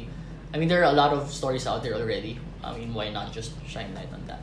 I 0.55 0.63
mean 0.63 0.71
there 0.71 0.87
are 0.87 0.91
a 0.95 0.97
lot 0.97 1.11
of 1.11 1.27
stories 1.35 1.67
out 1.67 1.83
there 1.83 1.99
already 1.99 2.39
I 2.63 2.79
mean 2.79 2.95
why 2.95 3.11
not 3.11 3.35
just 3.35 3.59
shine 3.67 3.91
light 3.99 4.09
on 4.15 4.23
that 4.31 4.41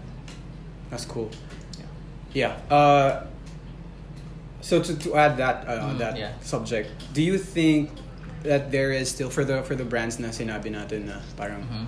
That's 0.92 1.08
cool. 1.08 1.32
yeah 1.80 1.88
Yeah. 2.36 2.54
Uh, 2.68 3.24
so 4.62 4.82
to, 4.82 4.92
to 5.08 5.16
add 5.16 5.38
that 5.38 5.64
uh, 5.70 5.94
Mm, 5.94 5.98
that 6.04 6.14
yeah. 6.18 6.34
subject, 6.42 6.90
do 7.14 7.22
you 7.22 7.38
think 7.38 7.94
that 8.44 8.72
there 8.74 8.92
is 8.92 9.08
still 9.10 9.30
for 9.30 9.46
the 9.46 9.62
for 9.64 9.78
the 9.78 9.86
brands 9.86 10.18
na 10.20 10.30
sinabi 10.34 10.74
natin 10.74 11.06
na 11.06 11.22
parang 11.38 11.62
Mhm. 11.70 11.86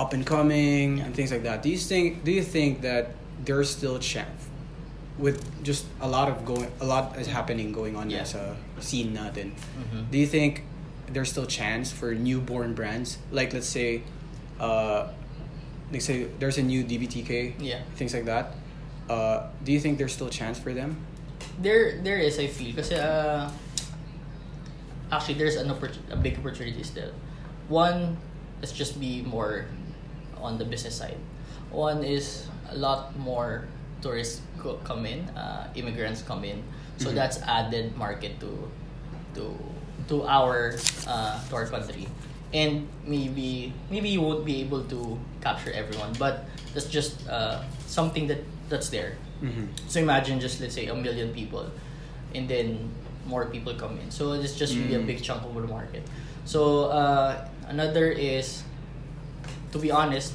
up 0.00 0.10
and 0.16 0.24
coming 0.24 1.00
and 1.04 1.12
things 1.14 1.28
like 1.30 1.44
that? 1.44 1.60
Do 1.62 1.68
you 1.68 1.76
think 1.78 2.24
do 2.24 2.32
you 2.32 2.40
think 2.42 2.80
that 2.82 3.12
there's 3.44 3.68
still 3.68 4.00
a 4.00 4.02
chance 4.02 4.45
with 5.18 5.40
just 5.64 5.86
a 6.00 6.08
lot 6.08 6.28
of 6.28 6.44
going 6.44 6.68
a 6.80 6.84
lot 6.86 7.16
is 7.16 7.26
happening 7.26 7.72
going 7.72 7.96
on 7.96 8.10
Yeah. 8.10 8.24
sa 8.24 8.52
scene 8.80 9.16
natin? 9.16 9.56
Mhm. 9.80 10.10
Do 10.12 10.16
you 10.20 10.26
think 10.28 10.64
there's 11.08 11.30
still 11.32 11.46
chance 11.46 11.88
for 11.94 12.12
newborn 12.14 12.74
brands 12.74 13.16
like 13.30 13.54
let's 13.54 13.68
say 13.70 14.02
uh 14.60 15.06
let's 15.94 16.04
say 16.04 16.26
there's 16.42 16.58
a 16.58 16.66
new 16.66 16.82
DBTK 16.84 17.54
Yeah. 17.62 17.80
things 17.94 18.12
like 18.12 18.26
that 18.26 18.52
uh 19.08 19.46
do 19.64 19.70
you 19.72 19.78
think 19.80 19.96
there's 20.02 20.12
still 20.12 20.28
chance 20.28 20.58
for 20.58 20.74
them 20.74 20.98
there 21.62 22.02
there 22.02 22.18
is 22.18 22.36
I 22.42 22.50
feel 22.50 22.74
because 22.74 22.90
uh, 22.92 23.48
actually 25.12 25.38
there's 25.38 25.56
an 25.56 25.68
oppor- 25.70 25.94
a 26.10 26.16
big 26.18 26.36
opportunity 26.38 26.82
still. 26.82 27.14
One, 27.68 28.16
let's 28.60 28.72
just 28.72 28.98
be 29.00 29.22
more 29.22 29.66
on 30.42 30.58
the 30.58 30.64
business 30.64 30.94
side. 30.98 31.16
One 31.70 32.04
is 32.04 32.46
a 32.70 32.76
lot 32.76 33.16
more 33.18 33.66
tourists 34.06 34.38
co- 34.62 34.78
come 34.86 35.02
in, 35.06 35.26
uh, 35.34 35.66
immigrants 35.74 36.22
come 36.22 36.46
in, 36.46 36.62
so 37.02 37.10
Mhm. 37.10 37.18
that's 37.18 37.42
added 37.42 37.90
market 37.98 38.38
to 38.38 38.70
to 39.34 39.50
to 40.06 40.22
our 40.22 40.78
uh, 41.10 41.34
to 41.50 41.52
our 41.58 41.66
country. 41.66 42.06
And 42.54 42.86
maybe 43.02 43.74
maybe 43.90 44.08
you 44.14 44.22
won't 44.22 44.46
be 44.46 44.62
able 44.62 44.86
to 44.86 45.18
capture 45.42 45.74
everyone, 45.74 46.14
but 46.22 46.46
that's 46.72 46.86
just 46.86 47.18
uh, 47.26 47.58
something 47.90 48.30
that 48.30 48.38
that's 48.70 48.88
there. 48.94 49.18
mm-hmm. 49.42 49.66
So 49.90 49.98
imagine 49.98 50.38
just 50.38 50.62
let's 50.62 50.78
say 50.78 50.86
a 50.86 50.94
million 50.94 51.34
people, 51.34 51.66
and 52.32 52.46
then 52.46 52.88
more 53.26 53.50
people 53.50 53.74
come 53.74 53.98
in. 53.98 54.08
So 54.14 54.38
it's 54.38 54.54
just 54.54 54.78
really 54.78 54.94
a 54.94 55.02
Mm. 55.02 55.10
big 55.10 55.18
chunk 55.18 55.42
of 55.42 55.50
the 55.58 55.66
market. 55.66 56.06
So 56.46 56.94
uh, 56.94 57.34
another 57.66 58.06
is, 58.14 58.62
to 59.74 59.82
be 59.82 59.90
honest, 59.90 60.32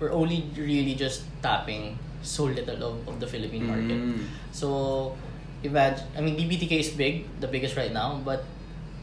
we're 0.00 0.10
only 0.16 0.48
really 0.56 0.96
just 0.96 1.28
tapping 1.44 2.00
so 2.24 2.44
little 2.44 2.82
of, 2.82 3.08
of 3.08 3.20
the 3.20 3.26
Philippine 3.26 3.66
market. 3.66 3.98
Mm. 4.00 4.24
So 4.52 5.16
imagine, 5.62 6.04
I 6.16 6.20
mean 6.20 6.36
DBTK 6.36 6.80
is 6.80 6.88
big, 6.90 7.26
the 7.40 7.48
biggest 7.48 7.76
right 7.76 7.92
now, 7.92 8.20
but 8.24 8.44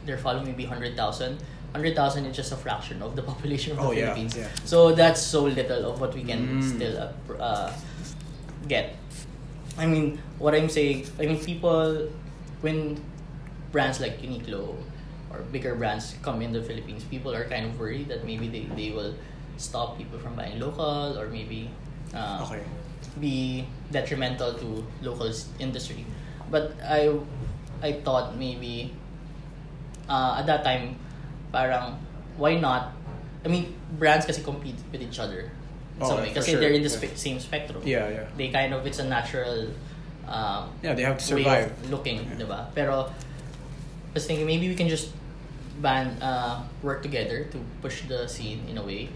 they're 0.06 0.18
following 0.18 0.46
maybe 0.46 0.66
hundred 0.66 0.96
thousand. 0.98 1.38
Hundred 1.74 1.96
thousand 1.96 2.26
is 2.26 2.36
just 2.36 2.52
a 2.52 2.58
fraction 2.58 3.02
of 3.02 3.16
the 3.16 3.22
population 3.32 3.72
of 3.74 3.78
the 3.78 3.84
Oh, 3.84 3.94
Philippines. 3.96 4.36
yeah. 4.36 4.48
So 4.66 4.92
that's 4.92 5.22
so 5.22 5.44
little 5.46 5.90
of 5.92 6.02
what 6.02 6.14
we 6.14 6.24
can 6.24 6.60
Mm. 6.60 6.76
still 6.76 6.96
uh, 7.00 7.34
uh, 7.42 7.72
get. 8.68 8.96
I 9.78 9.86
mean, 9.88 10.20
what 10.38 10.54
I'm 10.54 10.68
saying, 10.68 11.08
I 11.20 11.26
mean, 11.26 11.40
people, 11.40 12.10
when 12.60 13.00
brands 13.72 14.02
like 14.02 14.20
Uniqlo 14.22 14.76
or 15.32 15.40
bigger 15.54 15.76
brands 15.76 16.16
come 16.22 16.42
in 16.42 16.52
the 16.52 16.62
Philippines, 16.62 17.06
people 17.06 17.34
are 17.34 17.46
kind 17.48 17.66
of 17.72 17.80
worried 17.80 18.10
that 18.10 18.26
maybe 18.26 18.50
they, 18.50 18.68
they 18.76 18.92
will 18.92 19.16
stop 19.56 19.98
people 19.98 20.20
from 20.20 20.36
buying 20.36 20.60
local 20.60 21.16
or 21.18 21.30
maybe 21.30 21.70
uh, 22.14 22.44
okay 22.44 22.60
be 23.20 23.66
detrimental 23.92 24.54
to 24.56 24.84
local 25.02 25.32
industry. 25.60 26.06
But 26.50 26.74
I, 26.84 27.12
I 27.82 27.94
thought 28.04 28.38
maybe 28.38 28.94
uh, 30.10 30.38
at 30.40 30.46
that 30.48 30.64
time, 30.64 30.96
parang 31.52 32.00
why 32.38 32.56
not? 32.56 32.94
I 33.46 33.48
mean, 33.50 33.74
brands 33.98 34.26
kasi 34.26 34.42
compete 34.42 34.76
with 34.92 35.02
each 35.02 35.20
other. 35.20 35.52
in 35.98 36.02
Oh, 36.04 36.10
some 36.10 36.18
way, 36.24 36.32
kasi 36.34 36.52
sure, 36.56 36.60
they're 36.62 36.72
in 36.74 36.82
the 36.82 36.90
spe- 36.90 37.14
same 37.20 37.38
spectrum. 37.40 37.84
yeah 37.86 38.08
yeah 38.10 38.26
They 38.38 38.48
kind 38.50 38.74
of 38.74 38.88
it's 38.88 38.98
a 39.00 39.06
natural 39.06 39.70
um, 40.26 40.72
yeah 40.82 40.96
they 40.96 41.04
have 41.04 41.18
to 41.20 41.26
survive 41.26 41.70
looking, 41.92 42.24
Yeah. 42.26 42.40
diba? 42.42 42.60
Pero 42.74 43.12
I 43.12 44.14
was 44.16 44.26
thinking 44.26 44.48
maybe 44.48 44.68
we 44.72 44.74
can 44.76 44.88
just 44.88 45.12
band 45.84 46.18
uh, 46.24 46.64
work 46.82 47.04
together 47.04 47.44
to 47.52 47.58
push 47.84 48.02
the 48.08 48.26
scene 48.26 48.64
in 48.72 48.78
a 48.80 48.84
way. 48.84 49.10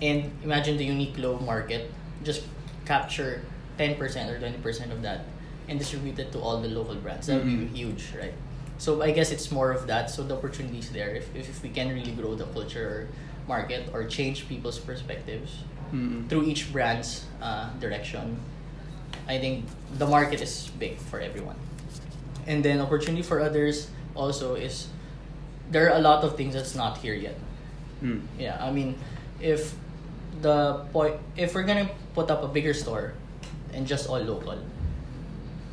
And 0.00 0.32
imagine 0.44 0.76
the 0.80 0.88
Uniqlo 0.88 1.40
market, 1.44 1.92
just 2.24 2.42
capture 2.86 3.42
10% 3.78 3.98
or 4.00 4.38
20% 4.40 4.90
of 4.92 5.02
that 5.02 5.24
and 5.68 5.78
distribute 5.78 6.18
it 6.18 6.32
to 6.32 6.38
all 6.38 6.60
the 6.62 6.68
local 6.68 6.94
brands. 6.94 7.26
That 7.26 7.44
would 7.44 7.46
Mhm. 7.52 7.72
be 7.72 7.78
huge, 7.78 8.04
right? 8.16 8.32
So 8.78 9.02
I 9.02 9.10
guess 9.10 9.30
it's 9.32 9.50
more 9.50 9.72
of 9.72 9.86
that. 9.88 10.10
So 10.10 10.22
the 10.22 10.36
opportunity 10.36 10.78
is 10.78 10.90
there 10.90 11.10
if, 11.10 11.34
if, 11.34 11.48
if 11.48 11.62
we 11.62 11.70
can 11.70 11.88
really 11.92 12.12
grow 12.12 12.34
the 12.34 12.44
culture 12.46 13.08
market 13.48 13.90
or 13.92 14.04
change 14.04 14.48
people's 14.48 14.78
perspectives 14.78 15.62
Mm-mm. 15.92 16.28
through 16.28 16.44
each 16.44 16.72
brand's 16.72 17.24
uh, 17.42 17.70
direction, 17.80 18.38
I 19.28 19.38
think 19.38 19.64
the 19.98 20.06
market 20.06 20.40
is 20.40 20.70
big 20.78 20.98
for 20.98 21.20
everyone. 21.20 21.56
And 22.46 22.64
then 22.64 22.80
opportunity 22.80 23.22
for 23.22 23.40
others 23.40 23.88
also 24.14 24.54
is 24.54 24.88
there 25.70 25.90
are 25.90 25.96
a 25.98 26.00
lot 26.00 26.22
of 26.22 26.36
things 26.36 26.54
that's 26.54 26.74
not 26.76 26.98
here 26.98 27.14
yet. 27.14 27.34
Mm. 28.02 28.20
Yeah, 28.38 28.56
I 28.60 28.70
mean, 28.70 28.94
if 29.40 29.74
the 30.42 30.84
point 30.92 31.16
if 31.36 31.54
we're 31.54 31.64
gonna 31.64 31.88
put 32.14 32.30
up 32.30 32.42
a 32.42 32.48
bigger 32.48 32.74
store 32.74 33.14
and 33.72 33.86
just 33.86 34.08
all 34.08 34.20
local, 34.20 34.58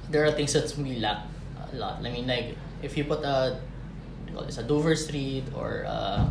there 0.09 0.25
are 0.25 0.31
things 0.31 0.53
that 0.53 0.75
we 0.77 0.95
lack 0.99 1.25
a 1.71 1.75
lot. 1.75 1.99
I 2.03 2.09
mean, 2.11 2.27
like 2.27 2.55
if 2.81 2.97
you 2.97 3.03
put 3.03 3.23
a 3.23 3.59
what 3.59 4.25
do 4.25 4.31
you 4.31 4.37
call 4.37 4.45
this 4.45 4.57
a 4.57 4.63
Dover 4.63 4.95
Street 4.95 5.43
or 5.55 5.85
uh, 5.87 6.27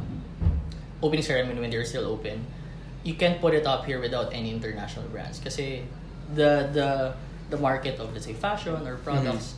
opening 1.02 1.22
ceremony 1.22 1.60
when 1.60 1.70
they're 1.70 1.84
still 1.84 2.06
open, 2.06 2.44
you 3.04 3.14
can't 3.14 3.40
put 3.40 3.54
it 3.54 3.66
up 3.66 3.84
here 3.86 4.00
without 4.00 4.32
any 4.32 4.50
international 4.50 5.06
brands. 5.08 5.38
because 5.38 5.56
the 5.56 5.82
the 6.72 7.14
the 7.50 7.58
market 7.58 7.98
of 8.00 8.12
let's 8.12 8.24
say 8.24 8.32
fashion 8.32 8.86
or 8.86 8.96
products, 8.96 9.54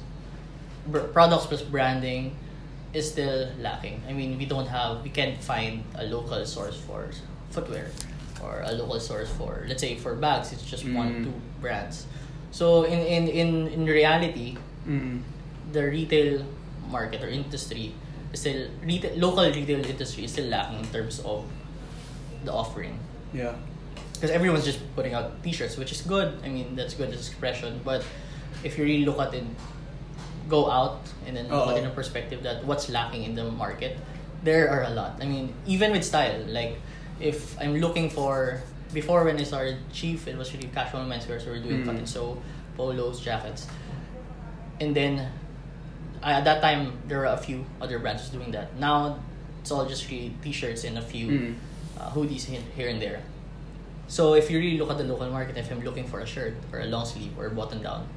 br- 0.89 1.07
products 1.15 1.47
plus 1.47 1.63
branding 1.63 2.35
is 2.93 3.11
still 3.11 3.49
lacking. 3.59 4.03
I 4.09 4.13
mean, 4.13 4.39
we 4.39 4.47
don't 4.47 4.67
have, 4.67 5.03
we 5.03 5.11
can't 5.11 5.37
find 5.43 5.83
a 5.97 6.05
local 6.05 6.45
source 6.47 6.79
for 6.81 7.11
footwear 7.51 7.91
or 8.45 8.61
a 8.69 8.73
local 8.77 9.01
source 9.01 9.31
for, 9.33 9.65
let's 9.67 9.81
say, 9.81 9.97
for 9.97 10.13
bags. 10.15 10.53
It's 10.53 10.63
just 10.69 10.85
one, 10.85 11.09
Mm. 11.09 11.25
two 11.25 11.37
brands. 11.65 12.05
So 12.53 12.85
in 12.85 13.01
in 13.01 13.25
in 13.33 13.49
in 13.73 13.83
reality, 13.89 14.61
Mm-mm. 14.87 15.25
the 15.73 15.83
retail 15.89 16.45
market 16.93 17.25
or 17.25 17.29
industry 17.33 17.97
is 18.37 18.45
still 18.45 18.69
retail, 18.85 19.17
local 19.17 19.49
retail 19.49 19.81
industry 19.81 20.29
is 20.29 20.33
still 20.37 20.47
lacking 20.53 20.79
in 20.85 20.89
terms 20.93 21.19
of 21.25 21.43
the 22.45 22.53
offering 22.53 23.01
yeah 23.33 23.57
because 24.13 24.29
everyone's 24.31 24.69
just 24.69 24.79
putting 24.95 25.17
out 25.17 25.41
t-shirts 25.43 25.81
which 25.81 25.91
is 25.91 26.05
good 26.05 26.29
i 26.45 26.49
mean 26.53 26.77
that's 26.77 26.93
good 26.93 27.09
as 27.09 27.25
expression 27.27 27.81
but 27.83 28.05
if 28.63 28.77
you 28.77 28.85
really 28.85 29.09
look 29.09 29.17
at 29.19 29.33
it 29.33 29.43
go 30.47 30.69
out 30.71 31.01
and 31.27 31.33
then 31.41 31.49
look 31.49 31.73
at 31.73 31.81
it 31.81 31.83
in 31.83 31.89
a 31.89 31.95
perspective 31.97 32.45
that 32.45 32.61
what's 32.69 32.93
lacking 32.93 33.25
in 33.25 33.33
the 33.35 33.49
market 33.57 33.97
there 34.45 34.69
are 34.69 34.85
a 34.85 34.93
lot 34.93 35.17
i 35.23 35.27
mean 35.27 35.49
even 35.65 35.89
with 35.91 36.05
style 36.05 36.37
like 36.53 36.77
if 37.25 37.57
i'm 37.61 37.75
looking 37.81 38.09
for 38.13 38.61
before 38.93 39.25
when 39.25 39.41
i 39.41 39.43
started 39.43 39.77
chief 39.93 40.29
it 40.29 40.37
was 40.37 40.53
really 40.53 40.69
casual 40.77 41.01
menswear 41.09 41.41
so 41.41 41.49
we're 41.51 41.63
doing 41.65 41.81
Mm. 41.83 41.87
cut 41.89 41.97
and 41.97 42.09
sew 42.09 42.37
polos 42.77 43.19
jackets 43.25 43.67
and 44.81 44.95
then 44.95 45.19
uh, 46.23 46.39
at 46.39 46.45
that 46.45 46.61
time 46.61 46.93
there 47.09 47.19
were 47.19 47.33
a 47.33 47.37
few 47.41 47.65
other 47.81 47.99
brands 47.99 48.29
doing 48.31 48.51
that. 48.53 48.75
Now 48.81 49.19
it's 49.61 49.71
all 49.71 49.85
just 49.87 50.09
really 50.11 50.33
t-shirts 50.43 50.85
and 50.85 50.97
a 50.99 51.03
few 51.03 51.27
Mm. 51.29 51.55
uh, 52.01 52.11
hoodies 52.11 52.45
here, 52.49 52.89
and 52.89 53.01
there. 53.01 53.21
So 54.09 54.35
if 54.35 54.51
you 54.51 54.59
really 54.59 54.79
look 54.79 54.91
at 54.91 54.99
the 54.99 55.05
local 55.05 55.29
market, 55.31 55.57
if 55.57 55.71
I'm 55.71 55.81
looking 55.85 56.07
for 56.09 56.21
a 56.21 56.27
shirt 56.27 56.55
or 56.73 56.81
a 56.81 56.87
long 56.89 57.05
sleeve 57.07 57.33
or 57.39 57.47
a 57.47 57.51
button 57.55 57.83
down, 57.83 58.09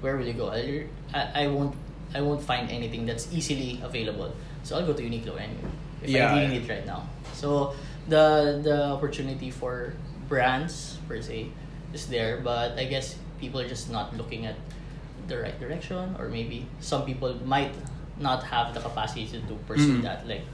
where 0.00 0.16
will 0.16 0.26
you 0.26 0.32
go? 0.36 0.52
I, 0.52 1.44
I 1.44 1.46
won't 1.48 1.74
I 2.14 2.20
won't 2.20 2.42
find 2.44 2.70
anything 2.70 3.04
that's 3.08 3.26
easily 3.32 3.80
available. 3.82 4.30
So 4.62 4.76
I'll 4.78 4.86
go 4.86 4.92
to 4.92 5.02
Uniqlo 5.02 5.34
anyway. 5.40 5.66
If 6.04 6.10
Yeah. 6.10 6.28
I 6.30 6.38
really 6.38 6.48
need 6.60 6.62
it 6.64 6.68
right 6.70 6.86
now. 6.86 7.08
So 7.32 7.74
the 8.08 8.60
the 8.62 8.84
opportunity 8.92 9.50
for 9.50 9.94
brands 10.28 10.98
per 11.08 11.20
se 11.20 11.48
is 11.92 12.06
there, 12.06 12.40
but 12.42 12.78
I 12.78 12.84
guess 12.84 13.16
people 13.40 13.60
are 13.60 13.68
just 13.68 13.90
not 13.90 14.16
looking 14.16 14.46
at 14.46 14.56
the 15.28 15.38
right 15.40 15.58
direction, 15.60 16.16
or 16.18 16.28
maybe 16.28 16.66
some 16.80 17.04
people 17.04 17.34
might 17.44 17.72
not 18.20 18.42
have 18.44 18.74
the 18.74 18.80
capacity 18.80 19.26
to 19.26 19.38
do 19.48 19.56
pursue 19.66 19.98
Mm. 19.98 20.02
that. 20.02 20.26
Like 20.28 20.44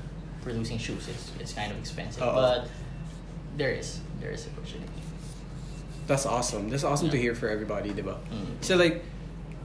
producing 0.42 0.78
shoes, 0.78 1.08
it's 1.08 1.32
it's 1.40 1.52
kind 1.52 1.72
of 1.72 1.78
expensive, 1.78 2.22
Oo. 2.22 2.32
but 2.34 2.68
there 3.56 3.72
is 3.74 4.00
there 4.20 4.30
is 4.30 4.46
opportunity. 4.46 5.02
That's 6.06 6.26
awesome. 6.26 6.68
That's 6.70 6.84
awesome 6.84 7.10
to 7.10 7.18
hear 7.18 7.34
for 7.34 7.48
everybody, 7.48 7.90
diba? 7.90 8.18
Mm. 8.32 8.58
So 8.62 8.76
like, 8.76 9.04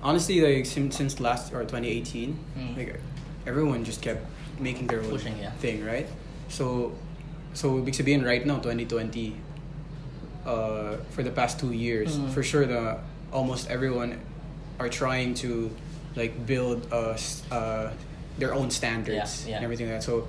honestly, 0.03 0.41
like 0.41 0.65
since 0.65 0.95
since 0.97 1.19
last 1.19 1.53
or 1.53 1.63
2018, 1.65 2.37
Mm. 2.57 2.77
like 2.77 2.99
everyone 3.47 3.83
just 3.85 4.01
kept 4.01 4.25
making 4.59 4.87
their 4.87 5.01
own 5.01 5.09
Pushing, 5.09 5.37
yeah. 5.37 5.51
thing, 5.59 5.83
right? 5.85 6.07
So, 6.49 6.93
so 7.55 7.79
ibig 7.79 7.95
sabihin 7.95 8.21
right 8.27 8.45
now, 8.45 8.59
2020, 8.59 9.33
uh, 10.45 10.97
for 11.09 11.23
the 11.23 11.31
past 11.31 11.57
two 11.59 11.71
years, 11.71 12.19
Mm. 12.19 12.29
for 12.35 12.43
sure, 12.43 12.67
the 12.67 12.99
almost 13.31 13.71
everyone 13.71 14.19
are 14.77 14.89
trying 14.91 15.33
to 15.33 15.71
like 16.15 16.35
build 16.45 16.85
uh, 16.91 17.15
uh 17.51 17.89
their 18.37 18.53
own 18.53 18.69
standards 18.69 19.47
Yeah, 19.47 19.49
yeah. 19.49 19.55
and 19.55 19.61
everything 19.63 19.87
like 19.87 19.99
that. 19.99 20.05
So 20.05 20.27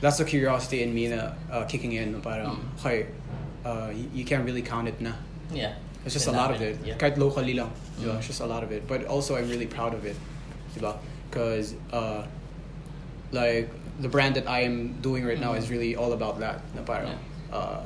that's 0.00 0.16
the 0.16 0.24
curiosity 0.24 0.82
in 0.82 0.96
me 0.96 1.12
na 1.12 1.36
uh, 1.52 1.64
kicking 1.68 1.92
in. 1.92 2.16
Parang, 2.24 2.56
Mm. 2.56 2.80
okay, 2.80 2.98
uh, 3.68 3.92
you 3.92 4.24
can't 4.24 4.44
really 4.48 4.64
count 4.64 4.88
it 4.88 4.96
na. 5.00 5.12
Yeah, 5.52 5.76
It's 6.04 6.14
just 6.16 6.28
a 6.28 6.32
lot 6.32 6.50
of 6.50 6.60
happen, 6.60 6.80
it. 6.80 6.86
Yeah. 6.88 6.96
Kahit 6.96 7.16
locally 7.20 7.52
lang. 7.54 7.68
diba? 8.00 8.16
Mm. 8.16 8.18
It's 8.18 8.28
just 8.32 8.40
a 8.40 8.48
lot 8.48 8.64
of 8.64 8.72
it. 8.72 8.88
But 8.88 9.04
also, 9.04 9.36
I'm 9.36 9.48
really 9.48 9.66
proud 9.68 9.92
of 9.92 10.04
it. 10.08 10.16
Because, 11.28 11.74
uh, 11.92 12.24
like, 13.32 13.68
the 13.98 14.08
brand 14.08 14.36
that 14.36 14.48
I 14.48 14.60
am 14.62 14.92
doing 15.00 15.24
right 15.24 15.40
now 15.40 15.52
Mm. 15.54 15.58
is 15.58 15.70
really 15.70 15.96
all 15.96 16.12
about 16.12 16.38
that. 16.40 16.60
Na 16.74 16.82
parang, 16.82 17.18
uh, 17.52 17.80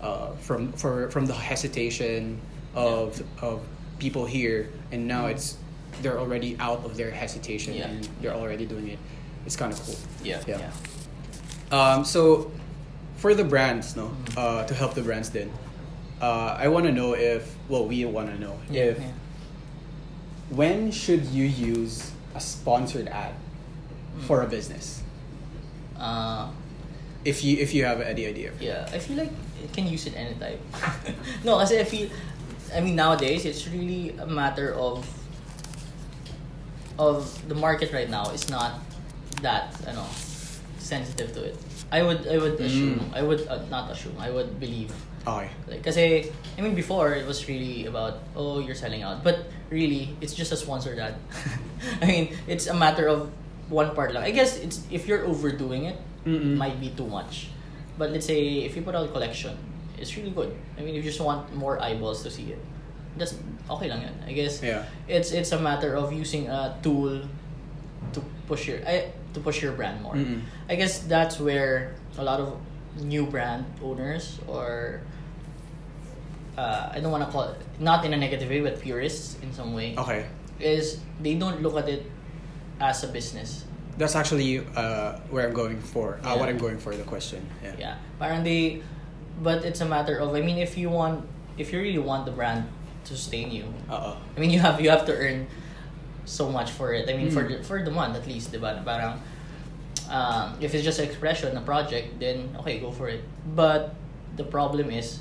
uh, 0.00 0.32
from, 0.36 0.72
for, 0.74 1.10
from 1.10 1.26
the 1.26 1.34
hesitation 1.34 2.40
of, 2.74 3.22
of 3.42 3.60
people 3.98 4.26
here, 4.26 4.70
and 4.92 5.06
now 5.08 5.26
Mm. 5.26 5.32
it's 5.32 5.56
they're 6.02 6.18
already 6.18 6.56
out 6.58 6.84
of 6.84 6.96
their 6.96 7.10
hesitation 7.10 7.72
Yeah. 7.74 7.86
and 7.86 8.08
they're 8.20 8.34
already 8.34 8.66
doing 8.66 8.88
it. 8.88 8.98
It's 9.46 9.54
kind 9.56 9.72
of 9.72 9.78
cool. 9.82 9.94
Yeah, 10.24 10.42
Yeah. 10.46 10.58
yeah. 10.58 10.70
Um, 11.70 12.04
so, 12.04 12.50
for 13.16 13.32
the 13.34 13.44
brands, 13.44 13.94
no, 13.96 14.10
Mm. 14.10 14.36
uh, 14.36 14.66
to 14.66 14.74
help 14.74 14.94
the 14.94 15.02
brands, 15.02 15.30
then, 15.30 15.50
uh, 16.20 16.56
I 16.58 16.66
want 16.68 16.86
to 16.86 16.92
know 16.92 17.14
if, 17.14 17.54
well, 17.68 17.86
we 17.86 18.04
want 18.04 18.28
to 18.30 18.38
know 18.38 18.58
Yeah, 18.70 18.84
if 18.94 18.98
yeah. 18.98 19.10
when 20.50 20.90
should 20.90 21.26
you 21.26 21.44
use 21.44 22.10
a 22.34 22.40
sponsored 22.40 23.08
ad 23.08 23.34
for 24.26 24.42
a 24.42 24.46
business? 24.46 25.02
Uh, 25.98 26.48
If 27.24 27.40
you 27.40 27.56
if 27.56 27.72
you 27.72 27.88
have 27.88 28.04
any 28.04 28.28
idea. 28.28 28.52
yeah, 28.60 28.84
I 28.92 29.00
feel 29.00 29.16
like 29.16 29.32
it 29.56 29.72
can 29.72 29.88
use 29.88 30.04
it 30.04 30.12
anytime. 30.12 30.60
no, 31.48 31.56
kasi 31.56 31.80
I 31.80 31.84
feel, 31.88 32.12
I 32.68 32.84
mean 32.84 33.00
nowadays 33.00 33.48
it's 33.48 33.64
really 33.64 34.12
a 34.20 34.28
matter 34.28 34.76
of 34.76 35.08
of 36.98 37.24
the 37.48 37.54
market 37.54 37.92
right 37.92 38.08
now 38.10 38.28
is 38.30 38.48
not 38.50 38.78
that 39.42 39.72
you 39.88 39.92
know 39.96 40.06
sensitive 40.78 41.32
to 41.32 41.48
it. 41.48 41.56
I 41.90 42.02
would 42.02 42.26
I 42.28 42.38
would 42.38 42.58
Mm. 42.58 42.66
assume 42.68 42.98
I 43.14 43.22
would 43.22 43.46
uh, 43.48 43.64
not 43.70 43.90
assume 43.90 44.20
I 44.20 44.30
would 44.30 44.60
believe 44.60 44.92
Okay. 45.24 45.48
like 45.64 45.80
kasi 45.80 46.28
I 46.28 46.60
mean 46.60 46.76
before 46.76 47.16
it 47.16 47.24
was 47.24 47.48
really 47.48 47.88
about 47.88 48.20
oh 48.36 48.60
you're 48.60 48.76
selling 48.76 49.00
out 49.00 49.24
but 49.24 49.48
really 49.72 50.12
it's 50.20 50.36
just 50.36 50.52
a 50.52 50.58
sponsor 50.60 50.92
that. 51.00 51.16
I 52.02 52.06
mean 52.06 52.36
it's 52.44 52.68
a 52.68 52.76
matter 52.76 53.08
of 53.08 53.32
one 53.68 53.94
part 53.94 54.12
lang. 54.12 54.22
I 54.24 54.30
guess 54.30 54.56
it's 54.58 54.82
if 54.90 55.06
you're 55.08 55.24
overdoing 55.24 55.84
it 55.86 55.96
Mm-mm. 56.26 56.56
might 56.56 56.80
be 56.80 56.90
too 56.90 57.06
much. 57.06 57.48
But 57.96 58.10
let's 58.10 58.26
say 58.26 58.64
if 58.66 58.74
you 58.76 58.82
put 58.82 58.94
out 58.94 59.06
a 59.06 59.12
collection, 59.12 59.56
it's 59.98 60.16
really 60.16 60.30
good. 60.34 60.50
I 60.76 60.82
mean, 60.82 60.94
if 60.96 61.04
you 61.04 61.10
just 61.10 61.20
want 61.22 61.54
more 61.54 61.80
eyeballs 61.80 62.22
to 62.24 62.30
see 62.30 62.50
it, 62.52 62.58
that's 63.16 63.38
okay 63.70 63.88
lang 63.88 64.02
yan. 64.02 64.14
I 64.26 64.32
guess 64.34 64.58
Yeah. 64.62 64.82
it's 65.06 65.30
it's 65.30 65.52
a 65.54 65.60
matter 65.60 65.94
of 65.94 66.10
using 66.12 66.50
a 66.50 66.74
tool 66.82 67.22
to 68.12 68.20
push 68.50 68.66
your 68.68 68.82
I, 68.82 69.08
to 69.32 69.40
push 69.40 69.62
your 69.62 69.72
brand 69.78 70.02
more. 70.02 70.14
Mm-mm. 70.18 70.42
I 70.68 70.74
guess 70.74 71.06
that's 71.06 71.38
where 71.38 71.94
a 72.18 72.24
lot 72.26 72.40
of 72.42 72.58
new 73.00 73.26
brand 73.26 73.64
owners 73.82 74.38
or 74.46 75.00
uh, 76.58 76.90
I 76.92 77.00
don't 77.00 77.10
want 77.10 77.24
to 77.26 77.30
call 77.30 77.50
it 77.50 77.58
not 77.80 78.04
in 78.04 78.12
a 78.14 78.16
negative 78.16 78.48
way, 78.48 78.60
but 78.60 78.80
purists 78.80 79.36
in 79.42 79.52
some 79.52 79.74
way 79.74 79.94
Okay. 79.98 80.26
is 80.60 81.00
they 81.20 81.34
don't 81.34 81.62
look 81.62 81.76
at 81.76 81.88
it 81.88 82.06
as 82.80 83.04
a 83.04 83.08
business. 83.08 83.64
That's 83.96 84.16
actually 84.16 84.58
uh, 84.74 85.18
where 85.30 85.46
I'm 85.46 85.54
going 85.54 85.78
for. 85.80 86.18
Uh, 86.24 86.34
Yeah. 86.34 86.36
what 86.40 86.48
I'm 86.48 86.58
going 86.58 86.78
for 86.78 86.94
the 86.96 87.04
question. 87.06 87.46
Yeah. 87.62 87.74
Yeah. 87.78 87.94
Parang 88.18 88.42
they, 88.42 88.82
but 89.42 89.64
it's 89.64 89.80
a 89.80 89.86
matter 89.86 90.18
of, 90.18 90.34
I 90.34 90.40
mean, 90.42 90.58
if 90.58 90.76
you 90.76 90.90
want, 90.90 91.22
if 91.58 91.72
you 91.72 91.78
really 91.80 92.02
want 92.02 92.26
the 92.26 92.32
brand 92.34 92.66
to 93.06 93.14
sustain 93.14 93.50
you, 93.54 93.64
Uh 93.86 94.14
oh. 94.14 94.16
I 94.36 94.40
mean, 94.40 94.50
you 94.50 94.58
have 94.58 94.80
you 94.80 94.90
have 94.90 95.06
to 95.06 95.14
earn 95.14 95.46
so 96.24 96.48
much 96.50 96.72
for 96.74 96.90
it. 96.96 97.06
I 97.06 97.14
mean, 97.14 97.30
for 97.30 97.44
Mm. 97.46 97.48
the, 97.50 97.56
for 97.62 97.78
the 97.84 97.92
month 97.92 98.16
at 98.18 98.26
least, 98.26 98.50
diba? 98.50 98.82
Parang, 98.82 99.20
um, 100.10 100.56
if 100.60 100.74
it's 100.74 100.82
just 100.82 100.98
an 100.98 101.06
expression, 101.06 101.54
a 101.56 101.60
project, 101.62 102.18
then 102.18 102.50
okay, 102.60 102.80
go 102.80 102.90
for 102.90 103.06
it. 103.08 103.22
But 103.54 103.94
the 104.36 104.44
problem 104.44 104.90
is, 104.90 105.20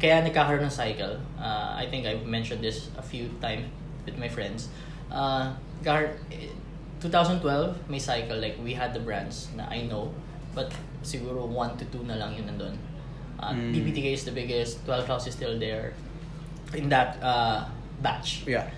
kaya 0.00 0.22
nagkakaroon 0.24 0.64
ng 0.64 0.72
cycle. 0.72 1.20
Uh, 1.36 1.76
I 1.76 1.84
think 1.90 2.06
I've 2.06 2.24
mentioned 2.24 2.62
this 2.64 2.88
a 2.96 3.02
few 3.04 3.28
times 3.44 3.68
with 4.06 4.16
my 4.16 4.28
friends. 4.32 4.68
Uh, 5.12 5.52
eh, 5.86 6.48
2012, 7.00 7.90
may 7.90 7.98
cycle. 7.98 8.40
Like, 8.40 8.56
we 8.62 8.72
had 8.74 8.94
the 8.94 9.00
brands 9.00 9.48
na 9.56 9.68
I 9.68 9.82
know, 9.84 10.12
but 10.54 10.72
siguro 11.02 11.46
1 11.46 11.76
to 11.78 11.84
2 11.84 12.04
na 12.04 12.14
lang 12.16 12.34
yun 12.36 12.48
nandun. 12.48 12.76
Uh, 13.38 13.52
Mm. 13.52 13.74
DBTK 13.74 14.14
is 14.14 14.24
the 14.24 14.32
biggest, 14.32 14.84
12 14.86 15.06
House 15.06 15.26
is 15.26 15.34
still 15.34 15.58
there 15.58 15.92
in 16.72 16.88
that 16.88 17.20
uh, 17.22 17.68
batch. 18.00 18.44
Yeah. 18.46 18.70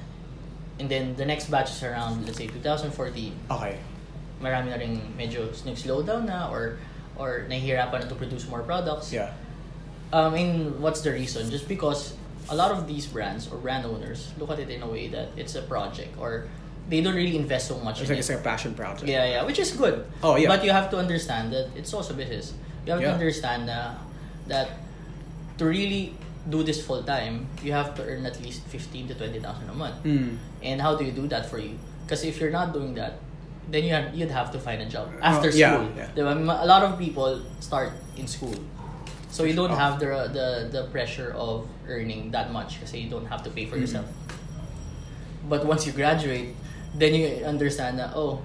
And 0.80 0.88
then 0.88 1.14
the 1.16 1.24
next 1.24 1.48
batch 1.50 1.70
is 1.70 1.82
around, 1.82 2.26
let's 2.26 2.38
say, 2.38 2.46
2014. 2.48 3.32
Okay. 3.50 3.78
Marami 4.42 4.68
na 4.68 4.76
rin 4.76 5.00
medyo 5.16 5.48
nag-slow 5.64 6.02
down 6.02 6.26
na 6.26 6.50
or 6.50 6.76
or 7.16 7.48
nahihirapan 7.48 8.04
na 8.04 8.06
to 8.12 8.14
produce 8.14 8.44
more 8.48 8.60
products. 8.60 9.12
Yeah. 9.12 9.32
Um, 10.12 10.34
mean 10.34 10.80
what's 10.80 11.00
the 11.00 11.12
reason? 11.12 11.48
Just 11.48 11.68
because 11.68 12.12
a 12.48 12.54
lot 12.54 12.70
of 12.70 12.86
these 12.86 13.06
brands 13.06 13.48
or 13.48 13.56
brand 13.56 13.86
owners 13.86 14.32
look 14.38 14.50
at 14.50 14.60
it 14.60 14.68
in 14.68 14.82
a 14.82 14.88
way 14.88 15.08
that 15.08 15.32
it's 15.36 15.56
a 15.56 15.62
project 15.62 16.14
or 16.20 16.46
they 16.88 17.00
don't 17.02 17.14
really 17.14 17.36
invest 17.36 17.68
so 17.68 17.78
much 17.80 18.00
It's 18.00 18.10
in 18.10 18.16
like 18.16 18.24
it. 18.24 18.30
it's 18.32 18.42
passion 18.42 18.74
project. 18.74 19.08
Yeah, 19.08 19.24
yeah, 19.26 19.42
which 19.44 19.58
is 19.58 19.72
good. 19.72 20.06
Oh, 20.22 20.36
yeah. 20.36 20.48
But 20.48 20.64
you 20.64 20.70
have 20.70 20.88
to 20.90 20.98
understand 20.98 21.52
that 21.52 21.70
it's 21.74 21.92
also 21.92 22.14
business. 22.14 22.54
You 22.86 22.92
have 22.92 23.00
Yeah. 23.02 23.08
to 23.08 23.14
understand 23.18 23.68
uh, 23.70 23.94
that 24.46 24.70
to 25.58 25.64
really 25.66 26.14
do 26.48 26.62
this 26.62 26.78
full 26.86 27.02
time, 27.02 27.48
you 27.62 27.72
have 27.72 27.94
to 27.98 28.02
earn 28.06 28.24
at 28.26 28.38
least 28.40 28.62
fifteen 28.70 29.08
to 29.10 29.14
twenty 29.18 29.40
thousand 29.42 29.66
a 29.68 29.74
month. 29.74 29.98
Mm. 30.06 30.38
And 30.62 30.80
how 30.80 30.94
do 30.94 31.02
you 31.04 31.10
do 31.10 31.26
that 31.28 31.50
for 31.50 31.58
you? 31.58 31.74
Because 32.06 32.22
if 32.22 32.38
you're 32.38 32.54
not 32.54 32.70
doing 32.72 32.94
that, 32.94 33.18
then 33.66 33.82
you 33.82 33.90
have, 33.90 34.14
you'd 34.14 34.30
have 34.30 34.52
to 34.54 34.58
find 34.62 34.78
a 34.80 34.86
job 34.86 35.10
Oh, 35.18 35.26
after 35.26 35.50
yeah, 35.50 35.74
school. 35.74 35.90
yeah. 35.98 36.34
Ma- 36.38 36.62
A 36.62 36.68
lot 36.70 36.86
of 36.86 36.94
people 37.02 37.42
start 37.58 37.90
in 38.14 38.30
school. 38.30 38.54
So 39.34 39.42
you 39.42 39.58
don't 39.58 39.74
Oh. 39.74 39.82
have 39.82 39.98
the, 39.98 40.30
the 40.30 40.46
the 40.70 40.82
pressure 40.94 41.34
of 41.34 41.66
earning 41.90 42.30
that 42.30 42.54
much 42.54 42.78
because 42.78 42.94
you 42.94 43.10
don't 43.10 43.26
have 43.26 43.42
to 43.42 43.50
pay 43.50 43.66
for 43.66 43.74
Mhm. 43.74 43.82
yourself. 43.82 44.06
But 45.50 45.66
once 45.66 45.82
you 45.86 45.90
graduate, 45.92 46.54
then 46.98 47.14
you 47.14 47.44
understand 47.44 47.98
that 47.98 48.12
oh, 48.16 48.40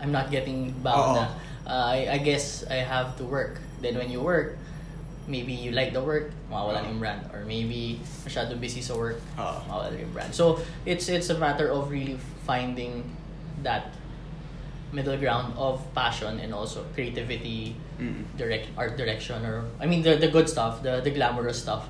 I'm 0.00 0.12
not 0.12 0.30
getting 0.30 0.72
bound. 0.82 1.16
na. 1.16 1.26
Uh, 1.66 1.86
I, 1.98 2.08
I 2.14 2.18
guess 2.18 2.62
I 2.70 2.78
have 2.86 3.16
to 3.18 3.24
work. 3.24 3.58
Then 3.82 3.96
when 3.98 4.10
you 4.10 4.22
work, 4.22 4.56
maybe 5.26 5.52
you 5.52 5.72
like 5.72 5.92
the 5.92 6.02
work, 6.02 6.30
mawawala 6.50 6.82
na 6.82 6.88
yung 6.94 7.00
brand. 7.02 7.26
Or 7.34 7.42
maybe 7.44 7.98
masyado 8.22 8.54
busy 8.60 8.80
sa 8.80 8.94
work, 8.94 9.18
mawawala 9.36 9.90
na 9.90 9.98
yung 9.98 10.12
brand. 10.14 10.30
So 10.34 10.62
it's 10.86 11.08
it's 11.10 11.28
a 11.30 11.38
matter 11.38 11.68
of 11.74 11.90
really 11.90 12.18
finding 12.46 13.02
that 13.66 13.90
middle 14.94 15.18
ground 15.18 15.52
of 15.58 15.82
passion 15.94 16.38
and 16.38 16.54
also 16.54 16.86
creativity, 16.94 17.74
Mm. 17.96 18.28
direct 18.36 18.68
art 18.76 19.00
direction, 19.00 19.40
or 19.40 19.64
I 19.80 19.88
mean 19.88 20.04
the 20.04 20.20
the 20.20 20.28
good 20.28 20.52
stuff, 20.52 20.84
the 20.84 21.00
the 21.00 21.08
glamorous 21.10 21.64
stuff, 21.64 21.88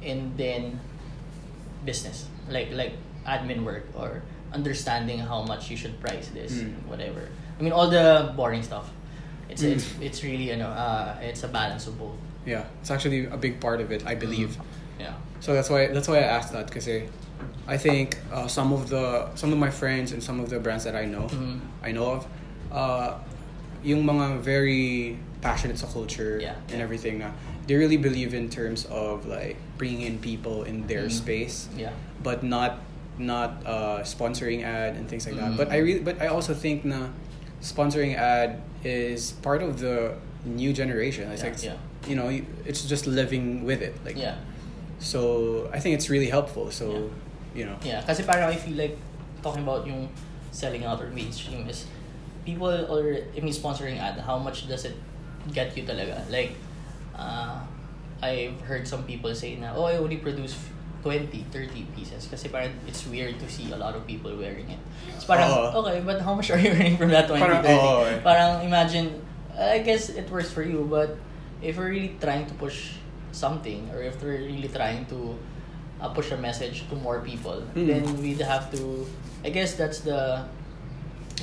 and 0.00 0.32
then 0.40 0.80
business 1.84 2.24
like 2.48 2.72
like 2.72 2.96
admin 3.28 3.60
work 3.62 3.84
or 3.92 4.24
understanding 4.56 5.18
how 5.20 5.42
much 5.44 5.70
you 5.70 5.76
should 5.76 6.00
price 6.00 6.28
this, 6.32 6.52
Mm. 6.64 6.72
whatever. 6.88 7.28
I 7.58 7.62
mean 7.62 7.72
all 7.76 7.88
the 7.92 8.32
boring 8.36 8.62
stuff. 8.64 8.88
It's 9.52 9.62
Mm. 9.62 9.72
it's 9.76 9.86
it's 10.00 10.18
really 10.24 10.48
you 10.52 10.56
know 10.56 10.72
uh, 10.72 11.28
it's 11.28 11.44
a 11.44 11.50
balance 11.52 11.84
of 11.86 11.94
both. 12.00 12.16
Yeah. 12.48 12.64
It's 12.80 12.90
actually 12.90 13.26
a 13.28 13.36
big 13.36 13.60
part 13.60 13.78
of 13.84 13.92
it, 13.92 14.02
I 14.06 14.14
believe. 14.16 14.56
Yeah. 14.98 15.14
So 15.44 15.52
that's 15.52 15.68
why 15.68 15.92
that's 15.92 16.08
why 16.08 16.18
I 16.24 16.28
asked 16.38 16.52
that 16.56 16.66
because 16.72 16.88
I 17.68 17.76
think 17.76 18.16
uh, 18.32 18.48
some 18.48 18.72
of 18.72 18.88
the 18.88 19.28
some 19.36 19.52
of 19.52 19.58
my 19.60 19.70
friends 19.70 20.12
and 20.16 20.22
some 20.22 20.40
of 20.40 20.48
the 20.48 20.58
brands 20.58 20.84
that 20.88 20.96
I 20.96 21.04
know, 21.04 21.26
Mhm. 21.28 21.60
I 21.84 21.90
know 21.92 22.08
of, 22.16 22.22
uh, 22.72 23.10
yung 23.84 24.02
mga 24.08 24.40
very 24.40 25.18
passionate 25.44 25.78
sa 25.78 25.86
culture 25.86 26.40
Yeah. 26.40 26.56
and 26.72 26.80
everything 26.80 27.20
na 27.22 27.30
they 27.66 27.74
really 27.74 27.98
believe 27.98 28.30
in 28.34 28.46
terms 28.48 28.86
of 28.90 29.26
like 29.26 29.58
bringing 29.78 30.06
in 30.06 30.18
people 30.22 30.62
in 30.62 30.86
their 30.86 31.10
Mhm. 31.10 31.18
space, 31.22 31.56
Yeah. 31.74 31.90
but 32.22 32.46
not 32.46 32.78
not 33.18 33.64
uh, 33.64 34.00
sponsoring 34.04 34.62
ad 34.62 34.96
and 34.96 35.08
things 35.08 35.26
like 35.26 35.36
that. 35.36 35.52
Mhm. 35.52 35.56
But 35.56 35.72
I 35.72 35.78
really 35.78 36.00
but 36.00 36.20
I 36.20 36.28
also 36.28 36.52
think 36.54 36.84
na 36.84 37.08
sponsoring 37.60 38.14
ad 38.16 38.60
is 38.84 39.32
part 39.40 39.62
of 39.62 39.80
the 39.80 40.14
new 40.44 40.72
generation. 40.72 41.30
It's 41.32 41.42
Yeah, 41.42 41.48
like 41.48 41.58
yeah. 41.62 41.76
you 42.08 42.14
know 42.16 42.28
it's 42.64 42.84
just 42.84 43.06
living 43.08 43.64
with 43.64 43.80
it. 43.82 43.96
Like 44.04 44.16
Yeah. 44.20 44.36
so 44.98 45.68
I 45.72 45.80
think 45.80 45.96
it's 45.96 46.08
really 46.08 46.28
helpful. 46.28 46.70
So 46.70 47.10
you 47.56 47.64
know. 47.64 47.76
Yeah, 47.82 48.04
kasi 48.04 48.22
parang 48.22 48.52
I 48.52 48.56
feel 48.60 48.76
like 48.76 48.96
talking 49.40 49.64
about 49.64 49.86
yung 49.88 50.08
selling 50.52 50.84
out 50.84 51.00
or 51.00 51.08
mainstream 51.12 51.64
is 51.68 51.88
people 52.44 52.68
or 52.68 53.16
I 53.36 53.40
mean 53.40 53.52
sponsoring 53.52 53.96
ad, 53.98 54.20
how 54.20 54.36
much 54.38 54.68
does 54.68 54.84
it 54.84 54.96
get 55.52 55.72
you 55.76 55.84
talaga? 55.88 56.20
Like, 56.28 56.52
uh, 57.16 57.60
I've 58.22 58.60
heard 58.64 58.86
some 58.88 59.04
people 59.04 59.32
say 59.34 59.56
na, 59.56 59.72
oh, 59.76 59.84
I 59.84 59.96
only 60.00 60.16
produce 60.20 60.56
20, 61.06 61.30
30 61.54 61.86
pieces 61.94 62.26
kasi 62.26 62.50
parang 62.50 62.74
it's 62.90 63.06
weird 63.06 63.38
to 63.38 63.46
see 63.46 63.70
a 63.70 63.78
lot 63.78 63.94
of 63.94 64.02
people 64.10 64.34
wearing 64.34 64.66
it. 64.74 64.82
It's 65.14 65.22
parang, 65.22 65.46
Oo. 65.46 65.86
okay, 65.86 66.02
but 66.02 66.18
how 66.18 66.34
much 66.34 66.50
are 66.50 66.58
you 66.58 66.74
earning 66.74 66.98
from 66.98 67.14
that 67.14 67.30
20, 67.30 67.38
Parang, 67.38 67.62
30? 67.62 67.70
oo, 67.78 68.02
eh. 68.10 68.18
Parang 68.26 68.66
imagine, 68.66 69.22
I 69.54 69.78
guess 69.86 70.10
it 70.10 70.26
works 70.26 70.50
for 70.50 70.66
you, 70.66 70.82
but 70.90 71.14
if 71.62 71.78
we're 71.78 71.94
really 71.94 72.18
trying 72.18 72.50
to 72.50 72.54
push 72.58 72.98
something 73.30 73.86
or 73.94 74.02
if 74.02 74.18
we're 74.18 74.42
really 74.42 74.66
trying 74.66 75.06
to 75.14 75.38
uh, 76.02 76.10
push 76.10 76.34
a 76.34 76.36
message 76.36 76.82
to 76.90 76.98
more 76.98 77.22
people, 77.22 77.62
Mm. 77.78 77.86
then 77.86 78.02
we'd 78.18 78.42
have 78.42 78.66
to. 78.74 79.06
I 79.46 79.54
guess 79.54 79.78
that's 79.78 80.02
the 80.02 80.42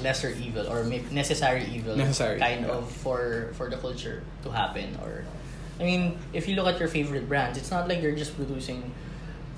lesser 0.04 0.30
evil 0.36 0.66
or 0.68 0.84
necessary 1.14 1.64
evil 1.72 1.96
Necessary, 1.96 2.36
kind 2.42 2.66
yeah. 2.66 2.76
of 2.82 2.90
for 2.92 3.54
for 3.56 3.70
the 3.70 3.78
culture 3.78 4.26
to 4.44 4.50
happen. 4.52 4.98
Or, 5.06 5.24
I 5.80 5.88
mean, 5.88 6.18
if 6.34 6.50
you 6.50 6.58
look 6.60 6.68
at 6.68 6.78
your 6.82 6.90
favorite 6.92 7.30
brands, 7.30 7.56
it's 7.58 7.72
not 7.72 7.88
like 7.88 8.02
you're 8.04 8.18
just 8.18 8.36
producing. 8.36 8.92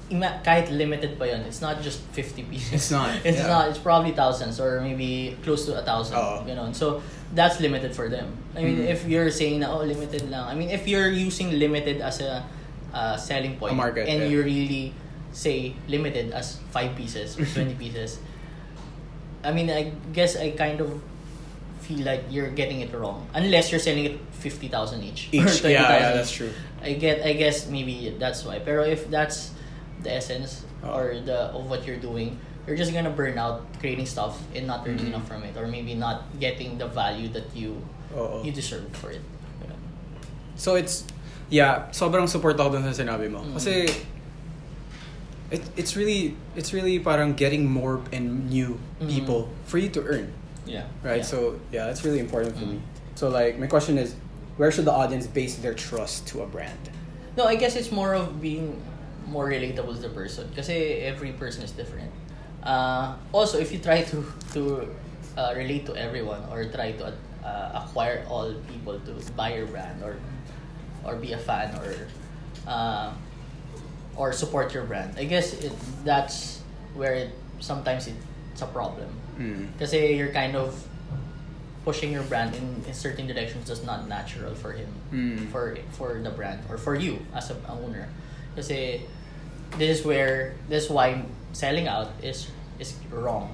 Ima- 0.10 0.38
kahit 0.46 0.70
limited 0.70 1.18
pa 1.18 1.26
yun, 1.26 1.42
it's 1.50 1.62
not 1.66 1.82
just 1.82 2.00
50 2.14 2.44
pieces. 2.52 2.74
It's 2.74 2.92
not, 2.92 3.10
It's 3.26 3.42
yeah. 3.42 3.48
not. 3.50 3.70
It's 3.74 3.82
probably 3.82 4.12
thousands 4.14 4.60
or 4.62 4.82
maybe 4.82 5.34
close 5.42 5.66
to 5.66 5.74
a 5.78 5.82
thousand. 5.82 6.18
Oo. 6.18 6.46
You 6.46 6.54
know, 6.54 6.70
so 6.78 7.02
that's 7.34 7.58
limited 7.60 7.96
for 7.98 8.06
them. 8.10 8.38
I 8.54 8.62
mean, 8.62 8.86
Mhm. 8.86 8.94
if 8.94 9.10
you're 9.10 9.34
saying 9.34 9.66
na 9.66 9.74
oh 9.74 9.82
limited 9.82 10.30
lang. 10.30 10.46
I 10.46 10.54
mean, 10.54 10.70
if 10.70 10.86
you're 10.86 11.10
using 11.10 11.58
limited 11.58 12.06
as 12.06 12.22
a 12.22 12.46
uh, 12.94 13.18
selling 13.18 13.58
point 13.58 13.74
A 13.74 13.76
market, 13.76 14.06
and 14.08 14.24
yeah. 14.24 14.30
you 14.30 14.46
really 14.46 14.94
say 15.34 15.74
limited 15.90 16.32
as 16.32 16.62
five 16.72 16.94
pieces 16.96 17.36
or 17.36 17.44
20 17.58 17.74
pieces, 17.76 18.22
I 19.44 19.52
mean, 19.52 19.74
I 19.74 19.92
guess 20.14 20.38
I 20.38 20.52
kind 20.54 20.80
of 20.86 21.02
feel 21.82 22.06
like 22.06 22.24
you're 22.30 22.50
getting 22.50 22.82
it 22.82 22.90
wrong 22.94 23.26
unless 23.34 23.70
you're 23.70 23.82
selling 23.84 24.06
it 24.06 24.18
50,000 24.42 25.02
each. 25.04 25.30
Each, 25.34 25.62
20,000 25.66 25.70
yeah, 25.70 25.82
yeah, 25.92 26.14
that's 26.14 26.32
true. 26.32 26.50
I 26.82 26.94
get 26.94 27.26
I 27.26 27.34
guess 27.34 27.68
maybe 27.70 28.14
that's 28.22 28.46
why. 28.46 28.62
Pero 28.62 28.86
if 28.86 29.10
that's 29.10 29.52
the 30.06 30.14
essence 30.14 30.64
or 30.86 31.18
the 31.26 31.50
of 31.50 31.66
what 31.66 31.84
you're 31.90 31.98
doing, 32.00 32.38
you're 32.70 32.78
just 32.78 32.94
gonna 32.94 33.10
burn 33.10 33.38
out 33.42 33.66
creating 33.82 34.06
stuff 34.06 34.38
and 34.54 34.70
not 34.70 34.86
earning 34.86 35.10
Mhm. 35.10 35.18
enough 35.18 35.26
from 35.28 35.42
it, 35.44 35.58
or 35.58 35.66
maybe 35.68 35.98
not 35.98 36.30
getting 36.40 36.78
the 36.78 36.86
value 36.86 37.28
that 37.34 37.50
you 37.58 37.82
Oo. 38.14 38.46
you 38.46 38.54
deserve 38.54 38.86
for 38.94 39.10
it. 39.10 39.22
Know? 39.66 39.76
So 40.56 40.78
it's 40.78 41.04
yeah, 41.50 41.90
sobrang 41.94 42.30
support 42.30 42.58
ako 42.62 42.78
dun 42.78 42.86
sa 42.86 42.94
sinabi 42.94 43.30
mo. 43.30 43.42
Mm. 43.42 43.54
Kasi 43.58 43.86
it, 45.52 45.62
it's 45.78 45.94
really 45.98 46.34
it's 46.56 46.74
really 46.74 46.98
parang 47.02 47.34
getting 47.38 47.66
more 47.66 48.02
and 48.14 48.50
new 48.50 48.78
Mhm. 49.02 49.10
people 49.10 49.50
for 49.66 49.78
you 49.78 49.90
to 49.94 50.02
earn, 50.06 50.34
Yeah. 50.66 50.86
right? 51.06 51.22
Yeah. 51.22 51.30
So 51.34 51.60
yeah, 51.74 51.86
that's 51.86 52.02
really 52.06 52.22
important 52.22 52.58
for 52.58 52.66
Mm. 52.66 52.78
me. 52.78 52.80
So 53.18 53.30
like 53.30 53.58
my 53.62 53.68
question 53.70 53.98
is 53.98 54.16
where 54.58 54.72
should 54.74 54.86
the 54.86 54.96
audience 54.96 55.28
base 55.28 55.56
their 55.62 55.74
trust 55.78 56.26
to 56.34 56.42
a 56.42 56.48
brand? 56.50 56.90
No, 57.38 57.46
I 57.46 57.56
guess 57.60 57.76
it's 57.76 57.92
more 57.92 58.16
of 58.16 58.40
being 58.42 58.80
more 59.28 59.50
relatable 59.50 59.96
to 59.96 60.02
the 60.02 60.14
person. 60.14 60.50
Kasi 60.56 61.02
every 61.06 61.34
person 61.34 61.64
is 61.64 61.72
different. 61.72 62.12
Uh, 62.64 63.16
also, 63.32 63.58
if 63.60 63.72
you 63.72 63.80
try 63.80 64.02
to 64.02 64.26
to 64.54 64.90
uh, 65.38 65.54
relate 65.56 65.86
to 65.86 65.94
everyone 65.96 66.42
or 66.50 66.66
try 66.66 66.94
to 66.98 67.14
uh, 67.46 67.82
acquire 67.86 68.26
all 68.30 68.54
people 68.70 68.98
to 69.06 69.12
buy 69.34 69.54
your 69.54 69.68
brand 69.68 70.02
or 70.02 70.18
or 71.06 71.16
be 71.18 71.34
a 71.34 71.42
fan 71.42 71.70
or 71.78 71.94
uh, 72.66 73.14
or 74.18 74.34
support 74.34 74.74
your 74.74 74.86
brand, 74.86 75.14
I 75.18 75.26
guess 75.26 75.54
it, 75.62 75.74
that's 76.04 76.62
where 76.98 77.14
it 77.14 77.32
sometimes 77.60 78.08
it, 78.08 78.16
it's 78.54 78.62
a 78.62 78.70
problem. 78.70 79.10
Mm. 79.38 79.70
Kasi 79.78 80.16
you're 80.18 80.32
kind 80.34 80.56
of 80.56 80.74
pushing 81.86 82.10
your 82.12 82.24
brand 82.26 82.56
in, 82.56 82.82
in 82.88 82.94
certain 82.98 83.28
directions 83.28 83.68
that's 83.70 83.84
not 83.86 84.08
natural 84.10 84.56
for 84.58 84.74
him 84.74 84.90
Mm. 85.14 85.54
for 85.54 85.78
for 85.94 86.18
the 86.18 86.34
brand 86.34 86.58
or 86.66 86.82
for 86.82 86.98
you 86.98 87.22
as 87.38 87.54
a, 87.54 87.56
a 87.70 87.78
owner 87.78 88.10
kasi 88.58 89.06
this 89.78 90.00
is 90.00 90.06
where 90.06 90.54
this 90.70 90.86
is 90.86 90.90
why 90.90 91.22
selling 91.54 91.88
out 91.88 92.10
is 92.24 92.52
is 92.80 92.96
wrong 93.12 93.50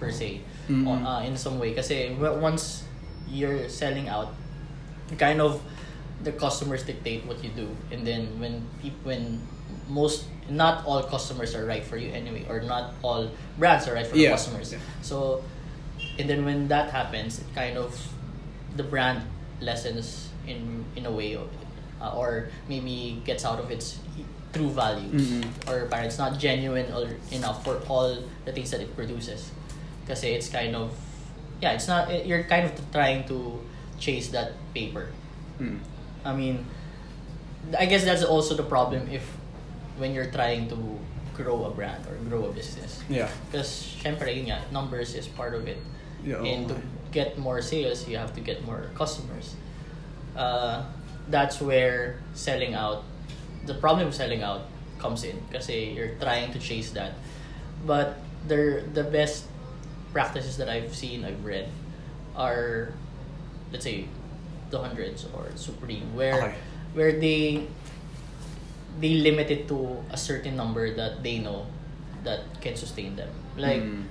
per 0.00 0.10
se 0.10 0.40
Mm. 0.68 0.88
on, 0.88 1.04
uh, 1.04 1.20
in 1.20 1.36
some 1.36 1.58
way 1.60 1.76
because 1.76 1.92
once 2.40 2.84
you're 3.28 3.68
selling 3.68 4.08
out 4.08 4.32
kind 5.20 5.40
of 5.44 5.60
the 6.24 6.32
customers 6.32 6.82
dictate 6.88 7.20
what 7.28 7.44
you 7.44 7.50
do 7.52 7.68
and 7.92 8.06
then 8.06 8.40
when 8.40 8.64
peop- 8.80 9.04
when 9.04 9.44
most 9.92 10.24
not 10.48 10.80
all 10.88 11.02
customers 11.04 11.52
are 11.54 11.68
right 11.68 11.84
for 11.84 11.98
you 12.00 12.08
anyway 12.16 12.40
or 12.48 12.64
not 12.64 12.96
all 13.04 13.28
brands 13.60 13.84
are 13.88 13.92
right 13.92 14.06
for 14.08 14.16
the 14.16 14.24
Yeah. 14.24 14.32
customers 14.32 14.72
Yeah. 14.72 14.80
so 15.04 15.44
and 16.18 16.28
then 16.32 16.44
when 16.48 16.68
that 16.72 16.88
happens 16.88 17.40
it 17.44 17.48
kind 17.54 17.76
of 17.76 17.92
the 18.76 18.84
brand 18.88 19.20
lessens 19.60 20.32
in 20.48 20.84
in 20.96 21.04
a 21.04 21.12
way 21.12 21.36
uh, 21.36 22.16
or 22.16 22.48
maybe 22.72 23.20
gets 23.28 23.44
out 23.44 23.60
of 23.60 23.68
its 23.70 24.00
true 24.54 24.70
value 24.70 25.10
Mhm. 25.10 25.42
or 25.66 25.90
parang 25.90 26.06
it's 26.06 26.16
not 26.18 26.38
genuine 26.38 26.86
or 26.94 27.10
enough 27.34 27.66
for 27.66 27.82
all 27.90 28.14
the 28.46 28.52
things 28.54 28.70
that 28.70 28.78
it 28.80 28.94
produces 28.94 29.50
kasi 30.06 30.32
it's 30.38 30.46
kind 30.48 30.78
of 30.78 30.94
yeah 31.60 31.74
it's 31.74 31.90
not 31.90 32.06
you're 32.24 32.46
kind 32.46 32.64
of 32.70 32.72
trying 32.94 33.26
to 33.26 33.58
chase 33.98 34.30
that 34.30 34.54
paper 34.72 35.10
Mm. 35.58 35.78
I 36.26 36.32
mean 36.34 36.66
I 37.78 37.86
guess 37.86 38.02
that's 38.06 38.22
also 38.26 38.54
the 38.58 38.66
problem 38.66 39.06
if 39.10 39.22
when 39.98 40.10
you're 40.14 40.30
trying 40.30 40.66
to 40.70 40.78
grow 41.34 41.66
a 41.66 41.70
brand 41.70 42.02
or 42.10 42.14
grow 42.30 42.46
a 42.46 42.52
business 42.54 43.02
Yeah. 43.10 43.30
because 43.50 43.70
syempre 44.02 44.30
yun 44.34 44.50
nga, 44.50 44.58
numbers 44.74 45.14
is 45.14 45.26
part 45.30 45.54
of 45.54 45.66
it. 45.70 45.78
Yeah, 46.26 46.42
and 46.42 46.66
to 46.70 46.76
get 47.14 47.38
more 47.38 47.62
sales, 47.62 48.06
you 48.10 48.16
have 48.18 48.34
to 48.34 48.42
get 48.42 48.62
more 48.66 48.90
customers. 48.98 49.54
Uh, 50.34 50.82
that's 51.30 51.60
where 51.62 52.18
selling 52.34 52.74
out, 52.74 53.04
the 53.66 53.74
problem 53.74 54.08
of 54.08 54.14
selling 54.14 54.42
out 54.42 54.66
comes 54.98 55.24
in 55.24 55.36
kasi 55.52 55.92
you're 55.96 56.14
trying 56.20 56.52
to 56.52 56.58
chase 56.58 56.90
that. 56.92 57.14
But 57.86 58.18
the 58.48 58.84
the 58.92 59.04
best 59.04 59.44
practices 60.12 60.56
that 60.58 60.68
I've 60.68 60.94
seen, 60.94 61.24
I've 61.24 61.42
read, 61.44 61.68
are 62.36 62.92
let's 63.72 63.84
say 63.84 64.06
the 64.70 64.78
hundreds 64.80 65.26
or 65.34 65.48
Supreme, 65.56 66.14
where 66.16 66.34
Okay. 66.38 66.54
where 66.94 67.12
they 67.18 67.66
they 69.00 69.18
limit 69.26 69.50
it 69.50 69.66
to 69.68 69.98
a 70.10 70.16
certain 70.16 70.54
number 70.56 70.94
that 70.94 71.22
they 71.26 71.38
know 71.42 71.66
that 72.22 72.46
can 72.62 72.76
sustain 72.78 73.16
them. 73.18 73.28
Like 73.58 73.82
Mm. 73.82 74.06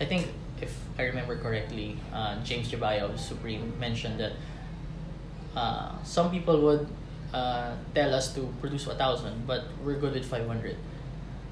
I 0.00 0.04
think 0.08 0.32
if 0.58 0.72
I 0.98 1.06
remember 1.12 1.36
correctly, 1.38 2.00
uh, 2.10 2.40
James 2.42 2.66
Jebbia 2.72 3.04
of 3.06 3.20
Supreme 3.20 3.76
mentioned 3.78 4.18
that 4.18 4.32
uh, 5.54 5.92
some 6.02 6.30
people 6.30 6.60
would 6.64 6.88
uh, 7.32 7.72
tell 7.94 8.14
us 8.14 8.32
to 8.34 8.52
produce 8.60 8.86
a 8.86 8.94
thousand, 8.94 9.46
but 9.46 9.64
we're 9.84 9.98
good 9.98 10.12
with 10.14 10.24
five 10.24 10.46
hundred. 10.46 10.76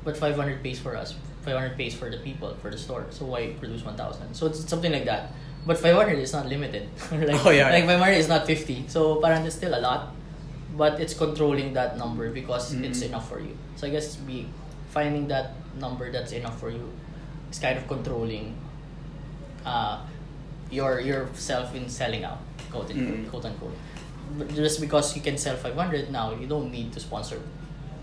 But 0.05 0.17
five 0.17 0.37
hundred 0.37 0.63
pays 0.63 0.79
for 0.79 0.97
us. 0.97 1.15
Five 1.43 1.57
hundred 1.57 1.77
pays 1.77 1.95
for 1.95 2.11
the 2.11 2.19
people 2.19 2.55
for 2.61 2.71
the 2.71 2.79
store. 2.79 3.07
So 3.11 3.25
why 3.27 3.53
produce 3.59 3.85
one 3.85 3.97
thousand? 3.97 4.35
So 4.35 4.47
it's 4.47 4.69
something 4.69 4.93
like 4.93 5.05
that. 5.07 5.33
But 5.67 5.79
five 5.79 5.95
hundred 5.97 6.19
is 6.19 6.33
not 6.33 6.47
limited. 6.47 6.89
like, 7.13 7.45
Oh, 7.45 7.51
yeah. 7.51 7.69
like 7.71 7.85
five 7.85 7.99
hundred 8.01 8.17
is 8.21 8.29
not 8.29 8.47
fifty. 8.47 8.85
So 8.89 9.21
parang 9.21 9.45
it's 9.45 9.57
still 9.57 9.75
a 9.77 9.81
lot, 9.81 10.13
but 10.77 11.01
it's 11.01 11.13
controlling 11.15 11.73
that 11.75 11.97
number 11.99 12.31
because 12.31 12.73
it's 12.75 13.01
Mhm. 13.01 13.09
enough 13.13 13.29
for 13.29 13.41
you. 13.41 13.57
So 13.77 13.87
I 13.87 13.91
guess 13.91 14.17
be 14.17 14.49
finding 14.91 15.29
that 15.29 15.53
number 15.79 16.11
that's 16.13 16.33
enough 16.33 16.59
for 16.61 16.69
you 16.71 16.89
is 17.51 17.59
kind 17.59 17.77
of 17.79 17.87
controlling 17.89 18.57
uh, 19.65 20.01
your 20.71 21.01
yourself 21.01 21.75
in 21.75 21.89
selling 21.89 22.25
out, 22.25 22.39
quote 22.71 22.91
unquote, 22.91 23.21
Mm. 23.21 23.29
quote 23.31 23.45
unquote. 23.45 23.77
Just 24.55 24.81
because 24.81 25.15
you 25.17 25.23
can 25.23 25.37
sell 25.39 25.57
500 25.57 26.11
now, 26.11 26.33
you 26.35 26.47
don't 26.47 26.71
need 26.71 26.93
to 26.93 27.01
sponsor 27.01 27.41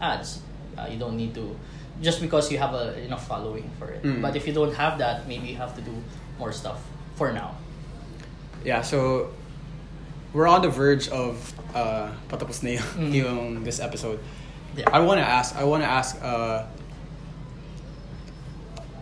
ads. 0.01 0.41
Uh, 0.77 0.87
you 0.91 0.97
don't 0.99 1.17
need 1.17 1.33
to, 1.33 1.57
just 2.01 2.21
because 2.21 2.51
you 2.51 2.57
have 2.59 2.73
a, 2.73 2.99
enough 3.01 3.27
following 3.27 3.69
for 3.79 3.87
it. 3.89 4.03
Mm. 4.03 4.21
But 4.21 4.35
if 4.35 4.45
you 4.45 4.53
don't 4.53 4.73
have 4.75 4.97
that, 4.99 5.27
maybe 5.27 5.47
you 5.47 5.55
have 5.55 5.75
to 5.75 5.81
do 5.81 5.91
more 6.37 6.51
stuff 6.51 6.79
for 7.15 7.31
now. 7.31 7.55
Yeah, 8.63 8.81
so 8.81 9.31
we're 10.33 10.47
on 10.47 10.61
the 10.61 10.69
verge 10.69 11.07
of 11.09 11.53
uh, 11.73 12.11
patapos 12.29 12.61
na 12.61 12.77
yung, 12.77 13.57
Mm. 13.57 13.63
this 13.63 13.79
episode. 13.79 14.19
Yeah. 14.75 14.85
I 14.93 14.99
want 14.99 15.17
to 15.19 15.25
ask. 15.25 15.55
I 15.55 15.63
want 15.63 15.81
to 15.83 15.89
ask. 15.89 16.17
Uh, 16.21 16.65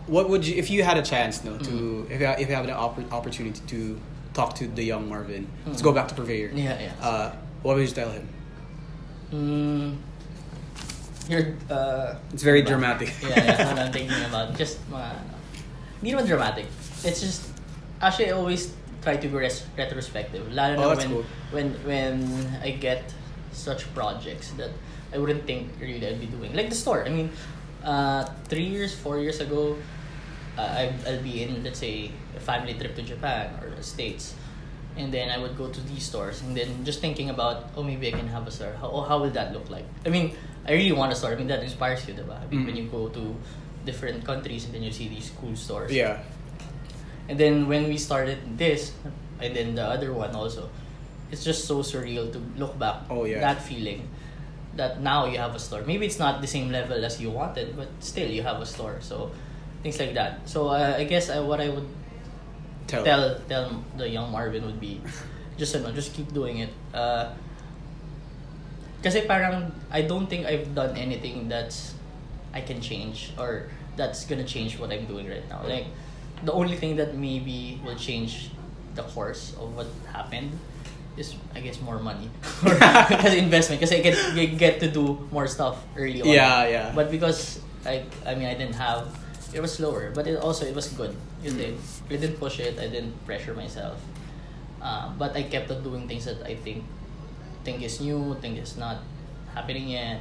what 0.08 0.30
would 0.30 0.46
you 0.46 0.56
if 0.56 0.70
you 0.70 0.84
had 0.84 0.98
a 0.98 1.02
chance 1.02 1.44
no 1.44 1.58
to 1.58 2.06
Mm. 2.08 2.12
if 2.12 2.22
you, 2.22 2.28
if 2.28 2.48
you 2.50 2.56
have 2.56 2.66
an 2.66 2.72
oppor- 2.76 3.12
opportunity 3.12 3.60
to 3.68 4.00
talk 4.36 4.54
to 4.60 4.68
the 4.68 4.84
young 4.84 5.08
Marvin 5.08 5.48
let's 5.66 5.80
Mm. 5.82 5.88
go 5.88 5.92
back 5.96 6.08
to 6.12 6.14
Purveyor 6.14 6.52
Yeah, 6.54 6.76
yeah. 6.76 6.92
uh, 7.02 7.32
what 7.64 7.80
would 7.80 7.88
you 7.88 7.96
tell 7.96 8.12
him 8.12 8.28
Mm, 9.34 9.98
you're, 11.28 11.56
uh, 11.70 12.14
it's 12.32 12.44
very 12.44 12.62
dramatic 12.62 13.10
yeah, 13.26 13.34
yeah. 13.34 13.66
What 13.74 13.80
I'm 13.82 13.92
thinking 13.92 14.22
about. 14.30 14.54
Just 14.54 14.78
mga, 14.94 15.18
ano, 15.18 15.34
hindi 16.00 16.14
naman 16.14 16.26
dramatic. 16.30 16.70
It's 17.02 17.20
just, 17.26 17.50
actually, 18.00 18.30
I 18.30 18.38
always 18.38 18.70
try 19.02 19.18
to 19.18 19.28
be 19.28 19.34
res- 19.34 19.66
retrospective. 19.74 20.46
Lalo 20.54 20.78
Oh, 20.78 20.94
na 20.94 20.96
when, 20.96 21.10
cool. 21.10 21.26
when, 21.52 21.68
when 21.90 22.14
I 22.62 22.78
get 22.78 23.02
such 23.52 23.90
projects 23.98 24.54
that 24.62 24.70
I 25.10 25.18
wouldn't 25.18 25.50
think 25.50 25.74
really 25.82 26.06
I'd 26.06 26.22
be 26.22 26.30
doing. 26.30 26.54
Like 26.54 26.70
the 26.70 26.78
store. 26.78 27.02
I 27.04 27.10
mean, 27.10 27.34
uh, 27.84 28.30
three 28.46 28.70
years, 28.70 28.94
four 28.94 29.18
years 29.18 29.42
ago, 29.42 29.76
uh, 30.58 30.88
I'll 31.08 31.22
be 31.22 31.44
in, 31.44 31.64
let's 31.64 31.80
say, 31.80 32.12
a 32.36 32.40
family 32.40 32.74
trip 32.74 32.96
to 32.96 33.02
Japan 33.02 33.54
or 33.62 33.70
the 33.70 33.84
States. 33.84 34.36
And 34.98 35.14
then 35.14 35.30
I 35.30 35.38
would 35.38 35.58
go 35.58 35.68
to 35.68 35.82
these 35.92 36.04
stores 36.04 36.42
and 36.42 36.56
then 36.56 36.86
just 36.86 37.02
thinking 37.02 37.30
about, 37.30 37.68
oh, 37.76 37.84
maybe 37.84 38.08
I 38.08 38.12
can 38.12 38.28
have 38.28 38.48
a 38.48 38.52
store. 38.52 38.74
How, 38.80 38.88
oh, 38.90 39.02
how 39.02 39.20
will 39.20 39.32
that 39.32 39.52
look 39.52 39.70
like? 39.70 39.84
I 40.06 40.10
mean, 40.10 40.36
I 40.66 40.72
really 40.72 40.94
want 40.94 41.12
a 41.12 41.16
store. 41.16 41.32
I 41.32 41.36
mean, 41.36 41.48
that 41.48 41.62
inspires 41.64 42.08
you, 42.08 42.14
diba? 42.14 42.40
I 42.42 42.48
mean, 42.48 42.62
Mm. 42.62 42.66
when 42.66 42.76
you 42.78 42.86
go 42.88 43.10
to 43.10 43.36
different 43.84 44.24
countries 44.24 44.64
and 44.66 44.74
then 44.74 44.84
you 44.84 44.92
see 44.92 45.08
these 45.10 45.32
cool 45.40 45.56
stores. 45.56 45.92
yeah 45.92 46.24
And 47.28 47.38
then 47.38 47.68
when 47.68 47.90
we 47.90 47.98
started 47.98 48.38
this, 48.58 48.94
and 49.42 49.56
then 49.56 49.76
the 49.76 49.84
other 49.84 50.14
one 50.14 50.34
also, 50.34 50.70
it's 51.32 51.44
just 51.44 51.66
so 51.66 51.82
surreal 51.82 52.32
to 52.32 52.40
look 52.56 52.78
back. 52.80 53.04
Oh, 53.10 53.26
yeah. 53.26 53.42
That 53.42 53.62
feeling 53.62 54.08
that 54.78 55.02
now 55.02 55.26
you 55.26 55.38
have 55.40 55.56
a 55.56 55.60
store. 55.60 55.82
Maybe 55.84 56.06
it's 56.06 56.20
not 56.20 56.40
the 56.42 56.48
same 56.48 56.72
level 56.72 57.04
as 57.04 57.20
you 57.20 57.32
wanted, 57.32 57.76
but 57.76 57.88
still 58.00 58.30
you 58.30 58.44
have 58.44 58.62
a 58.62 58.66
store. 58.66 58.98
So 59.02 59.32
things 59.86 60.02
like 60.02 60.18
that. 60.18 60.42
So 60.50 60.74
uh, 60.74 60.98
I 60.98 61.06
guess 61.06 61.30
I, 61.30 61.38
what 61.46 61.62
I 61.62 61.70
would 61.70 61.86
tell, 62.90 63.06
tell 63.06 63.38
tell 63.46 63.70
the 64.02 64.10
young 64.10 64.34
Marvin 64.34 64.66
would 64.66 64.82
be 64.82 64.98
just 65.62 65.78
ano, 65.78 65.94
just 65.94 66.18
keep 66.18 66.34
doing 66.34 66.66
it. 66.66 66.74
Uh, 66.90 67.30
kasi 69.06 69.30
parang 69.30 69.70
I 69.94 70.10
don't 70.10 70.26
think 70.26 70.50
I've 70.50 70.74
done 70.74 70.98
anything 70.98 71.46
that's 71.46 71.94
I 72.50 72.66
can 72.66 72.82
change 72.82 73.30
or 73.38 73.70
that's 73.94 74.26
gonna 74.26 74.50
change 74.50 74.82
what 74.82 74.90
I'm 74.90 75.06
doing 75.06 75.30
right 75.30 75.46
now. 75.46 75.62
Like 75.62 75.86
the 76.42 76.52
only 76.52 76.82
thing 76.82 76.98
that 76.98 77.14
maybe 77.14 77.78
will 77.86 77.96
change 77.96 78.50
the 78.98 79.06
course 79.14 79.54
of 79.62 79.78
what 79.78 79.86
happened 80.10 80.58
is 81.14 81.38
I 81.54 81.62
guess 81.62 81.78
more 81.78 82.02
money 82.02 82.34
because 82.66 83.38
investment 83.38 83.78
because 83.78 83.94
I 83.94 84.02
get 84.02 84.18
get 84.58 84.82
to 84.82 84.90
do 84.90 85.22
more 85.30 85.46
stuff 85.46 85.86
early 85.94 86.26
on. 86.26 86.34
Yeah, 86.34 86.66
yeah. 86.66 86.88
But 86.98 87.14
because 87.14 87.62
I 87.86 88.10
I 88.26 88.34
mean 88.34 88.50
I 88.50 88.58
didn't 88.58 88.82
have 88.82 89.14
it 89.56 89.62
was 89.64 89.72
slower, 89.80 90.12
but 90.12 90.28
it 90.28 90.36
also 90.36 90.68
it 90.68 90.76
was 90.76 90.92
good. 90.92 91.16
You 91.40 91.56
did. 91.56 91.80
I 92.12 92.20
didn't 92.20 92.36
push 92.44 92.60
it. 92.60 92.76
I 92.76 92.92
didn't 92.92 93.16
pressure 93.26 93.56
myself. 93.56 93.96
Uh, 94.84 95.10
but 95.18 95.32
I 95.34 95.48
kept 95.48 95.72
on 95.72 95.80
doing 95.82 96.06
things 96.12 96.28
that 96.28 96.44
I 96.44 96.60
think 96.60 96.84
think 97.64 97.82
is 97.82 98.04
new, 98.04 98.36
think 98.44 98.60
is 98.60 98.76
not 98.78 99.00
happening 99.56 99.88
yet. 99.90 100.20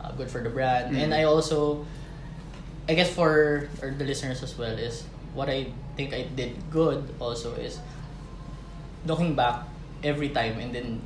Uh, 0.00 0.10
good 0.16 0.26
for 0.32 0.40
the 0.42 0.50
brand, 0.50 0.96
and 0.96 1.12
Mm. 1.12 1.20
I 1.20 1.22
also, 1.28 1.84
I 2.90 2.96
guess 2.98 3.12
for 3.12 3.68
or 3.84 3.92
the 3.94 4.02
listeners 4.08 4.42
as 4.42 4.56
well 4.58 4.74
is 4.74 5.04
what 5.36 5.46
I 5.52 5.70
think 5.94 6.10
I 6.16 6.26
did 6.34 6.56
good 6.74 7.06
also 7.22 7.54
is 7.54 7.78
looking 9.06 9.34
back 9.36 9.62
every 10.02 10.30
time 10.30 10.58
and 10.58 10.74
then 10.74 11.00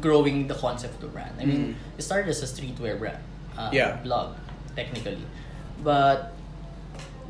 growing 0.00 0.46
the 0.48 0.54
concept 0.58 0.94
of 0.98 1.00
the 1.00 1.12
brand. 1.14 1.34
I 1.38 1.44
mean, 1.46 1.74
Mm. 1.78 1.98
it 1.98 2.02
started 2.02 2.30
as 2.30 2.42
a 2.42 2.48
streetwear 2.50 2.98
brand, 2.98 3.18
uh, 3.58 3.70
Yeah. 3.72 3.98
blog 4.02 4.34
technically, 4.74 5.22
but 5.82 6.34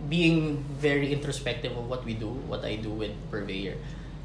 being 0.08 0.64
very 0.78 1.12
introspective 1.12 1.76
of 1.76 1.88
what 1.88 2.04
we 2.04 2.14
do, 2.14 2.28
what 2.48 2.64
I 2.64 2.76
do 2.76 2.90
with 2.90 3.12
Purveyor, 3.30 3.76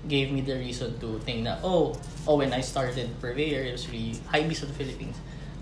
gave 0.08 0.32
me 0.32 0.42
the 0.42 0.56
reason 0.56 1.00
to 1.00 1.20
think 1.20 1.44
that 1.46 1.60
oh, 1.64 1.98
oh 2.28 2.38
when 2.38 2.54
I 2.54 2.62
started 2.62 3.10
Purveyor, 3.20 3.64
it 3.64 3.72
was 3.74 3.90
really 3.90 4.16
Hypebeast 4.32 4.64
of 4.64 4.70
the 4.70 4.78
Philippines. 4.78 5.18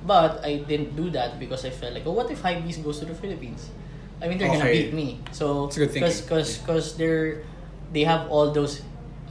But 0.05 0.43
I 0.43 0.57
didn't 0.67 0.95
do 0.95 1.09
that 1.11 1.39
because 1.39 1.63
I 1.65 1.69
felt 1.69 1.93
like, 1.93 2.05
oh, 2.05 2.11
what 2.11 2.29
if 2.29 2.43
Hypebeast 2.43 2.83
goes 2.83 2.99
to 2.99 3.05
the 3.05 3.15
Philippines? 3.15 3.69
I 4.21 4.27
mean, 4.27 4.37
they're 4.37 4.47
gonna 4.47 4.71
beat 4.71 4.93
me. 4.93 5.19
So 5.31 5.65
It's 5.65 5.77
a 5.77 5.79
good 5.79 5.91
thinking. 5.91 6.21
because 6.23 6.57
because 6.57 6.95
they're 6.95 7.43
they 7.91 8.03
have 8.03 8.29
all 8.29 8.51
those 8.51 8.81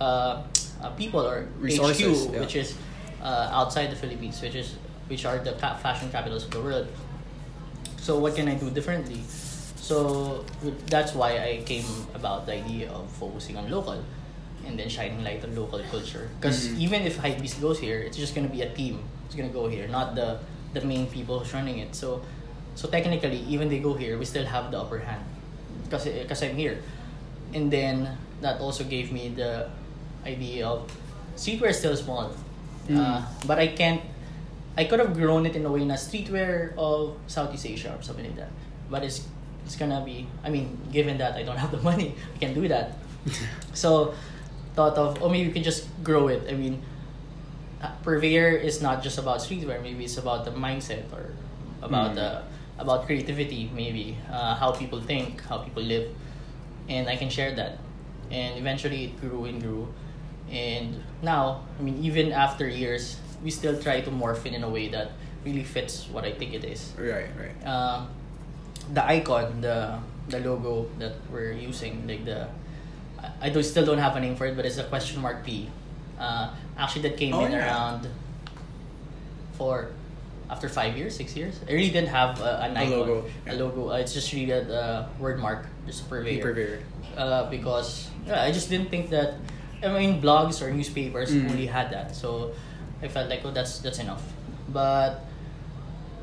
uh, 0.00 0.42
uh, 0.80 0.90
people 0.96 1.20
or 1.20 1.48
Resources, 1.58 2.26
HQ, 2.26 2.32
yeah. 2.32 2.40
which 2.40 2.56
is 2.56 2.74
uh, 3.22 3.50
outside 3.52 3.90
the 3.90 3.96
Philippines, 3.96 4.40
which 4.40 4.54
is 4.54 4.76
which 5.08 5.24
are 5.24 5.38
the 5.38 5.52
fashion 5.56 6.10
capitals 6.10 6.44
of 6.44 6.50
the 6.50 6.60
world. 6.60 6.88
So 8.00 8.18
what 8.18 8.34
can 8.34 8.48
I 8.48 8.54
do 8.54 8.70
differently? 8.70 9.20
So 9.92 10.40
that's 10.88 11.12
why 11.12 11.36
I 11.36 11.60
came 11.68 11.84
about 12.16 12.46
the 12.48 12.56
idea 12.56 12.88
of 12.88 13.12
focusing 13.12 13.60
on 13.60 13.68
local 13.68 14.00
and 14.64 14.78
then 14.78 14.88
shining 14.88 15.20
light 15.20 15.44
on 15.44 15.52
local 15.52 15.84
culture. 15.92 16.32
Because 16.40 16.72
Mhm. 16.72 16.80
even 16.80 16.98
if 17.04 17.20
Hypebeast 17.20 17.60
goes 17.60 17.76
here, 17.76 18.00
it's 18.00 18.16
just 18.16 18.32
gonna 18.32 18.48
be 18.48 18.64
a 18.64 18.70
team. 18.72 19.04
It's 19.28 19.36
gonna 19.36 19.52
go 19.52 19.68
here, 19.68 19.84
not 19.92 20.16
the 20.16 20.40
the 20.72 20.80
main 20.80 21.04
people 21.12 21.36
who's 21.44 21.52
running 21.52 21.84
it. 21.84 21.92
So 21.92 22.24
so 22.72 22.88
technically, 22.88 23.44
even 23.44 23.68
they 23.68 23.84
go 23.84 23.92
here, 23.92 24.16
we 24.16 24.24
still 24.24 24.48
have 24.48 24.72
the 24.72 24.80
upper 24.80 24.96
hand. 25.04 25.20
Because 25.84 26.08
because 26.08 26.40
I'm 26.40 26.56
here, 26.56 26.80
and 27.52 27.68
then 27.68 28.08
that 28.40 28.64
also 28.64 28.88
gave 28.88 29.12
me 29.12 29.28
the 29.36 29.68
idea 30.24 30.64
of 30.64 30.88
streetwear 31.36 31.68
is 31.76 31.84
still 31.84 31.96
small, 32.00 32.32
Mm. 32.88 32.96
uh, 32.96 33.20
but 33.44 33.60
I 33.60 33.76
can't. 33.76 34.00
I 34.72 34.88
could 34.88 35.04
have 35.04 35.12
grown 35.12 35.44
it 35.44 35.52
in 35.52 35.68
a 35.68 35.72
way 35.74 35.84
na 35.84 36.00
streetwear 36.00 36.72
of 36.80 37.20
Southeast 37.28 37.68
Asia 37.68 37.92
or 37.92 38.00
something 38.00 38.24
like 38.24 38.40
that. 38.40 38.48
But 38.88 39.04
it's 39.04 39.28
it's 39.64 39.76
gonna 39.76 40.02
be. 40.04 40.26
I 40.44 40.50
mean, 40.50 40.78
given 40.92 41.18
that 41.18 41.34
I 41.34 41.42
don't 41.42 41.56
have 41.58 41.70
the 41.70 41.82
money, 41.90 42.14
I 42.34 42.38
can 42.38 42.54
do 42.54 42.68
that. 42.68 42.92
so, 43.74 44.14
thought 44.74 44.96
of 44.98 45.22
oh 45.22 45.28
maybe 45.28 45.48
we 45.48 45.52
can 45.54 45.62
just 45.62 45.86
grow 46.02 46.28
it. 46.28 46.42
I 46.48 46.54
mean, 46.54 46.82
uh, 47.82 47.90
Purveyor 48.02 48.50
is 48.56 48.82
not 48.82 49.02
just 49.02 49.18
about 49.18 49.38
streetwear. 49.40 49.82
Maybe 49.82 50.04
it's 50.04 50.18
about 50.18 50.44
the 50.44 50.50
mindset 50.52 51.10
or 51.12 51.30
about 51.82 52.12
Mm. 52.12 52.14
the 52.16 52.28
about 52.78 53.06
creativity. 53.06 53.70
Maybe 53.74 54.16
uh, 54.30 54.54
how 54.54 54.72
people 54.72 55.00
think, 55.00 55.42
how 55.46 55.58
people 55.58 55.82
live, 55.82 56.10
and 56.88 57.08
I 57.08 57.16
can 57.16 57.30
share 57.30 57.54
that. 57.56 57.78
And 58.30 58.58
eventually, 58.58 59.04
it 59.12 59.20
grew 59.20 59.44
and 59.44 59.60
grew. 59.62 59.88
And 60.50 61.02
now, 61.22 61.64
I 61.78 61.82
mean, 61.82 62.02
even 62.04 62.32
after 62.32 62.66
years, 62.68 63.16
we 63.44 63.50
still 63.50 63.80
try 63.80 64.00
to 64.00 64.10
morph 64.10 64.44
it 64.46 64.52
in 64.54 64.64
a 64.64 64.68
way 64.68 64.88
that 64.88 65.12
really 65.44 65.64
fits 65.64 66.08
what 66.08 66.24
I 66.24 66.32
think 66.32 66.54
it 66.54 66.64
is. 66.64 66.92
right 66.98 67.26
right 67.38 67.56
Um, 67.66 68.08
the 68.92 69.04
icon, 69.04 69.60
the 69.60 69.98
the 70.28 70.40
logo 70.40 70.86
that 70.98 71.12
we're 71.30 71.52
using, 71.52 72.06
like 72.06 72.24
the 72.24 72.48
I 73.40 73.50
do 73.50 73.62
still 73.62 73.84
don't 73.86 73.98
have 73.98 74.16
a 74.16 74.20
name 74.20 74.34
for 74.36 74.46
it, 74.46 74.56
but 74.56 74.66
it's 74.66 74.78
a 74.78 74.84
question 74.84 75.20
mark 75.20 75.44
P. 75.44 75.68
Uh, 76.18 76.50
actually, 76.78 77.02
that 77.02 77.16
came 77.16 77.34
Oh, 77.34 77.44
in 77.44 77.52
yeah. 77.52 77.66
around 77.66 78.08
for 79.54 79.90
after 80.50 80.68
five 80.68 80.96
years, 80.96 81.16
six 81.16 81.36
years. 81.36 81.58
I 81.68 81.72
really 81.72 81.90
didn't 81.90 82.10
have 82.10 82.40
uh, 82.40 82.60
an 82.62 82.76
A 82.76 82.80
icon, 82.80 82.90
logo, 82.98 83.24
a 83.46 83.54
logo. 83.54 83.90
Uh, 83.90 83.96
it's 84.02 84.12
just 84.14 84.32
really 84.32 84.50
a 84.50 84.62
uh, 84.62 85.08
word 85.18 85.38
mark, 85.38 85.66
just 85.86 86.02
a 86.02 86.04
purveyor. 86.06 86.42
Purveyor. 86.42 86.80
Uh, 87.16 87.48
because 87.50 88.08
yeah, 88.26 88.42
I 88.42 88.52
just 88.52 88.68
didn't 88.70 88.90
think 88.90 89.10
that. 89.10 89.34
I 89.82 89.88
mean, 89.90 90.22
blogs 90.22 90.62
or 90.62 90.70
newspapers 90.70 91.32
Mm. 91.34 91.50
only 91.50 91.66
had 91.66 91.90
that, 91.90 92.14
so 92.14 92.54
I 93.02 93.08
felt 93.08 93.28
like, 93.28 93.42
oh, 93.44 93.50
that's 93.50 93.80
that's 93.80 93.98
enough. 93.98 94.22
But 94.68 95.20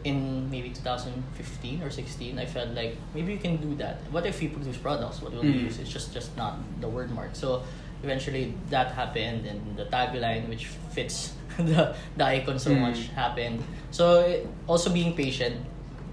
in 0.03 0.49
maybe 0.49 0.69
2015 0.69 1.83
or 1.83 1.89
16, 1.89 2.39
I 2.39 2.45
felt 2.45 2.69
like 2.75 2.95
maybe 3.13 3.33
you 3.33 3.39
can 3.39 3.57
do 3.57 3.75
that. 3.75 3.97
What 4.11 4.25
if 4.25 4.39
we 4.41 4.47
produce 4.47 4.77
products? 4.77 5.21
What 5.21 5.33
will 5.33 5.43
we 5.43 5.53
Mm. 5.59 5.65
use? 5.67 5.79
It's 5.79 5.89
just 5.91 6.13
just 6.13 6.35
not 6.37 6.57
the 6.81 6.87
word 6.87 7.11
mark. 7.11 7.35
So 7.35 7.63
eventually 8.03 8.53
that 8.69 8.91
happened, 8.95 9.45
and 9.45 9.59
the 9.75 9.85
tagline, 9.91 10.47
which 10.47 10.67
fits 10.95 11.33
the 11.57 11.95
the 12.17 12.25
icon 12.25 12.59
so 12.59 12.71
Mm. 12.71 12.81
much, 12.91 12.99
happened. 13.15 13.63
So 13.91 14.21
it, 14.23 14.47
also 14.67 14.89
being 14.91 15.15
patient 15.15 15.59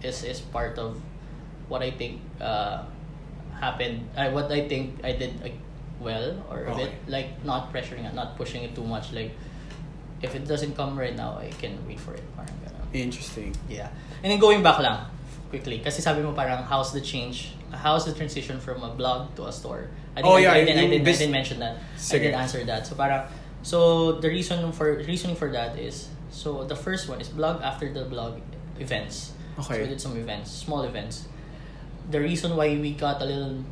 is 0.02 0.24
is 0.24 0.40
part 0.40 0.78
of 0.78 0.98
what 1.68 1.82
I 1.82 1.90
think 1.94 2.20
uh, 2.40 2.82
happened. 3.60 4.08
Uh, 4.16 4.30
what 4.30 4.50
I 4.50 4.66
think 4.68 4.98
I 5.06 5.12
did 5.14 5.38
like, 5.42 5.58
well 6.02 6.42
or 6.50 6.66
a 6.66 6.70
Okay. 6.74 6.90
bit 6.90 6.92
like 7.08 7.28
not 7.44 7.72
pressuring 7.72 8.04
it, 8.04 8.14
not 8.14 8.36
pushing 8.36 8.62
it 8.66 8.74
too 8.74 8.84
much. 8.84 9.12
Like 9.14 9.32
if 10.22 10.34
it 10.34 10.44
doesn't 10.48 10.74
come 10.76 10.98
right 10.98 11.14
now, 11.14 11.38
I 11.38 11.50
can 11.60 11.78
wait 11.86 12.00
for 12.00 12.12
it. 12.14 12.24
Interesting 12.92 13.54
Yeah. 13.68 13.88
And 14.22 14.32
then 14.32 14.38
going 14.38 14.62
back 14.62 14.78
lang, 14.80 15.06
quickly, 15.50 15.78
kasi 15.80 16.00
sabi 16.02 16.22
mo 16.22 16.32
parang 16.32 16.62
how's 16.64 16.92
the 16.92 17.00
change, 17.00 17.52
how's 17.70 18.04
the 18.04 18.14
transition 18.14 18.58
from 18.58 18.82
a 18.82 18.90
blog 18.90 19.34
to 19.36 19.46
a 19.46 19.52
store? 19.52 19.88
I 20.16 20.22
think 20.22 20.26
Oh, 20.26 20.36
I, 20.36 20.40
yeah, 20.40 20.52
I, 20.52 20.64
didn't, 20.64 20.78
I, 20.78 20.86
didn't, 20.88 21.06
I 21.08 21.12
didn't 21.12 21.32
mention 21.32 21.58
that. 21.60 21.76
I 21.76 22.18
didn't 22.18 22.40
answer 22.40 22.64
that. 22.64 22.86
So 22.86 22.94
parang, 22.96 23.28
so 23.62 24.12
the 24.18 24.28
reason 24.28 24.72
for, 24.72 24.96
reasoning 25.04 25.36
for 25.36 25.52
that 25.52 25.78
is, 25.78 26.08
so 26.30 26.64
the 26.64 26.76
first 26.76 27.08
one 27.08 27.20
is 27.20 27.28
blog 27.28 27.60
after 27.62 27.92
the 27.92 28.04
blog 28.04 28.40
events. 28.80 29.32
So 29.60 29.72
Okay. 29.72 29.82
we 29.82 29.88
did 29.88 30.00
some 30.00 30.16
events, 30.16 30.50
small 30.50 30.82
events. 30.84 31.28
The 32.10 32.20
reason 32.20 32.56
why 32.56 32.76
we 32.76 32.92
got 32.92 33.20
a 33.20 33.24
little 33.24 33.64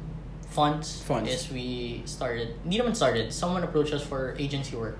funds, 0.51 1.03
Funds. 1.03 1.29
is 1.31 1.51
we 1.51 2.03
started, 2.05 2.55
hindi 2.62 2.79
naman 2.79 2.95
started, 2.95 3.33
someone 3.33 3.65
approached 3.65 3.93
us 3.93 4.03
for 4.05 4.37
agency 4.39 4.77
work. 4.77 4.99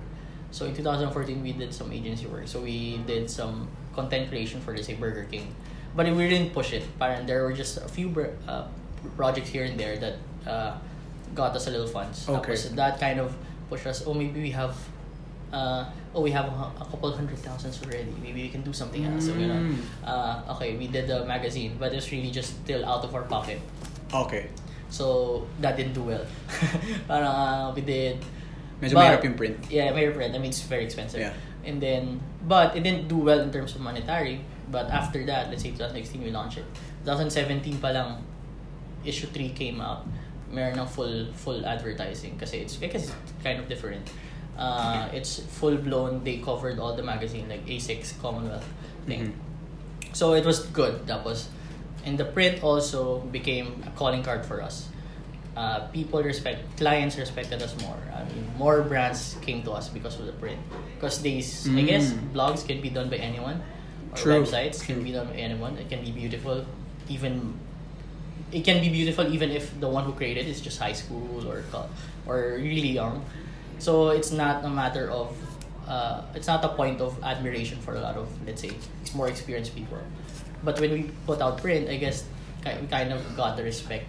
So 0.51 0.65
in 0.65 0.73
2014, 0.75 1.41
we 1.43 1.53
did 1.53 1.73
some 1.73 1.91
agency 1.91 2.25
work. 2.27 2.47
So 2.47 2.61
we 2.61 2.97
did 3.05 3.29
some 3.29 3.67
content 3.95 4.29
creation 4.29 4.59
for, 4.61 4.75
let's 4.75 4.87
say, 4.87 4.93
Burger 4.95 5.25
King. 5.31 5.55
But 5.95 6.11
we 6.11 6.27
didn't 6.27 6.51
push 6.51 6.73
it. 6.73 6.83
Parang 6.99 7.25
there 7.25 7.43
were 7.47 7.53
just 7.55 7.77
a 7.79 7.87
few 7.87 8.11
uh, 8.47 8.67
projects 9.15 9.49
here 9.49 9.63
and 9.63 9.79
there 9.79 9.95
that 9.97 10.15
uh, 10.45 10.75
got 11.33 11.55
us 11.55 11.67
a 11.67 11.71
little 11.71 11.87
funds. 11.87 12.27
Okay. 12.27 12.51
Tapos 12.51 12.75
that 12.75 12.99
kind 12.99 13.19
of 13.23 13.31
pushed 13.71 13.87
us. 13.87 14.03
Oh, 14.05 14.13
maybe 14.13 14.41
we 14.43 14.51
have. 14.51 14.75
Uh, 15.55 15.87
oh, 16.13 16.19
we 16.19 16.31
have 16.35 16.51
a, 16.51 16.83
a 16.83 16.85
couple 16.91 17.07
hundred 17.15 17.39
thousands 17.39 17.79
already. 17.79 18.11
Maybe 18.19 18.43
we 18.43 18.49
can 18.51 18.59
do 18.61 18.73
something 18.75 19.05
else. 19.07 19.31
So, 19.31 19.33
you 19.39 19.47
know, 19.47 19.55
Mm. 19.71 19.79
uh, 20.03 20.51
okay, 20.59 20.75
we 20.75 20.91
did 20.91 21.07
the 21.07 21.23
magazine, 21.23 21.77
but 21.79 21.93
it's 21.95 22.11
really 22.11 22.27
just 22.31 22.59
still 22.67 22.83
out 22.83 23.05
of 23.07 23.15
our 23.15 23.23
pocket. 23.23 23.63
Okay. 24.11 24.51
So 24.91 25.47
that 25.63 25.77
didn't 25.79 25.93
do 25.95 26.03
well. 26.11 26.25
Parang 27.07 27.31
uh, 27.31 27.71
we 27.71 27.81
did. 27.87 28.19
Medyo 28.83 28.99
but- 28.99 29.07
mahirap 29.07 29.23
yung 29.23 29.37
print. 29.39 29.55
Yeah, 29.71 29.95
mahirap 29.95 30.19
print. 30.19 30.35
I 30.35 30.39
mean, 30.43 30.51
it's 30.51 30.59
very 30.67 30.83
expensive. 30.83 31.23
Yeah. 31.23 31.31
And 31.65 31.81
then, 31.81 32.21
but 32.47 32.75
it 32.77 32.83
didn't 32.83 33.07
do 33.07 33.17
well 33.17 33.39
in 33.41 33.51
terms 33.51 33.73
of 33.75 33.81
monetary. 33.81 34.41
But 34.71 34.89
after 34.89 35.25
that, 35.25 35.49
let's 35.49 35.63
say 35.63 35.71
2016, 35.71 36.21
we 36.23 36.31
launched 36.31 36.57
it. 36.57 36.65
2017 37.05 37.77
pa 37.81 37.89
lang, 37.89 38.23
issue 39.03 39.27
3 39.27 39.49
came 39.49 39.81
out. 39.81 40.05
Meron 40.49 40.77
ng 40.79 40.87
full 40.87 41.33
full 41.33 41.65
advertising 41.65 42.37
kasi 42.37 42.61
it's 42.61 42.77
I 42.81 42.87
guess 42.87 43.09
it's 43.09 43.33
kind 43.43 43.59
of 43.59 43.67
different. 43.67 44.05
Uh, 44.57 45.09
it's 45.11 45.41
full 45.57 45.75
blown. 45.75 46.23
They 46.23 46.37
covered 46.37 46.79
all 46.79 46.95
the 46.95 47.03
magazine 47.03 47.49
like 47.49 47.65
A6 47.65 48.21
Commonwealth 48.21 48.65
thing. 49.05 49.33
Mhm. 49.33 50.15
So 50.15 50.33
it 50.33 50.45
was 50.45 50.63
good. 50.71 51.05
That 51.09 51.25
was 51.25 51.49
and 52.05 52.17
the 52.17 52.23
print 52.25 52.61
also 52.63 53.25
became 53.33 53.81
a 53.85 53.91
calling 53.97 54.21
card 54.21 54.45
for 54.45 54.61
us. 54.61 54.87
Uh, 55.55 55.87
people 55.95 56.21
respect, 56.21 56.59
clients 56.75 57.15
respected 57.17 57.61
us 57.63 57.71
more. 57.81 57.95
I 58.13 58.23
mean, 58.27 58.43
more 58.59 58.81
brands 58.83 59.37
came 59.41 59.63
to 59.63 59.71
us 59.71 59.87
because 59.87 60.19
of 60.19 60.25
the 60.27 60.33
print. 60.33 60.59
Because 60.99 61.21
these, 61.23 61.63
I 61.71 61.81
guess, 61.87 62.11
Mm. 62.11 62.35
blogs 62.35 62.67
can 62.67 62.81
be 62.83 62.89
done 62.91 63.07
by 63.09 63.15
anyone. 63.23 63.63
Or 64.11 64.17
True, 64.19 64.43
websites 64.43 64.83
true. 64.83 64.95
can 64.95 65.03
be 65.07 65.11
done 65.15 65.27
by 65.31 65.39
anyone. 65.39 65.77
It 65.79 65.87
can 65.87 66.03
be 66.03 66.11
beautiful, 66.11 66.65
even. 67.07 67.55
It 68.51 68.63
can 68.67 68.79
be 68.83 68.89
beautiful 68.91 69.25
even 69.31 69.49
if 69.51 69.71
the 69.79 69.87
one 69.87 70.03
who 70.03 70.11
created 70.13 70.47
is 70.47 70.59
just 70.61 70.77
high 70.79 70.93
school 70.93 71.43
or 71.47 71.63
or 72.27 72.55
really 72.59 72.91
young. 72.91 73.23
So 73.79 74.09
it's 74.11 74.31
not 74.31 74.63
a 74.63 74.69
matter 74.69 75.09
of 75.11 75.31
uh, 75.87 76.21
it's 76.35 76.47
not 76.47 76.63
a 76.63 76.69
point 76.75 76.99
of 77.01 77.15
admiration 77.23 77.79
for 77.79 77.95
a 77.95 77.99
lot 78.03 78.15
of 78.15 78.27
let's 78.47 78.61
say 78.61 78.71
more 79.15 79.27
experienced 79.27 79.75
people. 79.75 79.99
But 80.63 80.79
when 80.79 80.91
we 80.91 81.01
put 81.25 81.41
out 81.41 81.59
print, 81.63 81.89
I 81.89 81.95
guess 81.97 82.23
we 82.63 82.87
kind 82.87 83.11
of 83.11 83.19
got 83.35 83.57
the 83.57 83.63
respect 83.63 84.07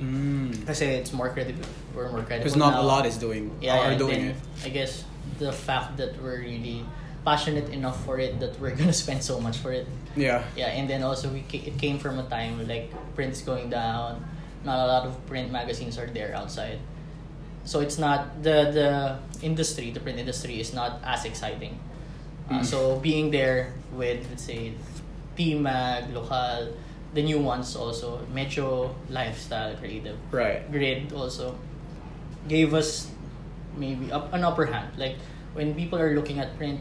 Mm. 0.00 0.66
kasi 0.66 0.86
it's 0.98 1.12
more 1.12 1.28
credible. 1.30 1.64
We're 1.94 2.10
more 2.10 2.22
credible. 2.24 2.44
Because 2.44 2.56
not 2.56 2.74
a 2.74 2.82
lot 2.82 3.06
is 3.06 3.16
doing 3.18 3.52
yeah, 3.60 3.78
are 3.78 3.92
yeah, 3.92 3.98
doing 3.98 4.20
then 4.20 4.34
it. 4.34 4.66
I 4.66 4.68
guess 4.70 5.04
the 5.38 5.52
fact 5.52 5.96
that 5.98 6.16
we're 6.22 6.40
really 6.40 6.84
passionate 7.24 7.70
enough 7.70 8.02
for 8.04 8.18
it 8.18 8.40
that 8.40 8.58
we're 8.58 8.74
gonna 8.78 8.92
spend 8.96 9.22
so 9.22 9.38
much 9.38 9.58
for 9.58 9.70
it. 9.72 9.86
Yeah. 10.16 10.42
Yeah, 10.56 10.74
and 10.74 10.90
then 10.90 11.02
also 11.02 11.30
we 11.30 11.44
it 11.52 11.78
came 11.78 11.98
from 11.98 12.18
a 12.18 12.26
time 12.26 12.58
like 12.66 12.90
print's 13.14 13.42
going 13.42 13.70
down. 13.70 14.24
Not 14.64 14.78
a 14.78 14.86
lot 14.86 15.02
of 15.06 15.14
print 15.26 15.50
magazines 15.52 15.98
are 15.98 16.06
there 16.06 16.34
outside. 16.34 16.78
So 17.64 17.78
it's 17.80 17.98
not 17.98 18.42
the 18.42 18.74
the 18.74 18.90
industry, 19.44 19.90
the 19.94 20.00
print 20.00 20.18
industry 20.18 20.58
is 20.58 20.74
not 20.74 20.98
as 21.04 21.24
exciting. 21.24 21.78
Uh, 22.50 22.58
Mm. 22.58 22.64
So 22.66 22.98
being 22.98 23.30
there 23.30 23.72
with 23.94 24.26
let's 24.28 24.42
say 24.44 24.74
T-Mag, 25.38 26.10
Lokal, 26.12 26.74
the 27.14 27.22
new 27.22 27.38
ones 27.38 27.76
also, 27.76 28.24
Metro, 28.32 28.94
Lifestyle, 29.10 29.76
Creative, 29.76 30.16
Right. 30.30 30.64
Grid 30.72 31.12
also 31.12 31.54
gave 32.48 32.72
us 32.74 33.10
maybe 33.76 34.10
up, 34.12 34.32
an 34.32 34.44
upper 34.44 34.66
hand. 34.66 34.96
Like 34.96 35.16
when 35.54 35.74
people 35.74 35.98
are 35.98 36.14
looking 36.14 36.38
at 36.40 36.56
print, 36.56 36.80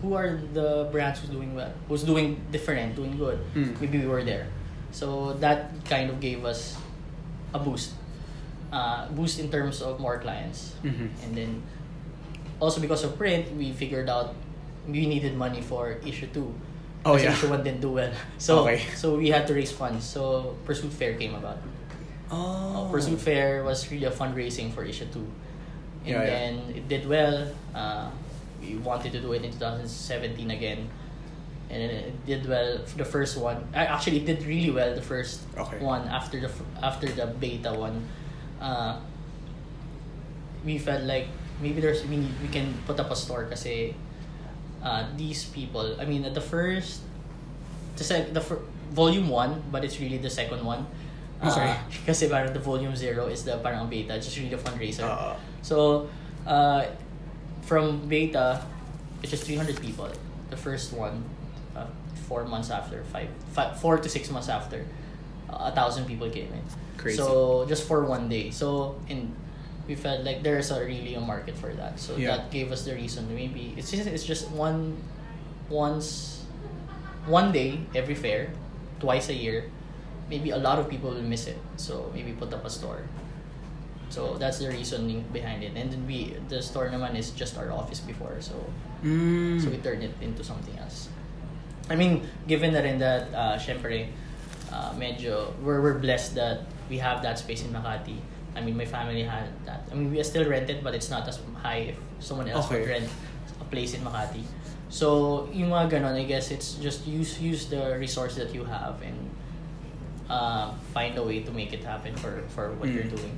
who 0.00 0.14
are 0.14 0.38
the 0.52 0.88
brands 0.92 1.20
who's 1.20 1.30
doing 1.30 1.54
well, 1.54 1.72
who's 1.88 2.04
doing 2.04 2.40
different, 2.52 2.94
doing 2.94 3.16
good? 3.18 3.38
Mm. 3.54 3.80
Maybe 3.80 3.98
we 3.98 4.06
were 4.06 4.22
there. 4.22 4.46
So 4.92 5.32
that 5.40 5.72
kind 5.88 6.10
of 6.10 6.20
gave 6.20 6.44
us 6.44 6.76
a 7.54 7.58
boost, 7.58 7.94
uh, 8.72 9.08
boost 9.10 9.40
in 9.40 9.50
terms 9.50 9.80
of 9.82 9.98
more 10.00 10.18
clients, 10.20 10.76
Mhm. 10.84 11.08
and 11.24 11.30
then 11.36 11.62
also 12.60 12.80
because 12.80 13.02
of 13.04 13.16
print, 13.18 13.50
we 13.56 13.72
figured 13.72 14.08
out 14.08 14.34
we 14.86 15.06
needed 15.06 15.34
money 15.36 15.60
for 15.62 15.96
issue 16.06 16.26
two. 16.34 16.52
Oh, 17.04 17.16
yeah. 17.16 17.32
issue 17.32 17.50
one 17.50 17.62
didn't 17.64 17.80
do 17.82 17.90
well. 17.98 18.12
So 18.38 18.62
Okay. 18.66 18.82
so 18.94 19.16
we 19.18 19.28
had 19.30 19.46
to 19.50 19.54
raise 19.54 19.72
funds. 19.72 20.04
So 20.06 20.54
Pursuit 20.64 20.92
Fair 20.92 21.14
came 21.18 21.34
about. 21.34 21.58
Oh. 22.30 22.86
Uh, 22.86 22.90
Pursuit 22.90 23.18
Fair 23.18 23.64
was 23.64 23.90
really 23.90 24.06
a 24.06 24.14
fundraising 24.14 24.72
for 24.72 24.84
issue 24.86 25.06
two. 25.10 25.26
And 26.04 26.08
Yeah, 26.08 26.22
yeah. 26.22 26.26
then 26.26 26.52
it 26.74 26.84
did 26.88 27.06
well. 27.06 27.50
Uh, 27.74 28.10
we 28.62 28.76
wanted 28.78 29.10
to 29.12 29.20
do 29.20 29.32
it 29.34 29.42
in 29.42 29.50
2017 29.50 30.50
again. 30.50 30.86
And 31.70 31.80
it 31.90 32.26
did 32.26 32.46
well 32.46 32.78
for 32.86 32.98
the 32.98 33.04
first 33.08 33.34
one. 33.38 33.66
Actually, 33.74 34.22
it 34.22 34.26
did 34.26 34.44
really 34.46 34.70
well 34.70 34.94
the 34.94 35.02
first 35.02 35.40
Okay. 35.58 35.78
one 35.82 36.06
after 36.06 36.38
the 36.38 36.50
after 36.82 37.08
the 37.10 37.26
beta 37.40 37.72
one. 37.74 38.06
Uh, 38.60 39.00
we 40.64 40.78
felt 40.78 41.02
like 41.02 41.26
maybe 41.60 41.80
there's 41.80 42.04
we 42.06 42.16
need, 42.22 42.30
we 42.42 42.48
can 42.48 42.74
put 42.86 43.00
up 43.00 43.10
a 43.10 43.16
store 43.16 43.46
kasi 43.50 43.94
uh, 44.82 45.06
these 45.16 45.44
people. 45.46 45.96
I 46.00 46.04
mean, 46.04 46.24
at 46.24 46.34
the 46.34 46.40
first, 46.44 47.00
the 47.96 48.04
sec, 48.04 48.32
the 48.34 48.40
fir- 48.40 48.62
volume 48.92 49.28
one, 49.28 49.62
but 49.70 49.84
it's 49.84 49.98
really 50.00 50.18
the 50.18 50.30
second 50.30 50.64
one. 50.64 50.86
Uh, 51.42 51.50
Okay. 51.50 51.74
Kasi 52.06 52.28
parang 52.30 52.52
the 52.54 52.62
volume 52.62 52.94
zero 52.94 53.26
is 53.26 53.42
the 53.42 53.58
parang 53.58 53.88
beta, 53.90 54.14
just 54.18 54.36
really 54.38 54.54
a 54.54 54.58
fundraiser. 54.58 55.02
Uh, 55.02 55.34
So, 55.62 56.06
uh, 56.46 56.82
from 57.62 58.06
beta, 58.10 58.62
it's 59.22 59.30
just 59.30 59.46
300 59.46 59.78
people. 59.82 60.10
The 60.50 60.56
first 60.58 60.92
one, 60.94 61.22
uh, 61.74 61.86
four 62.26 62.44
months 62.46 62.70
after, 62.70 63.02
five, 63.14 63.26
five, 63.54 63.78
four 63.78 63.98
to 63.98 64.08
six 64.08 64.30
months 64.30 64.48
after, 64.50 64.86
uh, 65.50 65.70
a 65.70 65.72
thousand 65.74 66.06
people 66.06 66.26
came 66.30 66.50
in. 66.50 66.62
Crazy. 66.98 67.18
So, 67.18 67.64
just 67.66 67.86
for 67.86 68.02
one 68.06 68.28
day. 68.28 68.50
So, 68.50 68.98
in 69.10 69.34
we 69.86 69.94
felt 69.94 70.22
like 70.24 70.42
there's 70.42 70.70
a 70.70 70.80
really 70.80 71.14
a 71.14 71.20
market 71.20 71.56
for 71.58 71.72
that. 71.74 71.98
So 71.98 72.16
Yeah. 72.16 72.36
that 72.36 72.50
gave 72.50 72.70
us 72.70 72.84
the 72.84 72.94
reason. 72.94 73.26
Maybe 73.34 73.74
it's 73.76 73.90
just 73.90 74.06
it's 74.06 74.24
just 74.24 74.50
one, 74.50 74.96
once, 75.68 76.42
one 77.26 77.50
day 77.50 77.80
every 77.94 78.14
fair, 78.14 78.54
twice 79.00 79.28
a 79.28 79.34
year. 79.34 79.70
Maybe 80.30 80.50
a 80.50 80.60
lot 80.60 80.78
of 80.78 80.88
people 80.88 81.10
will 81.10 81.26
miss 81.26 81.46
it. 81.46 81.58
So 81.76 82.10
maybe 82.14 82.32
put 82.32 82.54
up 82.54 82.64
a 82.64 82.70
store. 82.70 83.02
So 84.08 84.36
that's 84.36 84.60
the 84.60 84.68
reasoning 84.68 85.24
behind 85.32 85.64
it. 85.64 85.72
And 85.74 85.90
then 85.90 86.06
we 86.06 86.36
the 86.52 86.60
store 86.60 86.92
naman 86.92 87.16
is 87.16 87.32
just 87.32 87.56
our 87.56 87.72
office 87.72 87.98
before. 87.98 88.36
So 88.44 88.54
mm. 89.02 89.56
so 89.56 89.72
we 89.72 89.80
turned 89.80 90.04
it 90.04 90.14
into 90.20 90.44
something 90.44 90.76
else. 90.78 91.08
I 91.90 91.96
mean, 91.96 92.28
given 92.46 92.76
that 92.76 92.84
in 92.84 93.00
that 93.00 93.32
uh 93.34 93.56
syempre 93.56 94.12
uh 94.70 94.92
medyo 94.94 95.56
we're 95.64 95.80
we're 95.80 95.98
blessed 95.98 96.36
that 96.36 96.68
we 96.92 97.00
have 97.00 97.24
that 97.24 97.40
space 97.40 97.64
in 97.64 97.72
Makati. 97.72 98.20
I 98.54 98.60
mean, 98.60 98.76
my 98.76 98.84
family 98.84 99.22
had 99.24 99.48
that. 99.64 99.88
I 99.90 99.94
mean, 99.94 100.10
we 100.12 100.22
still 100.22 100.44
rent 100.48 100.68
it, 100.68 100.84
but 100.84 100.94
it's 100.94 101.08
not 101.08 101.26
as 101.26 101.40
high 101.62 101.92
if 101.92 101.96
someone 102.20 102.48
else 102.48 102.68
would 102.68 102.82
Okay. 102.84 103.00
rent 103.00 103.08
a 103.60 103.64
place 103.72 103.94
in 103.94 104.04
Makati. 104.04 104.44
So, 104.92 105.48
yung 105.52 105.70
mga 105.72 105.88
ganon, 105.96 106.14
I 106.20 106.24
guess 106.28 106.52
it's 106.52 106.76
just 106.76 107.08
use 107.08 107.40
use 107.40 107.72
the 107.72 107.96
resource 107.96 108.36
that 108.36 108.52
you 108.52 108.64
have 108.68 109.00
and 109.00 109.16
uh, 110.28 110.68
find 110.92 111.16
a 111.16 111.24
way 111.24 111.40
to 111.40 111.50
make 111.52 111.72
it 111.72 111.80
happen 111.80 112.12
for 112.16 112.44
for 112.52 112.76
what 112.76 112.92
you're 112.92 113.08
Mm. 113.08 113.16
doing. 113.16 113.36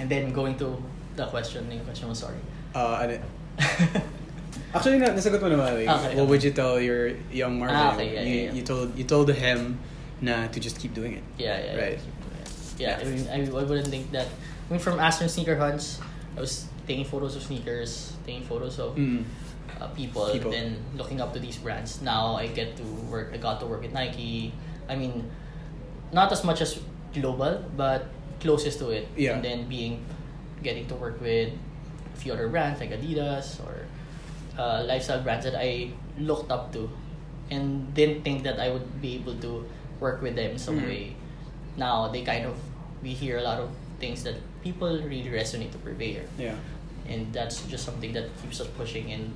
And 0.00 0.08
then 0.08 0.32
going 0.32 0.56
to 0.64 0.80
the 1.20 1.28
question, 1.28 1.68
yung 1.68 1.84
question 1.84 2.08
mo, 2.08 2.16
sorry. 2.16 2.40
Uh, 2.72 2.96
ano, 3.04 3.20
actually, 4.74 4.98
na, 5.04 5.12
nasagot 5.12 5.40
mo 5.44 5.52
naman. 5.52 5.84
Like, 5.84 5.88
Okay. 5.92 6.16
What 6.16 6.28
would 6.32 6.40
you 6.44 6.56
tell 6.56 6.80
your 6.80 7.12
young 7.28 7.60
Marvin? 7.60 7.76
Ah, 7.76 7.92
okay, 7.92 8.16
yeah, 8.16 8.24
you, 8.24 8.32
yeah, 8.32 8.42
yeah. 8.48 8.52
you 8.56 8.62
told 8.64 8.96
you 8.96 9.04
told 9.04 9.28
him 9.28 9.76
na 10.24 10.48
to 10.48 10.56
just 10.60 10.80
keep 10.80 10.96
doing 10.96 11.20
it. 11.20 11.24
Yeah, 11.36 11.60
yeah, 11.60 11.76
Right. 11.76 11.98
yeah. 12.00 12.21
Yeah, 12.82 12.98
I 13.00 13.04
mean, 13.06 13.24
I, 13.30 13.38
I 13.46 13.62
wouldn't 13.62 13.86
think 13.88 14.10
that. 14.10 14.26
I 14.26 14.66
mean, 14.72 14.80
from 14.82 14.98
Aston 14.98 15.28
Sneaker 15.28 15.54
Hunts, 15.56 16.00
I 16.36 16.40
was 16.40 16.66
taking 16.86 17.04
photos 17.06 17.36
of 17.38 17.42
sneakers, 17.46 18.12
taking 18.26 18.42
photos 18.42 18.78
of 18.82 18.96
Mm. 18.98 19.22
uh, 19.80 19.86
people, 19.94 20.26
People. 20.34 20.50
then 20.50 20.76
looking 20.98 21.20
up 21.22 21.30
to 21.34 21.38
these 21.38 21.56
brands. 21.62 22.02
Now 22.02 22.34
I 22.34 22.46
get 22.50 22.74
to 22.76 22.84
work. 23.06 23.30
I 23.32 23.38
got 23.38 23.60
to 23.62 23.66
work 23.70 23.84
at 23.86 23.92
Nike. 23.92 24.50
I 24.88 24.96
mean, 24.98 25.30
not 26.12 26.32
as 26.32 26.42
much 26.42 26.60
as 26.60 26.80
global, 27.14 27.62
but 27.76 28.10
closest 28.42 28.78
to 28.82 28.90
it. 28.90 29.06
Yeah. 29.16 29.38
And 29.38 29.44
then 29.44 29.68
being, 29.68 30.02
getting 30.62 30.86
to 30.90 30.94
work 30.98 31.20
with 31.22 31.54
a 31.54 32.16
few 32.18 32.32
other 32.34 32.48
brands 32.48 32.80
like 32.82 32.90
Adidas 32.90 33.62
or 33.62 33.86
uh, 34.58 34.82
lifestyle 34.86 35.22
brands 35.22 35.44
that 35.46 35.54
I 35.54 35.90
looked 36.18 36.50
up 36.50 36.72
to, 36.74 36.90
and 37.50 37.92
didn't 37.94 38.22
think 38.26 38.42
that 38.42 38.58
I 38.58 38.70
would 38.74 39.00
be 39.00 39.14
able 39.22 39.36
to 39.46 39.64
work 40.00 40.18
with 40.22 40.34
them 40.34 40.52
in 40.52 40.58
some 40.58 40.80
Mhm. 40.82 40.86
way. 40.90 41.04
Now 41.76 42.08
they 42.08 42.22
kind 42.26 42.44
of 42.46 42.56
we 43.02 43.10
hear 43.10 43.38
a 43.38 43.42
lot 43.42 43.58
of 43.58 43.70
things 43.98 44.22
that 44.24 44.36
people 44.62 44.88
really 45.02 45.30
resonate 45.30 45.70
to 45.72 45.78
Purveyor 45.78 46.24
Yeah. 46.38 46.54
and 47.06 47.32
that's 47.32 47.62
just 47.66 47.84
something 47.84 48.12
that 48.14 48.30
keeps 48.42 48.60
us 48.60 48.68
pushing 48.78 49.12
and 49.12 49.32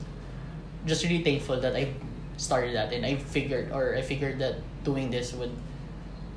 just 0.86 1.02
really 1.02 1.22
thankful 1.22 1.60
that 1.60 1.74
I 1.74 1.94
started 2.36 2.74
that 2.76 2.92
and 2.92 3.04
I 3.04 3.16
figured 3.16 3.72
or 3.72 3.94
I 3.96 4.02
figured 4.02 4.38
that 4.38 4.62
doing 4.84 5.10
this 5.10 5.32
would 5.34 5.50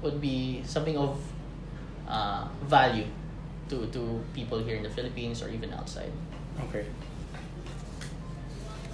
would 0.01 0.21
be 0.21 0.63
something 0.65 0.97
of 0.97 1.19
uh, 2.07 2.47
value 2.65 3.05
to 3.69 3.85
to 3.93 4.23
people 4.33 4.57
here 4.59 4.75
in 4.75 4.83
the 4.83 4.89
Philippines 4.89 5.43
or 5.43 5.49
even 5.49 5.73
outside. 5.73 6.09
Okay. 6.69 6.85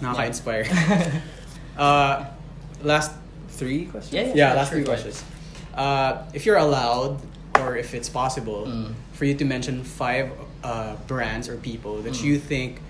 Nakaka-inspire. 0.02 0.68
uh, 1.78 2.26
last 2.84 3.16
three 3.56 3.86
questions? 3.86 4.14
Yeah, 4.14 4.28
yeah, 4.28 4.52
yeah 4.52 4.54
last 4.54 4.70
sure, 4.70 4.80
three 4.80 4.86
questions. 4.86 5.24
Uh, 5.74 6.24
if 6.34 6.46
you're 6.46 6.60
allowed, 6.60 7.22
or 7.60 7.78
if 7.78 7.94
it's 7.94 8.10
possible, 8.10 8.66
Mm. 8.68 8.94
for 9.14 9.26
you 9.26 9.34
to 9.36 9.46
mention 9.46 9.84
five 9.84 10.32
uh, 10.64 10.96
brands 11.08 11.48
or 11.48 11.58
people 11.58 12.02
that 12.02 12.14
Mm. 12.14 12.24
you 12.24 12.40
think 12.40 12.82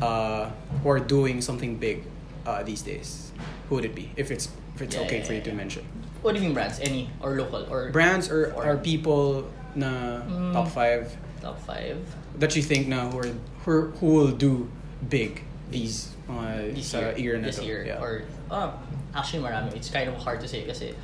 uh, 0.00 0.50
who 0.82 0.88
are 0.90 1.00
doing 1.00 1.40
something 1.40 1.76
big 1.76 2.04
uh, 2.46 2.62
these 2.62 2.82
days. 2.82 3.32
Who 3.68 3.74
would 3.76 3.84
it 3.84 3.94
be? 3.94 4.12
If 4.16 4.30
it's 4.30 4.48
if 4.76 4.82
it's 4.82 4.94
Yeah, 4.94 5.02
okay 5.08 5.18
yeah, 5.20 5.24
for 5.26 5.32
you 5.32 5.40
to 5.42 5.52
mention 5.56 5.82
What 6.22 6.34
do 6.34 6.40
you 6.40 6.46
mean 6.46 6.54
brands? 6.54 6.78
Any 6.80 7.08
or 7.24 7.34
local 7.38 7.64
or 7.70 7.90
brands 7.90 8.28
or 8.30 8.52
Or- 8.52 8.76
people 8.76 9.48
na 9.74 10.20
Mm. 10.26 10.52
top 10.52 10.68
five 10.68 11.16
top 11.40 11.56
five 11.64 11.96
that 12.38 12.52
you 12.56 12.62
think 12.62 12.88
na 12.88 13.08
who 13.10 13.18
are 13.24 13.32
who, 13.64 13.70
are- 13.72 13.88
who 14.00 14.06
will 14.14 14.32
do 14.36 14.68
big 15.08 15.42
these 15.70 16.12
uh, 16.28 16.60
this 16.76 16.92
year? 17.18 17.38
na 17.40 17.46
this 17.50 17.58
year 17.62 17.80
Yeah. 17.88 18.02
or 18.04 18.22
uh, 18.52 18.70
actually 19.16 19.42
marami. 19.42 19.74
It's 19.74 19.88
kind 19.90 20.06
of 20.12 20.16
hard 20.20 20.38
to 20.44 20.48
say 20.48 20.62
kasi 20.68 20.94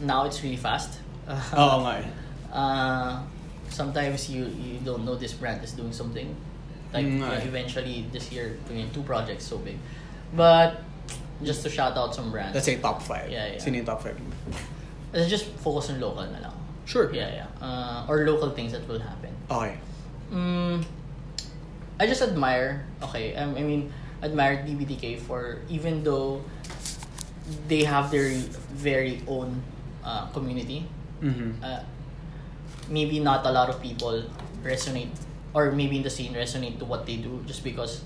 now 0.00 0.24
it's 0.24 0.40
really 0.46 0.56
fast. 0.60 0.98
Oo 1.58 1.82
nga 1.86 2.00
eh. 2.02 2.06
Uh, 2.52 3.22
sometimes 3.72 4.28
you 4.28 4.44
you 4.44 4.78
don't 4.84 5.04
know 5.08 5.16
this 5.16 5.32
brand 5.32 5.64
is 5.64 5.72
doing 5.72 5.92
something. 5.92 6.28
Like 6.92 7.08
Mm, 7.08 7.24
ay. 7.24 7.40
eventually 7.48 8.04
this 8.12 8.28
year 8.28 8.60
doing 8.68 8.84
two 8.92 9.00
projects 9.08 9.48
so 9.48 9.56
big, 9.56 9.80
but 10.36 10.84
just 11.40 11.64
to 11.64 11.72
shout 11.72 11.96
out 11.96 12.12
some 12.14 12.28
brands. 12.30 12.52
Let's 12.52 12.68
say 12.68 12.76
top 12.76 13.00
five. 13.00 13.32
Yeah, 13.32 13.56
yeah. 13.56 13.58
Sino 13.58 13.80
yung 13.80 13.88
top 13.88 14.04
five? 14.04 14.14
Let's 15.12 15.32
just 15.32 15.48
focus 15.64 15.88
on 15.88 16.00
local 16.04 16.28
na 16.28 16.38
lang. 16.44 16.56
Sure. 16.84 17.08
Yeah, 17.08 17.32
yeah. 17.32 17.48
Uh, 17.64 18.04
or 18.12 18.28
local 18.28 18.52
things 18.52 18.76
that 18.76 18.84
will 18.84 19.00
happen. 19.00 19.32
Okay. 19.48 19.80
Mm, 20.28 20.84
I 22.00 22.04
just 22.04 22.20
admire. 22.20 22.84
Okay, 23.08 23.32
um, 23.40 23.56
I 23.56 23.64
mean, 23.64 23.88
admire 24.20 24.60
DBTK 24.60 25.16
for 25.24 25.64
even 25.72 26.04
though 26.04 26.44
they 27.68 27.84
have 27.88 28.12
their 28.12 28.28
very 28.76 29.24
own 29.26 29.64
uh, 30.04 30.28
community. 30.36 30.84
Mm-hmm. 31.24 31.64
Uh, 31.64 31.80
maybe 32.92 33.18
not 33.18 33.40
a 33.48 33.50
lot 33.50 33.72
of 33.72 33.80
people 33.80 34.20
resonate, 34.62 35.08
or 35.56 35.72
maybe 35.72 35.96
in 35.96 36.04
the 36.04 36.12
scene 36.12 36.36
resonate 36.36 36.76
to 36.78 36.84
what 36.84 37.08
they 37.08 37.16
do, 37.16 37.40
just 37.48 37.64
because 37.64 38.04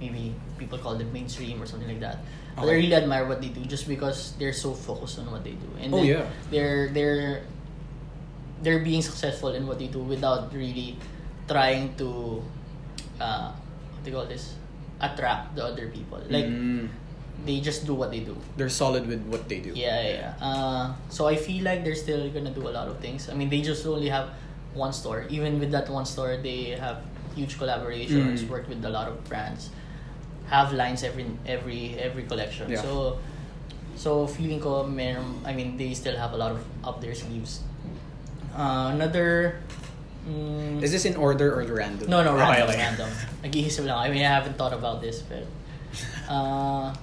maybe 0.00 0.32
people 0.58 0.80
call 0.80 0.96
them 0.96 1.12
mainstream 1.12 1.60
or 1.60 1.66
something 1.68 1.86
like 1.88 2.00
that. 2.00 2.24
But 2.56 2.64
I 2.64 2.66
Okay. 2.72 2.76
really 2.88 2.94
admire 2.96 3.28
what 3.28 3.44
they 3.44 3.52
do, 3.52 3.60
just 3.68 3.84
because 3.86 4.32
they're 4.40 4.56
so 4.56 4.72
focused 4.72 5.20
on 5.20 5.28
what 5.30 5.44
they 5.44 5.52
do, 5.54 5.68
and 5.78 5.92
Oh, 5.92 6.02
yeah. 6.02 6.24
they're 6.50 6.88
they're 6.90 7.44
they're 8.64 8.80
being 8.80 9.02
successful 9.04 9.52
in 9.52 9.66
what 9.68 9.76
they 9.78 9.88
do 9.92 10.00
without 10.00 10.48
really 10.54 10.96
trying 11.44 11.92
to 12.00 12.40
uh 13.20 13.52
what 13.52 14.00
do 14.00 14.08
you 14.10 14.16
call 14.16 14.24
this 14.24 14.56
attract 15.04 15.52
the 15.52 15.60
other 15.60 15.92
people 15.92 16.16
like 16.32 16.48
Mm. 16.48 16.88
They 17.46 17.60
just 17.60 17.84
do 17.86 17.94
what 17.94 18.10
they 18.10 18.20
do 18.20 18.36
they're 18.56 18.68
solid 18.72 19.06
with 19.06 19.22
what 19.26 19.48
they 19.48 19.60
do. 19.60 19.70
yeah 19.74 20.00
yeah, 20.02 20.12
yeah. 20.18 20.34
Uh, 20.40 20.92
so 21.08 21.26
i 21.26 21.36
feel 21.36 21.62
like 21.64 21.84
they're 21.84 21.94
still 21.98 22.28
gonna 22.30 22.50
do 22.52 22.66
a 22.68 22.72
lot 22.72 22.88
of 22.88 22.98
things 23.00 23.28
i 23.28 23.34
mean 23.34 23.48
they 23.48 23.60
just 23.60 23.84
only 23.86 24.08
have 24.08 24.30
one 24.74 24.92
store 24.92 25.26
even 25.30 25.60
with 25.60 25.70
that 25.70 25.88
one 25.88 26.04
store 26.06 26.36
they 26.42 26.74
have 26.78 26.98
huge 27.36 27.58
collaborations 27.58 28.40
Mm. 28.42 28.48
worked 28.48 28.68
with 28.68 28.84
a 28.84 28.90
lot 28.90 29.06
of 29.08 29.18
brands 29.28 29.70
have 30.50 30.72
lines 30.72 31.02
every 31.02 31.26
every 31.46 31.96
every 31.98 32.24
collection 32.24 32.70
Yeah. 32.70 32.82
so 32.82 33.18
so 33.96 34.26
feeling 34.26 34.58
ko 34.60 34.82
meron, 34.86 35.40
i 35.46 35.52
mean 35.54 35.76
they 35.76 35.94
still 35.94 36.16
have 36.16 36.32
a 36.32 36.38
lot 36.38 36.52
of 36.52 36.60
up 36.82 37.00
their 37.00 37.14
sleeves 37.14 37.62
uh, 38.54 38.90
another 38.94 39.58
mm, 40.28 40.78
Is 40.82 40.92
this 40.92 41.04
in 41.04 41.16
order 41.16 41.58
or 41.58 41.64
random? 41.66 42.06
no, 42.08 42.22
no, 42.22 42.38
Okay, 42.38 42.42
random, 42.62 42.68
okay. 42.70 42.78
random. 42.78 43.10
Nag-iisip 43.42 43.82
lang. 43.84 43.98
I 43.98 44.08
mean, 44.14 44.22
I 44.22 44.30
haven't 44.30 44.54
thought 44.56 44.72
about 44.72 45.02
this, 45.02 45.20
but 45.26 45.42
uh, 46.30 46.94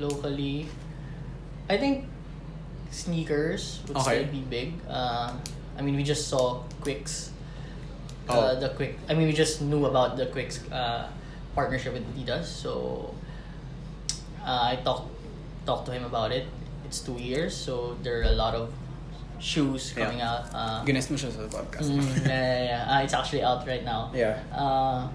locally, 0.00 0.66
I 1.68 1.76
think 1.76 2.08
sneakers 2.90 3.80
would 3.86 3.96
Okay. 4.02 4.24
still 4.24 4.32
be 4.32 4.40
big. 4.48 4.68
Uh, 4.88 5.32
I 5.78 5.82
mean, 5.82 5.94
we 5.96 6.02
just 6.02 6.28
saw 6.28 6.64
Quicks. 6.80 7.30
Oh. 8.28 8.34
Uh, 8.38 8.54
the 8.58 8.68
Quick. 8.74 8.98
I 9.08 9.14
mean, 9.14 9.26
we 9.26 9.34
just 9.34 9.60
knew 9.62 9.86
about 9.86 10.16
the 10.16 10.26
Quicks 10.26 10.62
uh, 10.70 11.08
partnership 11.54 11.92
with 11.94 12.06
Adidas, 12.14 12.46
so 12.46 13.10
uh, 14.46 14.70
I 14.70 14.78
talked 14.84 15.10
talked 15.66 15.86
to 15.86 15.92
him 15.92 16.04
about 16.04 16.30
it. 16.32 16.46
It's 16.86 17.00
two 17.00 17.18
years, 17.18 17.54
so 17.54 17.96
there 18.02 18.20
are 18.20 18.30
a 18.30 18.36
lot 18.38 18.54
of 18.54 18.70
shoes 19.42 19.94
Yeah. 19.96 20.04
coming 20.06 20.20
out. 20.22 20.46
Uh, 20.54 20.84
Guinness 20.84 21.10
mo 21.10 21.16
siya 21.18 21.30
sa 21.32 21.46
podcast. 21.50 21.90
Mm, 21.90 22.02
yeah, 22.22 22.28
yeah, 22.28 22.62
yeah. 22.86 22.90
Uh, 22.92 23.04
it's 23.06 23.14
actually 23.14 23.42
out 23.42 23.66
right 23.66 23.82
now. 23.82 24.10
Yeah. 24.14 24.38
Uh, 24.54 25.08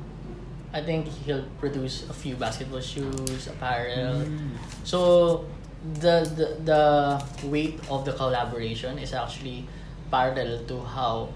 I 0.75 0.83
think 0.83 1.07
he'll 1.23 1.47
produce 1.63 2.03
a 2.09 2.13
few 2.13 2.35
basketball 2.35 2.81
shoes, 2.83 3.47
apparel. 3.47 4.27
Mm. 4.27 4.59
So 4.83 5.47
the, 6.03 6.27
the 6.35 6.47
the 6.67 7.47
weight 7.47 7.79
of 7.87 8.03
the 8.03 8.11
collaboration 8.11 8.99
is 8.99 9.15
actually 9.15 9.63
parallel 10.11 10.67
to 10.67 10.83
how 10.83 11.31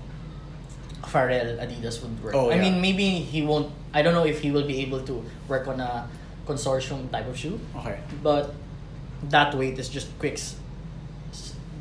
Pharrell 1.08 1.56
Adidas 1.56 2.04
would 2.04 2.12
work. 2.22 2.36
Oh, 2.36 2.52
I 2.52 2.60
mean, 2.60 2.84
maybe 2.84 3.24
he 3.24 3.42
won't. 3.42 3.72
I 3.96 4.04
don't 4.04 4.14
know 4.14 4.28
if 4.28 4.44
he 4.44 4.52
will 4.52 4.68
be 4.68 4.84
able 4.84 5.00
to 5.08 5.24
work 5.48 5.72
on 5.72 5.80
a 5.80 6.04
consortium 6.46 7.08
type 7.10 7.26
of 7.32 7.38
shoe, 7.40 7.56
Okay. 7.80 7.98
but 8.22 8.52
that 9.32 9.56
weight 9.56 9.80
is 9.80 9.88
just 9.88 10.12
quicks. 10.20 10.60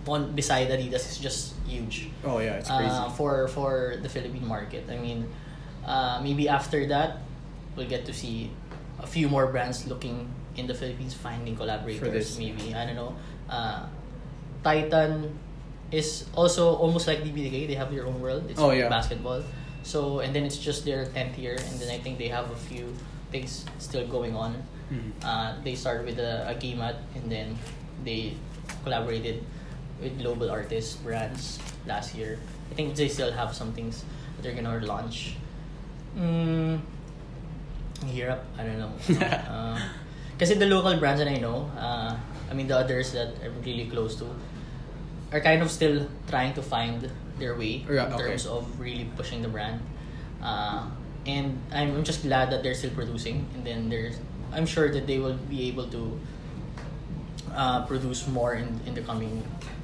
On 0.09 0.33
beside 0.33 0.71
Adidas 0.73 1.05
is 1.05 1.19
just 1.21 1.53
huge 1.69 2.09
Oh 2.25 2.39
yeah, 2.41 2.57
it's 2.57 2.71
crazy. 2.73 2.89
uh, 2.89 3.11
for 3.13 3.45
for 3.53 4.01
the 4.01 4.09
Philippine 4.09 4.47
market. 4.49 4.89
I 4.89 4.97
mean, 4.97 5.29
uh, 5.85 6.17
maybe 6.25 6.49
after 6.49 6.87
that, 6.89 7.21
we'll 7.79 7.89
get 7.89 8.05
to 8.07 8.13
see 8.13 8.51
a 8.99 9.07
few 9.07 9.29
more 9.31 9.47
brands 9.47 9.87
looking 9.87 10.27
in 10.59 10.67
the 10.67 10.75
Philippines 10.75 11.15
finding 11.15 11.55
collaborators. 11.55 12.37
Maybe 12.39 12.75
I 12.75 12.85
don't 12.85 12.99
know. 12.99 13.15
Uh, 13.49 13.87
Titan 14.67 15.39
is 15.95 16.27
also 16.35 16.75
almost 16.77 17.07
like 17.07 17.23
DBTK. 17.23 17.69
They 17.71 17.79
have 17.79 17.95
their 17.95 18.05
own 18.07 18.21
world. 18.21 18.51
It's 18.51 18.59
Oh, 18.61 18.71
yeah. 18.75 18.91
basketball. 18.91 19.43
So 19.87 20.19
and 20.21 20.35
then 20.35 20.43
it's 20.45 20.59
just 20.59 20.85
their 20.85 21.07
tenth 21.07 21.39
year, 21.39 21.55
and 21.57 21.75
then 21.81 21.89
I 21.89 22.03
think 22.03 22.19
they 22.19 22.29
have 22.29 22.51
a 22.51 22.59
few 22.69 22.93
things 23.31 23.65
still 23.79 24.05
going 24.11 24.35
on. 24.35 24.59
Mhm. 24.91 25.13
Uh, 25.23 25.55
they 25.63 25.79
started 25.79 26.05
with 26.05 26.19
a, 26.19 26.45
a 26.51 26.55
game 26.59 26.83
at, 26.83 26.97
and 27.15 27.31
then 27.31 27.57
they 28.05 28.35
collaborated 28.85 29.45
with 30.03 30.19
global 30.19 30.51
artists 30.51 30.97
brands 31.01 31.61
last 31.87 32.13
year. 32.19 32.37
I 32.71 32.75
think 32.75 32.97
they 32.99 33.09
still 33.09 33.33
have 33.33 33.55
some 33.55 33.73
things 33.73 34.05
that 34.37 34.43
they're 34.43 34.57
gonna 34.59 34.77
launch. 34.85 35.37
Mm, 36.19 36.81
hirap, 38.07 38.41
I 38.59 38.63
don't 38.65 38.79
know. 38.79 38.93
uh, 39.27 39.79
kasi 40.39 40.55
the 40.55 40.67
local 40.67 40.97
brands 40.99 41.19
that 41.21 41.29
I 41.29 41.37
know, 41.39 41.71
uh, 41.77 42.15
I 42.51 42.55
mean 42.55 42.67
the 42.69 42.77
others 42.79 43.13
that 43.13 43.35
I'm 43.45 43.61
really 43.63 43.87
close 43.91 44.17
to, 44.23 44.27
are 45.33 45.41
kind 45.41 45.63
of 45.63 45.71
still 45.71 46.07
trying 46.29 46.55
to 46.55 46.63
find 46.63 47.11
their 47.39 47.55
way 47.57 47.85
Yeah, 47.89 48.07
in 48.07 48.13
okay. 48.15 48.33
terms 48.35 48.47
of 48.47 48.67
really 48.81 49.07
pushing 49.17 49.43
the 49.43 49.49
brand. 49.49 49.81
Uh, 50.43 50.87
and 51.27 51.59
I'm, 51.73 51.95
I'm 51.97 52.05
just 52.05 52.23
glad 52.23 52.51
that 52.51 52.63
they're 52.63 52.75
still 52.75 52.91
producing, 52.95 53.47
and 53.55 53.65
then 53.67 53.89
there's 53.91 54.17
I'm 54.53 54.65
sure 54.65 54.89
that 54.91 55.07
they 55.07 55.19
will 55.19 55.37
be 55.51 55.69
able 55.69 55.87
to 55.93 56.19
uh, 57.53 57.85
produce 57.87 58.27
more 58.29 58.55
in, 58.55 58.81
in 58.87 58.95
the 58.95 59.03
coming 59.03 59.43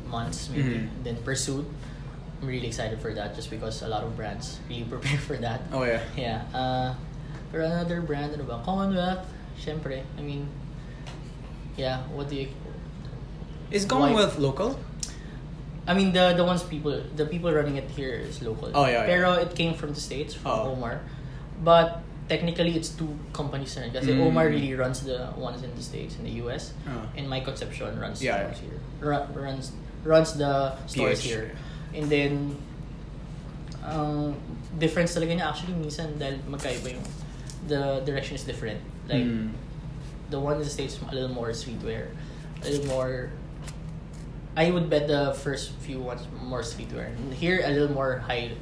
months, 0.08 0.48
maybe. 0.48 0.80
Mhm. 0.86 0.88
Then 1.04 1.16
Pursuit, 1.20 1.66
I'm 2.40 2.48
really 2.48 2.66
excited 2.68 3.00
for 3.00 3.12
that 3.12 3.34
just 3.36 3.50
because 3.50 3.82
a 3.82 3.88
lot 3.88 4.04
of 4.04 4.16
brands 4.16 4.60
really 4.68 4.84
prepare 4.88 5.18
for 5.18 5.36
that. 5.38 5.62
Oh 5.72 5.84
yeah. 5.84 6.00
Yeah. 6.16 6.42
Uh, 6.54 6.94
pero 7.54 7.70
another 7.70 8.02
brand, 8.02 8.34
ano 8.34 8.42
ba? 8.42 8.58
Commonwealth, 8.66 9.22
syempre. 9.54 10.02
I 10.18 10.22
mean, 10.26 10.50
yeah, 11.78 12.02
what 12.10 12.26
do 12.28 12.34
you... 12.34 12.48
Is 13.70 13.86
Commonwealth 13.86 14.38
local? 14.42 14.74
I 15.86 15.94
mean, 15.94 16.10
the 16.10 16.34
the 16.34 16.42
ones 16.42 16.64
people, 16.66 16.98
the 17.14 17.26
people 17.30 17.52
running 17.52 17.76
it 17.78 17.86
here 17.94 18.10
is 18.18 18.42
local. 18.42 18.72
Oh, 18.74 18.86
yeah, 18.90 19.04
yeah. 19.04 19.06
Pero 19.06 19.32
it 19.38 19.54
came 19.54 19.74
from 19.78 19.94
the 19.94 20.00
States, 20.02 20.34
from 20.34 20.50
Oh. 20.50 20.72
Omar. 20.74 20.98
But 21.62 22.02
technically, 22.26 22.74
it's 22.74 22.88
two 22.90 23.14
companies 23.36 23.76
na. 23.78 23.86
Kasi 23.92 24.16
Mm. 24.18 24.26
Omar 24.32 24.48
really 24.50 24.74
runs 24.74 25.04
the 25.06 25.30
ones 25.38 25.62
in 25.62 25.70
the 25.76 25.84
States, 25.84 26.16
in 26.18 26.24
the 26.26 26.34
US. 26.42 26.72
Oh. 26.90 27.06
And 27.14 27.28
Mike 27.30 27.44
Concepcion 27.46 27.94
runs 28.00 28.18
Yeah, 28.18 28.50
stores 28.50 28.58
here. 28.66 28.78
Ru- 28.98 29.30
runs 29.38 29.70
runs 30.02 30.34
the 30.34 30.74
stores 30.90 31.22
PH. 31.22 31.30
here. 31.30 31.46
And 31.94 32.08
then, 32.10 32.32
ang 33.84 34.34
difference 34.80 35.14
talaga 35.14 35.36
niya 35.38 35.46
actually 35.52 35.76
minsan 35.76 36.16
dahil 36.18 36.40
magkaiba 36.48 36.96
yung 36.96 37.04
the 37.66 38.02
direction 38.04 38.34
is 38.36 38.44
different. 38.44 38.80
Like, 39.08 39.24
Mm. 39.24 39.52
the 40.30 40.40
one 40.40 40.56
in 40.56 40.64
the 40.64 40.68
States 40.70 40.98
a 41.00 41.14
little 41.14 41.28
more 41.32 41.50
streetwear, 41.50 42.08
a 42.62 42.68
little 42.68 42.86
more. 42.86 43.30
I 44.56 44.70
would 44.70 44.88
bet 44.88 45.08
the 45.08 45.34
first 45.34 45.72
few 45.82 45.98
ones 46.00 46.22
more 46.42 46.62
streetwear. 46.62 47.10
Here 47.34 47.60
a 47.64 47.70
little 47.70 47.90
more 47.92 48.18
high, 48.22 48.52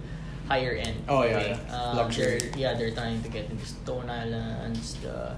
higher 0.48 0.72
end. 0.72 1.04
Oh, 1.08 1.22
yeah, 1.22 1.54
yeah. 1.54 1.74
Um, 1.76 1.96
Luxury. 1.96 2.38
They're, 2.40 2.58
yeah, 2.58 2.72
they're 2.74 2.90
trying 2.96 3.22
to 3.22 3.28
get 3.28 3.50
into 3.50 3.64
Stone 3.66 4.08
Islands, 4.08 4.96
the 5.04 5.36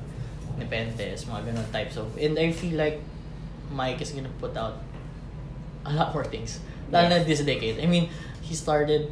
Nepenthes, 0.59 1.27
mga 1.27 1.51
ganun 1.53 1.67
types 1.75 1.97
of. 1.99 2.15
And 2.17 2.39
I 2.39 2.53
feel 2.55 2.79
like 2.79 3.03
Mike 3.71 4.01
is 4.01 4.13
gonna 4.15 4.31
put 4.41 4.57
out 4.57 4.79
a 5.85 5.93
lot 5.93 6.15
more 6.15 6.25
things. 6.25 6.61
Lalo 6.93 7.09
Yeah. 7.11 7.19
na 7.19 7.25
this 7.27 7.41
decade. 7.43 7.81
I 7.83 7.87
mean, 7.91 8.09
he 8.41 8.55
started 8.55 9.11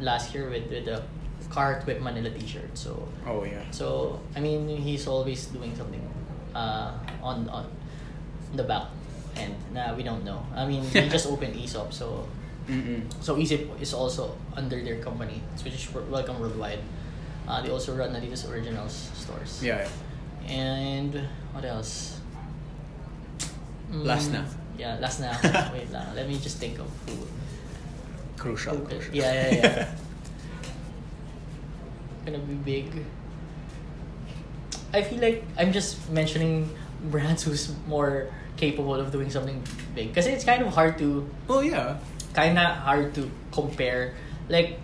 last 0.00 0.34
year 0.34 0.50
with 0.50 0.68
with 0.68 0.84
the 0.84 1.00
Carhartt 1.50 1.86
WIP 1.86 2.00
Manila 2.00 2.30
T-shirt. 2.30 2.76
So 2.76 3.08
Oh 3.26 3.44
yeah. 3.44 3.62
so 3.70 4.20
I 4.36 4.40
mean, 4.40 4.68
he's 4.68 5.06
always 5.06 5.46
doing 5.46 5.74
something 5.76 6.02
uh, 6.54 6.92
on 7.22 7.48
on 7.48 7.66
the 8.54 8.64
back 8.64 8.86
end. 9.36 9.54
Nah, 9.72 9.94
we 9.94 10.02
don't 10.02 10.24
know. 10.24 10.42
I 10.54 10.66
mean, 10.66 10.82
he 10.82 11.08
just 11.08 11.26
opened 11.32 11.56
ESOP, 11.56 11.92
so 11.92 12.26
Mm-mm. 12.68 13.04
So 13.20 13.36
ESOP 13.36 13.76
is 13.80 13.92
also 13.92 14.32
under 14.56 14.80
their 14.80 14.96
company, 15.04 15.42
which 15.62 15.74
is 15.74 15.84
Welcome 15.92 16.40
Worldwide. 16.40 16.80
Uh, 17.46 17.60
they 17.60 17.68
also 17.68 17.92
run 17.94 18.14
Adidas 18.16 18.48
Originals 18.48 19.10
stores. 19.12 19.60
Yeah. 19.62 19.84
And 20.48 21.12
what 21.52 21.64
else? 21.64 22.20
Mm, 23.92 24.04
Last 24.06 24.32
now. 24.32 24.44
Yeah, 24.78 24.96
last 24.98 25.20
now. 25.20 25.36
Wait 25.76 25.92
lang. 25.92 26.16
Let 26.16 26.26
me 26.26 26.38
just 26.40 26.56
think 26.58 26.78
of 26.80 26.88
who. 27.06 27.14
Crucial. 28.36 28.76
who 28.76 28.84
crucial. 28.88 29.14
Yeah, 29.14 29.32
yeah, 29.32 29.54
yeah. 29.60 29.94
Gonna 32.24 32.38
be 32.38 32.54
big. 32.54 33.04
I 34.92 35.02
feel 35.02 35.18
like 35.20 35.42
I'm 35.58 35.72
just 35.72 36.08
mentioning 36.10 36.70
brands 37.10 37.42
who's 37.46 37.72
more 37.86 38.28
capable 38.56 38.94
of 38.94 39.10
doing 39.10 39.30
something 39.30 39.62
big 39.94 40.08
because 40.08 40.26
it's 40.26 40.44
kind 40.44 40.62
of 40.62 40.72
hard 40.72 40.96
to 40.98 41.28
well, 41.48 41.62
yeah. 41.62 41.98
kind 42.34 42.58
of 42.58 42.76
hard 42.78 43.14
to 43.14 43.30
compare 43.52 44.14
like 44.48 44.78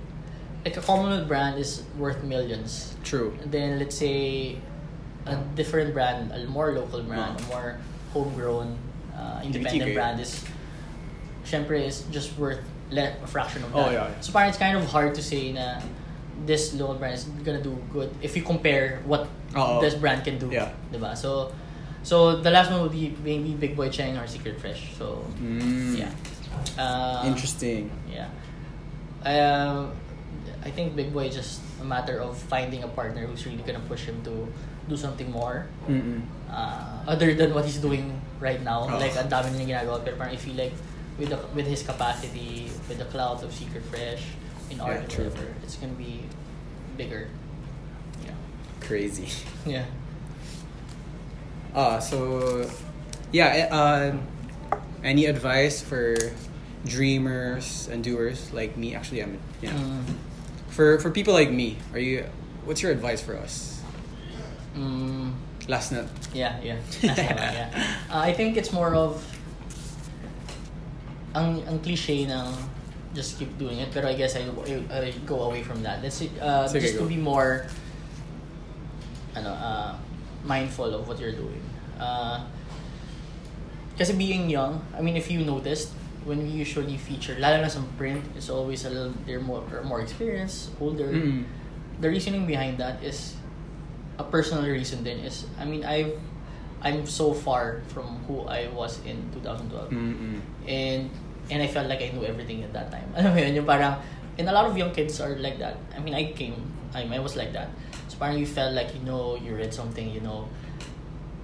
like 0.64 0.76
a 0.76 0.80
Commonwealth 0.82 1.28
brand 1.28 1.58
is 1.58 1.82
worth 1.96 2.22
millions 2.24 2.94
True. 3.04 3.32
and 3.42 3.50
then 3.52 3.78
let's 3.78 3.96
say 3.96 4.58
a 5.24 5.36
different 5.54 5.94
brand 5.94 6.32
a 6.32 6.44
more 6.46 6.72
local 6.72 7.00
brand 7.02 7.40
a 7.40 7.42
more 7.46 7.78
homegrown 8.12 8.76
uh, 9.16 9.40
independent 9.44 9.94
brand 9.94 10.20
is 10.20 10.44
syempre 11.46 11.80
is 11.80 12.02
just 12.10 12.36
worth 12.36 12.60
le- 12.90 13.14
a 13.22 13.26
fraction 13.26 13.62
of 13.62 13.74
Oh, 13.74 13.84
that 13.84 13.92
yeah, 13.92 14.08
yeah. 14.10 14.20
so 14.20 14.32
parang 14.32 14.48
it's 14.50 14.58
kind 14.58 14.76
of 14.76 14.84
hard 14.84 15.14
to 15.14 15.22
say 15.22 15.52
na 15.52 15.80
this 16.48 16.72
local 16.74 16.96
brand 16.96 17.14
is 17.14 17.24
gonna 17.44 17.60
do 17.60 17.76
good 17.92 18.08
if 18.22 18.32
you 18.36 18.42
compare 18.42 19.00
what 19.04 19.28
Oo. 19.52 19.80
this 19.80 19.94
brand 19.94 20.24
can 20.24 20.38
do 20.40 20.48
Yeah. 20.48 20.72
diba 20.88 21.12
so 21.12 21.52
so 22.00 22.40
the 22.40 22.48
last 22.48 22.72
one 22.72 22.80
would 22.80 22.96
be 22.96 23.12
maybe 23.20 23.52
Big 23.52 23.76
Boy 23.76 23.92
Cheng 23.92 24.16
or 24.16 24.24
Secret 24.24 24.56
Fresh 24.56 24.96
so 24.96 25.20
Mm. 25.36 26.00
yeah 26.00 26.12
uh, 26.80 27.22
Interesting. 27.28 27.90
yeah. 28.08 28.26
Um, 29.22 29.92
I 30.64 30.70
think 30.70 30.96
Big 30.96 31.12
Boy 31.12 31.28
is 31.28 31.34
just 31.36 31.60
a 31.80 31.84
matter 31.84 32.20
of 32.20 32.36
finding 32.36 32.82
a 32.84 32.88
partner 32.88 33.24
who's 33.26 33.46
really 33.46 33.62
gonna 33.62 33.80
push 33.86 34.04
him 34.04 34.20
to 34.24 34.48
do 34.88 34.96
something 34.96 35.30
more 35.30 35.68
uh, 36.50 37.04
other 37.06 37.32
than 37.34 37.54
what 37.54 37.64
he's 37.64 37.78
doing 37.78 38.16
right 38.40 38.60
now. 38.64 38.88
Oh. 38.88 38.98
Like, 38.98 39.16
ang 39.16 39.28
dami 39.30 39.52
na 39.56 39.64
ginagawa. 39.64 40.02
Pero 40.04 40.16
parang 40.16 40.32
I 40.34 40.40
feel 40.40 40.56
like 40.56 40.72
with 41.20 41.30
the, 41.30 41.38
with 41.54 41.68
his 41.68 41.84
capacity, 41.84 42.68
with 42.88 42.98
the 42.98 43.06
clout 43.08 43.44
of 43.44 43.52
Secret 43.54 43.84
Fresh, 43.88 44.24
in 44.70 44.80
art 44.80 45.06
Yeah, 45.10 45.24
whatever, 45.26 45.46
it's 45.62 45.76
gonna 45.76 45.92
be 45.94 46.22
bigger. 46.96 47.28
Yeah. 48.24 48.32
Crazy. 48.80 49.28
Yeah. 49.66 49.84
Uh, 51.74 52.00
so, 52.00 52.68
yeah, 53.30 53.46
eh, 53.54 53.68
uh, 53.68 54.16
any 55.04 55.26
advice 55.26 55.82
for 55.82 56.16
dreamers 56.86 57.88
and 57.92 58.02
doers 58.02 58.50
like 58.52 58.76
me? 58.76 58.94
Actually, 58.94 59.22
I'm, 59.22 59.38
yeah. 59.60 59.70
Mm, 59.72 60.02
For, 60.70 60.98
for 60.98 61.10
people 61.10 61.34
like 61.34 61.50
me, 61.50 61.76
are 61.92 61.98
you, 62.00 62.24
what's 62.64 62.82
your 62.82 62.90
advice 62.90 63.20
for 63.20 63.36
us? 63.36 63.82
mm, 64.74 65.30
Last 65.68 65.92
na. 65.92 66.02
Yeah, 66.34 66.58
yeah. 66.64 66.76
Naman, 67.04 67.52
yeah. 67.52 67.70
Uh, 68.10 68.18
I 68.18 68.32
think 68.32 68.56
it's 68.56 68.72
more 68.72 68.94
of 68.94 69.22
ang 71.34 71.62
ang 71.68 71.78
cliche 71.78 72.26
ng 72.26 72.48
just 73.14 73.38
keep 73.38 73.58
doing 73.58 73.78
it 73.78 73.90
But 73.92 74.04
I 74.04 74.14
guess 74.14 74.36
I, 74.36 74.46
I, 74.90 75.10
go 75.26 75.42
away 75.42 75.62
from 75.62 75.82
that. 75.82 76.02
Let's 76.02 76.16
say, 76.16 76.30
uh, 76.40 76.66
Sige, 76.70 76.80
just 76.80 76.94
to 76.94 77.06
go. 77.06 77.10
be 77.10 77.16
more 77.16 77.66
ano 79.34 79.50
uh, 79.50 79.94
mindful 80.44 80.94
of 80.94 81.06
what 81.06 81.18
you're 81.18 81.34
doing. 81.34 81.62
Uh, 81.98 82.46
kasi 83.98 84.16
being 84.16 84.48
young, 84.48 84.80
I 84.96 85.02
mean 85.02 85.16
if 85.16 85.30
you 85.30 85.44
noticed 85.44 85.92
when 86.24 86.42
we 86.42 86.50
usually 86.50 86.96
feature 86.96 87.36
lalo 87.38 87.60
na 87.60 87.68
sa 87.68 87.80
print, 87.98 88.24
it's 88.36 88.48
always 88.48 88.84
a 88.84 88.90
little 88.90 89.12
they're 89.26 89.42
more 89.42 89.62
more 89.84 90.00
experienced, 90.00 90.70
older. 90.80 91.10
Mm-mm. 91.10 91.44
the 92.00 92.08
reasoning 92.08 92.46
behind 92.48 92.80
that 92.80 93.04
is 93.04 93.36
a 94.18 94.24
personal 94.24 94.64
reason 94.64 95.04
then 95.04 95.20
is 95.20 95.44
I 95.60 95.64
mean 95.68 95.84
I've 95.84 96.16
I'm 96.80 97.04
so 97.04 97.36
far 97.36 97.84
from 97.92 98.24
who 98.24 98.48
I 98.48 98.72
was 98.72 99.04
in 99.04 99.28
2012 99.36 99.92
Mm-mm. 99.92 100.40
and 100.64 101.12
and 101.50 101.62
I 101.62 101.66
felt 101.66 101.88
like 101.88 102.00
I 102.00 102.10
knew 102.14 102.24
everything 102.24 102.62
at 102.62 102.72
that 102.72 102.90
time. 102.90 103.12
Alam 103.16 103.34
mo 103.34 103.40
yun? 103.40 103.54
Yung 103.54 103.66
parang 103.66 103.98
and 104.38 104.48
a 104.48 104.52
lot 104.52 104.64
of 104.64 104.76
young 104.78 104.92
kids 104.94 105.20
are 105.20 105.36
like 105.36 105.58
that. 105.58 105.76
I 105.94 105.98
mean 105.98 106.14
I 106.14 106.32
came 106.32 106.54
I, 106.94 107.04
I 107.04 107.18
was 107.18 107.36
like 107.36 107.52
that. 107.52 107.70
So 108.08 108.18
parang 108.18 108.38
you 108.38 108.46
felt 108.46 108.74
like 108.74 108.94
you 108.94 109.02
know 109.02 109.36
you 109.36 109.54
read 109.54 109.74
something 109.74 110.08
you 110.08 110.20
know. 110.20 110.48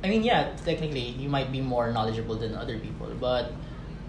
I 0.02 0.08
mean 0.08 0.22
yeah 0.22 0.54
technically 0.64 1.14
you 1.18 1.28
might 1.28 1.50
be 1.50 1.60
more 1.60 1.90
knowledgeable 1.92 2.36
than 2.36 2.54
other 2.54 2.78
people. 2.78 3.10
But 3.18 3.52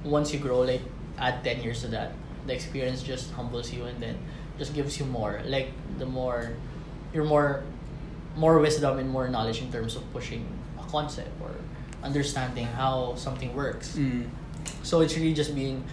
once 0.06 0.32
you 0.32 0.40
grow 0.40 0.62
like 0.62 0.82
add 1.18 1.44
10 1.44 1.66
years 1.66 1.82
to 1.82 1.90
that 1.90 2.14
the 2.46 2.54
experience 2.54 3.02
just 3.02 3.34
humbles 3.34 3.74
you 3.74 3.86
and 3.86 4.02
then 4.02 4.16
just 4.58 4.74
gives 4.74 5.00
you 5.00 5.06
more. 5.06 5.42
Like 5.46 5.70
the 5.98 6.06
more 6.06 6.54
you're 7.14 7.26
more 7.26 7.64
more 8.36 8.60
wisdom 8.60 9.00
and 9.00 9.10
more 9.10 9.28
knowledge 9.28 9.62
in 9.62 9.72
terms 9.72 9.96
of 9.96 10.06
pushing 10.14 10.46
a 10.80 10.86
concept 10.90 11.34
or 11.42 11.52
understanding 12.04 12.66
how 12.66 13.16
something 13.16 13.54
works. 13.56 13.98
Mm. 13.98 14.30
So 14.84 15.02
it's 15.02 15.16
really 15.16 15.34
just 15.34 15.56
being 15.56 15.84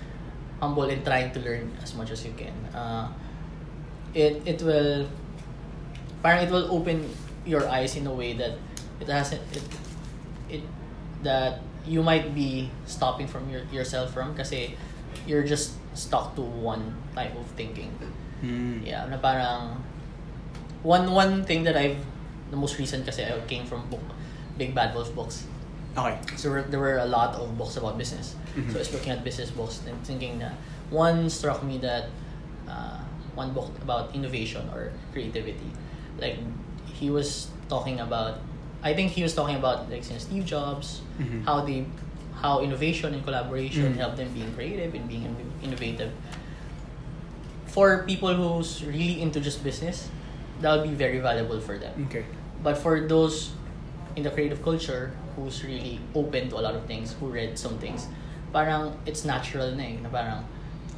humble 0.60 0.84
and 0.84 1.04
trying 1.04 1.32
to 1.32 1.40
learn 1.40 1.70
as 1.82 1.94
much 1.94 2.10
as 2.10 2.24
you 2.24 2.32
can. 2.36 2.54
Uh, 2.74 3.10
it 4.14 4.40
it 4.46 4.62
will, 4.62 5.08
parang 6.22 6.46
it 6.46 6.50
will 6.50 6.70
open 6.70 7.10
your 7.44 7.68
eyes 7.68 7.96
in 7.96 8.06
a 8.06 8.14
way 8.14 8.32
that 8.32 8.56
it 9.00 9.08
hasn't 9.08 9.42
it, 9.52 9.64
it 10.48 10.62
that 11.22 11.60
you 11.84 12.02
might 12.02 12.34
be 12.34 12.70
stopping 12.86 13.26
from 13.26 13.50
your, 13.50 13.62
yourself 13.68 14.12
from 14.12 14.34
kasi 14.34 14.76
you're 15.26 15.44
just 15.44 15.76
stuck 15.92 16.34
to 16.34 16.40
one 16.40 16.96
type 17.14 17.34
of 17.36 17.46
thinking. 17.58 17.92
Mm. 18.42 18.86
Yeah, 18.86 19.06
na 19.06 19.16
parang 19.18 19.82
one 20.82 21.10
one 21.12 21.44
thing 21.44 21.64
that 21.64 21.76
I've 21.76 22.00
the 22.50 22.56
most 22.56 22.78
recent 22.78 23.04
kasi 23.04 23.24
I 23.24 23.40
came 23.48 23.66
from 23.66 23.88
book 23.90 24.04
Big 24.56 24.74
Bad 24.74 24.94
Wolf 24.94 25.14
books. 25.14 25.44
Okay. 25.96 26.18
So 26.36 26.48
there 26.48 26.52
were, 26.52 26.62
there 26.70 26.80
were 26.80 26.98
a 26.98 27.06
lot 27.06 27.34
of 27.34 27.56
books 27.56 27.76
about 27.76 27.98
business. 27.98 28.34
Mhm. 28.56 28.70
So 28.70 28.76
I 28.76 28.78
was 28.80 28.92
looking 28.92 29.10
at 29.12 29.24
business 29.24 29.50
books 29.50 29.80
and 29.86 29.96
thinking 30.06 30.38
that 30.38 30.54
one 30.90 31.28
struck 31.30 31.62
me 31.62 31.78
that 31.78 32.06
uh, 32.68 32.98
one 33.34 33.52
book 33.52 33.70
about 33.82 34.14
innovation 34.14 34.68
or 34.72 34.92
creativity. 35.12 35.70
Like 36.18 36.38
he 36.94 37.10
was 37.10 37.48
talking 37.68 37.98
about, 38.00 38.38
I 38.82 38.94
think 38.94 39.12
he 39.12 39.22
was 39.22 39.34
talking 39.34 39.56
about 39.56 39.90
like 39.90 40.04
since 40.04 40.22
Steve 40.24 40.44
Jobs, 40.46 41.00
Mhm. 41.18 41.44
how 41.44 41.60
they, 41.66 41.84
how 42.40 42.60
innovation 42.60 43.14
and 43.14 43.24
collaboration 43.24 43.94
Mhm. 43.94 43.96
help 43.98 44.16
them 44.16 44.30
being 44.32 44.52
creative 44.54 44.94
and 44.94 45.08
being 45.08 45.34
innovative. 45.62 46.12
For 47.66 48.04
people 48.06 48.34
who's 48.34 48.84
really 48.84 49.20
into 49.20 49.40
just 49.40 49.64
business, 49.64 50.08
that 50.60 50.70
would 50.78 50.86
be 50.88 50.94
very 50.94 51.18
valuable 51.18 51.58
for 51.60 51.76
them. 51.78 52.06
Okay. 52.06 52.24
But 52.62 52.78
for 52.78 53.00
those 53.08 53.50
in 54.14 54.22
the 54.22 54.30
creative 54.30 54.62
culture 54.62 55.10
who's 55.34 55.64
really 55.64 55.98
open 56.14 56.48
to 56.50 56.56
a 56.56 56.62
lot 56.62 56.74
of 56.78 56.86
things, 56.86 57.16
who 57.18 57.26
read 57.26 57.58
some 57.58 57.78
things, 57.82 58.06
parang 58.54 58.94
it's 59.02 59.26
natural 59.26 59.74
na 59.74 59.82
eh, 59.82 59.98
na 59.98 60.06
parang, 60.08 60.46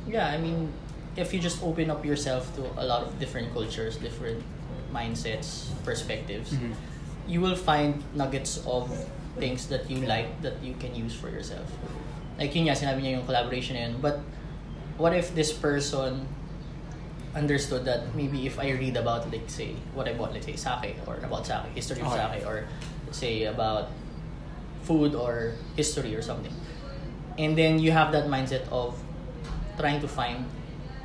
yeah, 0.05 0.29
I 0.29 0.37
mean, 0.37 0.69
if 1.17 1.33
you 1.33 1.41
just 1.41 1.65
open 1.65 1.89
up 1.89 2.05
yourself 2.05 2.53
to 2.61 2.69
a 2.77 2.85
lot 2.85 3.09
of 3.09 3.17
different 3.19 3.49
cultures, 3.57 3.97
different 3.97 4.45
mindsets, 4.93 5.73
perspectives, 5.81 6.53
Mhm. 6.53 6.77
you 7.25 7.41
will 7.41 7.57
find 7.57 8.05
nuggets 8.13 8.61
of 8.69 8.93
things 9.41 9.67
that 9.73 9.89
you 9.89 10.05
like 10.05 10.29
that 10.45 10.61
you 10.61 10.77
can 10.77 10.93
use 10.93 11.17
for 11.17 11.33
yourself. 11.33 11.65
Like 12.37 12.53
yun 12.53 12.69
nga, 12.69 12.77
sinabi 12.77 13.01
niya 13.01 13.13
yung 13.21 13.27
collaboration 13.27 13.81
na 13.81 13.89
yun. 13.89 14.05
But 14.05 14.21
what 15.01 15.17
if 15.17 15.33
this 15.33 15.49
person 15.57 16.29
understood 17.37 17.85
that 17.85 18.13
maybe 18.17 18.45
if 18.49 18.57
I 18.61 18.73
read 18.77 18.97
about, 18.97 19.29
like, 19.33 19.45
say, 19.49 19.77
what 19.97 20.09
I 20.09 20.13
bought, 20.17 20.33
let's 20.33 20.45
say, 20.49 20.57
sake, 20.57 20.97
or 21.09 21.17
about 21.21 21.45
sake, 21.49 21.69
history 21.77 22.01
of 22.01 22.09
Okay. 22.13 22.21
sake, 22.41 22.45
or 22.49 22.65
say 23.13 23.45
about 23.45 23.93
food 24.89 25.13
or 25.17 25.53
history 25.77 26.17
or 26.17 26.23
something. 26.25 26.53
And 27.39 27.57
then 27.57 27.79
you 27.79 27.93
have 27.93 28.13
that 28.13 28.27
mindset 28.27 28.65
of 28.73 28.97
trying 29.79 30.01
to 30.01 30.09
find 30.09 30.45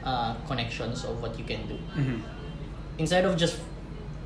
uh, 0.03 0.34
connections 0.47 1.03
of 1.05 1.21
what 1.21 1.38
you 1.38 1.45
can 1.45 1.67
do. 1.67 1.77
Mhm. 1.95 2.21
Instead 2.97 3.25
of 3.25 3.38
just 3.38 3.59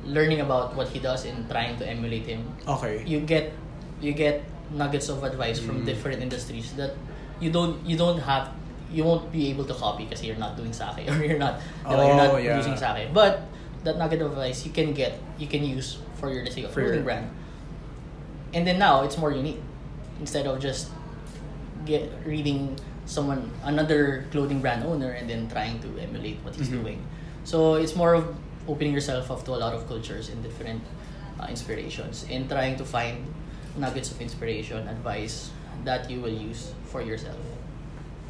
learning 0.04 0.40
about 0.40 0.74
what 0.76 0.88
he 0.88 0.98
does 1.00 1.26
and 1.26 1.44
trying 1.50 1.76
to 1.78 1.84
emulate 1.88 2.24
him, 2.26 2.46
Okay. 2.66 3.02
you 3.04 3.20
get 3.20 3.52
you 4.00 4.12
get 4.12 4.44
nuggets 4.70 5.08
of 5.08 5.22
advice 5.24 5.58
from 5.58 5.82
Mm. 5.82 5.86
different 5.86 6.22
industries 6.22 6.72
that 6.80 6.94
you 7.40 7.50
don't 7.50 7.76
you 7.84 7.96
don't 7.96 8.18
have 8.22 8.50
you 8.92 9.02
won't 9.04 9.30
be 9.32 9.50
able 9.50 9.64
to 9.66 9.74
copy 9.74 10.04
because 10.04 10.22
you're 10.22 10.38
not 10.38 10.56
doing 10.56 10.72
sake 10.72 11.04
or 11.10 11.18
you're 11.24 11.38
not 11.42 11.58
diba, 11.84 12.06
you're 12.06 12.16
not 12.16 12.30
Oh, 12.34 12.36
yeah. 12.38 12.56
using 12.56 12.76
sake 12.76 13.10
but 13.12 13.42
that 13.84 13.98
nugget 13.98 14.22
of 14.22 14.32
advice 14.34 14.64
you 14.64 14.70
can 14.72 14.92
get 14.94 15.18
you 15.38 15.46
can 15.50 15.62
use 15.64 15.98
for 16.18 16.30
your 16.30 16.42
let's 16.46 16.54
say 16.54 16.62
a 16.64 16.68
For 16.70 16.80
your- 16.82 16.98
clothing 17.02 17.04
brand 17.04 17.26
and 18.54 18.62
then 18.66 18.78
now 18.78 19.02
it's 19.02 19.18
more 19.18 19.32
unique 19.32 19.58
instead 20.20 20.46
of 20.46 20.58
just 20.62 20.90
get 21.86 22.10
reading 22.26 22.74
someone 23.06 23.50
another 23.64 24.26
clothing 24.34 24.60
brand 24.60 24.82
owner 24.84 25.10
and 25.14 25.30
then 25.30 25.46
trying 25.48 25.78
to 25.80 25.88
emulate 26.02 26.36
what 26.42 26.54
he's 26.58 26.68
Mhm. 26.68 26.82
doing 26.82 26.98
so 27.46 27.74
it's 27.78 27.94
more 27.94 28.14
of 28.18 28.26
opening 28.66 28.92
yourself 28.92 29.30
up 29.30 29.44
to 29.46 29.54
a 29.54 29.60
lot 29.62 29.72
of 29.72 29.86
cultures 29.86 30.28
and 30.28 30.42
different 30.42 30.82
uh, 31.38 31.46
inspirations 31.48 32.26
and 32.30 32.50
trying 32.50 32.74
to 32.76 32.84
find 32.84 33.22
nuggets 33.78 34.10
of 34.10 34.18
inspiration 34.20 34.82
advice 34.88 35.50
that 35.86 36.10
you 36.10 36.18
will 36.20 36.34
use 36.34 36.74
for 36.90 37.00
yourself 37.00 37.38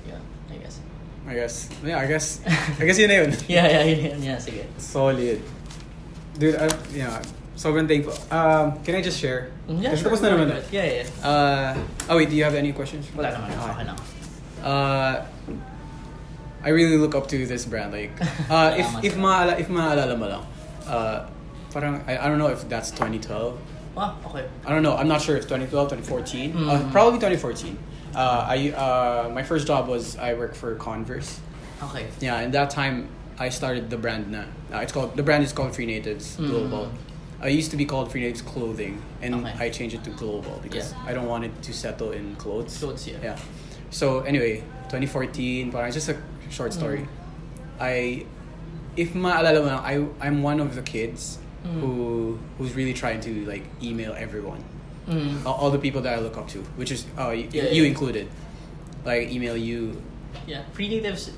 yeah 0.06 0.20
i 0.52 0.56
guess 0.60 0.80
I 1.26 1.34
guess. 1.34 1.66
Yeah, 1.82 1.98
I 1.98 2.06
guess. 2.06 2.38
I 2.78 2.86
guess 2.86 3.02
yun 3.02 3.10
na 3.10 3.16
yun. 3.26 3.34
Yeah, 3.50 3.66
yeah, 3.66 3.82
yun, 3.82 3.98
yun, 4.14 4.22
yeah, 4.22 4.38
sige. 4.38 4.62
Solid. 4.78 5.42
Dude, 6.38 6.54
I, 6.54 6.70
yeah. 6.94 7.18
Sobrang 7.56 7.88
thankful. 7.88 8.12
Um, 8.30 8.78
can 8.84 8.94
I 8.96 9.02
just 9.02 9.18
share? 9.18 9.50
Mm, 9.68 9.82
Yeah, 9.82 9.90
Kasi 9.90 10.02
sure, 10.04 10.12
tapos 10.12 10.20
na 10.22 10.28
naman. 10.36 10.62
Yeah, 10.70 10.84
yeah. 10.84 11.24
Uh, 11.24 12.12
oh 12.12 12.16
wait, 12.20 12.28
do 12.28 12.36
you 12.36 12.44
have 12.44 12.54
any 12.54 12.72
questions? 12.72 13.08
Wala 13.16 13.32
naman, 13.32 13.48
Okay. 13.56 13.84
lang. 13.88 13.98
Uh, 14.62 15.14
I 16.62 16.68
really 16.70 16.96
look 16.98 17.14
up 17.14 17.28
to 17.28 17.46
this 17.46 17.64
brand. 17.64 17.92
Like, 17.92 18.12
uh, 18.50 18.74
if 18.76 18.86
if 19.04 19.14
maala 19.16 19.56
if 19.58 19.68
maalala 19.72 20.18
mo 20.18 20.26
lang, 20.28 20.44
uh, 20.84 21.24
parang 21.72 22.02
I, 22.06 22.18
I 22.18 22.28
don't 22.28 22.38
know 22.38 22.48
if 22.52 22.68
that's 22.68 22.90
2012. 22.90 23.56
Ah, 23.96 24.12
okay. 24.28 24.44
I 24.66 24.70
don't 24.76 24.82
know. 24.84 24.92
I'm 24.96 25.08
not 25.08 25.22
sure 25.22 25.36
if 25.40 25.48
2012, 25.48 26.04
2014. 26.04 26.52
Uh, 26.52 26.76
Mm. 26.76 26.92
probably 26.92 27.16
2014. 27.16 27.78
Uh, 28.12 28.44
I 28.48 28.56
uh, 28.76 29.30
my 29.32 29.42
first 29.42 29.64
job 29.66 29.88
was 29.88 30.16
I 30.20 30.34
worked 30.34 30.56
for 30.56 30.74
Converse. 30.76 31.40
Okay. 31.88 32.08
Yeah, 32.20 32.40
and 32.44 32.52
that 32.52 32.68
time 32.68 33.08
I 33.38 33.48
started 33.48 33.88
the 33.88 33.96
brand 33.96 34.28
na. 34.32 34.44
Uh, 34.72 34.84
it's 34.84 34.92
called 34.92 35.16
the 35.16 35.22
brand 35.24 35.44
is 35.44 35.52
called 35.56 35.72
Free 35.72 35.86
Natives 35.88 36.36
Mm. 36.36 36.92
I 37.42 37.48
used 37.48 37.70
to 37.70 37.76
be 37.76 37.84
called 37.84 38.10
Free 38.10 38.22
Natives 38.22 38.40
Clothing, 38.42 39.02
and 39.20 39.34
Okay. 39.44 39.54
I 39.60 39.68
changed 39.68 39.94
it 39.94 40.04
to 40.04 40.10
Global 40.10 40.58
because 40.62 40.92
Yeah. 40.92 41.10
I 41.10 41.12
don't 41.12 41.28
want 41.28 41.44
it 41.44 41.52
to 41.62 41.72
settle 41.72 42.12
in 42.12 42.34
clothes. 42.36 42.78
Clothes, 42.78 43.06
yeah. 43.06 43.20
Yeah. 43.22 43.36
So 43.90 44.20
anyway, 44.24 44.64
2014. 44.88 45.70
Parang 45.72 45.92
just 45.92 46.08
a 46.08 46.16
short 46.48 46.72
story. 46.72 47.04
Mm. 47.04 47.80
I, 47.80 48.24
if 48.96 49.12
maalala 49.12 49.60
mo 49.60 49.68
lang, 49.68 49.82
I 49.84 49.94
I'm 50.24 50.40
one 50.42 50.60
of 50.64 50.72
the 50.74 50.82
kids 50.82 51.38
Mm. 51.66 51.80
who 51.82 51.92
who's 52.56 52.72
really 52.78 52.94
trying 52.94 53.18
to 53.26 53.44
like 53.44 53.66
email 53.82 54.14
everyone 54.16 54.62
Mm. 55.10 55.42
all, 55.44 55.66
all 55.66 55.70
the 55.74 55.82
people 55.82 56.00
that 56.06 56.14
I 56.14 56.22
look 56.22 56.38
up 56.38 56.46
to, 56.54 56.62
which 56.80 56.90
is 56.94 57.04
uh, 57.18 57.34
y- 57.34 57.46
Yeah, 57.52 57.68
you 57.74 57.82
yeah. 57.84 57.90
included. 57.92 58.26
Like 59.04 59.28
email 59.34 59.54
you. 59.58 60.00
Yeah, 60.48 60.62
free 60.72 60.88
natives. 60.88 61.30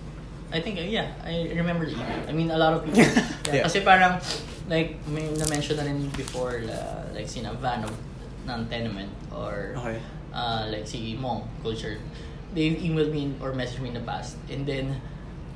I 0.52 0.60
think 0.60 0.78
yeah, 0.80 1.10
I 1.24 1.48
remember 1.52 1.84
the 1.84 1.92
email. 1.96 2.20
I 2.28 2.32
mean, 2.32 2.48
a 2.52 2.56
lot 2.60 2.72
of 2.76 2.84
people. 2.86 3.02
yeah, 3.48 3.60
Yeah. 3.60 3.64
Kasi 3.68 3.80
parang 3.84 4.20
like 4.68 5.00
may 5.08 5.24
na-mention 5.32 5.76
na 5.76 5.84
rin 5.88 6.08
before 6.14 6.60
uh, 6.68 7.08
like 7.16 7.28
sina 7.28 7.52
Van 7.56 7.84
of 7.84 7.92
ng 8.48 8.64
Tenement 8.68 9.08
or 9.32 9.74
Okay. 9.76 9.98
uh, 10.32 10.68
like 10.68 10.84
si 10.86 11.16
Mong 11.16 11.44
Culture. 11.64 11.96
They 12.54 12.72
emailed 12.80 13.12
me 13.12 13.32
or 13.44 13.52
messaged 13.52 13.80
me 13.80 13.92
in 13.92 13.96
the 13.96 14.04
past 14.04 14.36
and 14.48 14.64
then 14.64 15.00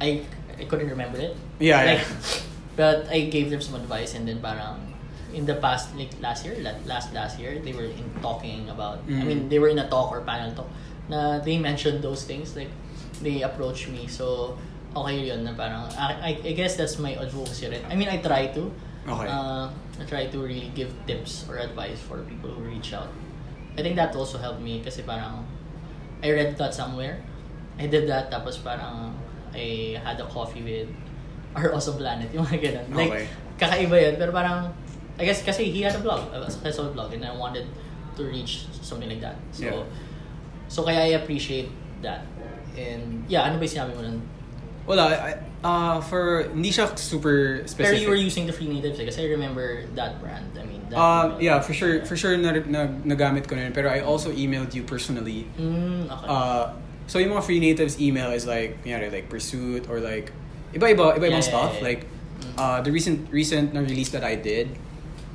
I 0.00 0.24
I 0.60 0.64
couldn't 0.68 0.88
remember 0.92 1.16
it. 1.20 1.32
Yeah, 1.60 1.80
yeah. 1.84 1.88
Like, 1.96 2.04
but 2.80 2.98
I 3.08 3.28
gave 3.32 3.48
them 3.52 3.60
some 3.60 3.76
advice 3.80 4.12
and 4.16 4.28
then 4.28 4.40
parang 4.40 4.92
in 5.32 5.48
the 5.48 5.56
past 5.56 5.92
like 5.96 6.12
last 6.20 6.44
year 6.44 6.56
la- 6.60 6.76
last 6.84 7.12
last 7.16 7.40
year 7.40 7.56
they 7.64 7.72
were 7.72 7.88
in 7.88 8.04
talking 8.20 8.68
about 8.68 9.00
I 9.08 9.24
Mm. 9.24 9.24
mean 9.24 9.40
they 9.48 9.56
were 9.60 9.72
in 9.72 9.80
a 9.80 9.88
talk 9.88 10.12
or 10.12 10.20
panel 10.24 10.52
talk 10.52 10.68
na 11.08 11.40
they 11.40 11.56
mentioned 11.56 12.04
those 12.04 12.24
things 12.28 12.52
like 12.52 12.68
they 13.24 13.40
approached 13.40 13.88
me 13.88 14.04
so 14.08 14.56
okay 14.92 15.32
yun 15.32 15.48
na 15.48 15.56
parang 15.56 15.88
I, 15.96 16.36
I, 16.36 16.40
I 16.44 16.52
guess 16.52 16.76
that's 16.76 17.00
my 17.00 17.16
advocacy 17.16 17.64
rin 17.72 17.80
I 17.88 17.96
mean 17.96 18.12
I 18.12 18.20
try 18.20 18.52
to 18.52 18.68
Okay. 19.02 19.26
uh, 19.26 19.66
I 19.98 20.04
try 20.06 20.26
to 20.30 20.38
really 20.38 20.70
give 20.74 20.94
tips 21.06 21.44
or 21.50 21.58
advice 21.58 21.98
for 21.98 22.22
people 22.22 22.50
who 22.50 22.62
reach 22.62 22.94
out. 22.94 23.10
I 23.76 23.82
think 23.82 23.96
that 23.96 24.14
also 24.14 24.38
helped 24.38 24.60
me 24.62 24.78
kasi 24.84 25.02
parang 25.02 25.42
I 26.22 26.30
read 26.30 26.54
that 26.58 26.70
somewhere. 26.70 27.18
I 27.80 27.90
did 27.90 28.06
that 28.06 28.30
tapos 28.30 28.62
parang 28.62 29.16
I 29.50 29.98
had 29.98 30.20
a 30.22 30.26
coffee 30.30 30.62
with 30.62 30.88
our 31.58 31.74
awesome 31.74 31.98
planet 31.98 32.30
yung 32.30 32.46
mga 32.46 32.58
ganun. 32.62 32.86
Like 32.94 33.10
Okay. 33.10 33.26
kakaiba 33.58 33.96
yun. 33.98 34.14
Pero 34.22 34.30
parang 34.30 34.70
I 35.18 35.26
guess 35.26 35.42
kasi 35.42 35.66
he 35.68 35.82
had 35.82 35.98
a 35.98 36.00
blog 36.00 36.30
a 36.32 36.46
successful 36.46 36.94
blog 36.94 37.10
and 37.12 37.26
I 37.26 37.34
wanted 37.34 37.66
to 38.16 38.22
reach 38.22 38.70
something 38.80 39.08
like 39.10 39.20
that. 39.20 39.34
So 39.50 39.66
Yeah. 39.66 39.82
so 40.70 40.86
kaya 40.86 41.10
I 41.10 41.18
appreciate 41.18 41.68
that. 42.06 42.22
And 42.78 43.26
yeah 43.26 43.44
ano 43.50 43.58
ba 43.58 43.66
yung 43.66 43.74
sinabi 43.82 43.92
mo 43.98 44.06
nun 44.06 44.22
Wala, 44.86 45.04
I, 45.14 45.30
uh, 45.62 46.00
for, 46.02 46.50
hindi 46.50 46.70
siya 46.74 46.90
super 46.98 47.62
pero 47.62 47.66
specific. 47.68 48.02
you 48.02 48.08
were 48.10 48.18
using 48.18 48.46
the 48.46 48.52
free 48.52 48.66
natives 48.66 48.98
eh, 48.98 49.06
kasi 49.06 49.22
I 49.22 49.30
remember 49.30 49.86
that 49.94 50.18
brand 50.20 50.50
I 50.58 50.66
mean 50.66 50.82
that 50.90 50.98
Uh, 50.98 51.24
email. 51.38 51.42
yeah, 51.42 51.58
for 51.62 51.72
sure, 51.72 52.02
for 52.04 52.16
sure 52.18 52.34
na, 52.36 52.50
na, 52.66 52.90
nagamit 53.06 53.46
ko 53.46 53.54
na 53.54 53.70
yun. 53.70 53.72
Pero 53.72 53.88
I 53.88 54.00
also 54.02 54.30
emailed 54.34 54.74
you 54.74 54.82
personally. 54.82 55.46
mm, 55.54 56.10
okay 56.10 56.26
Uh, 56.26 56.74
so 57.06 57.18
yung 57.22 57.30
mga 57.30 57.44
free 57.46 57.60
natives 57.60 58.00
email 58.02 58.34
is 58.34 58.42
like, 58.46 58.82
kunyari, 58.82 59.10
like 59.12 59.28
Pursuit 59.30 59.86
or 59.88 60.00
like, 60.02 60.32
iba-iba, 60.74 61.14
iba-ibang 61.14 61.30
Yeah, 61.30 61.46
yeah, 61.46 61.52
stuff. 61.54 61.72
yeah, 61.74 61.78
yeah. 61.78 61.86
Like, 61.86 62.00
uh, 62.58 62.78
the 62.82 62.90
recent, 62.90 63.30
recent 63.30 63.70
na 63.74 63.80
release 63.86 64.10
that 64.10 64.24
I 64.26 64.34
did 64.34 64.66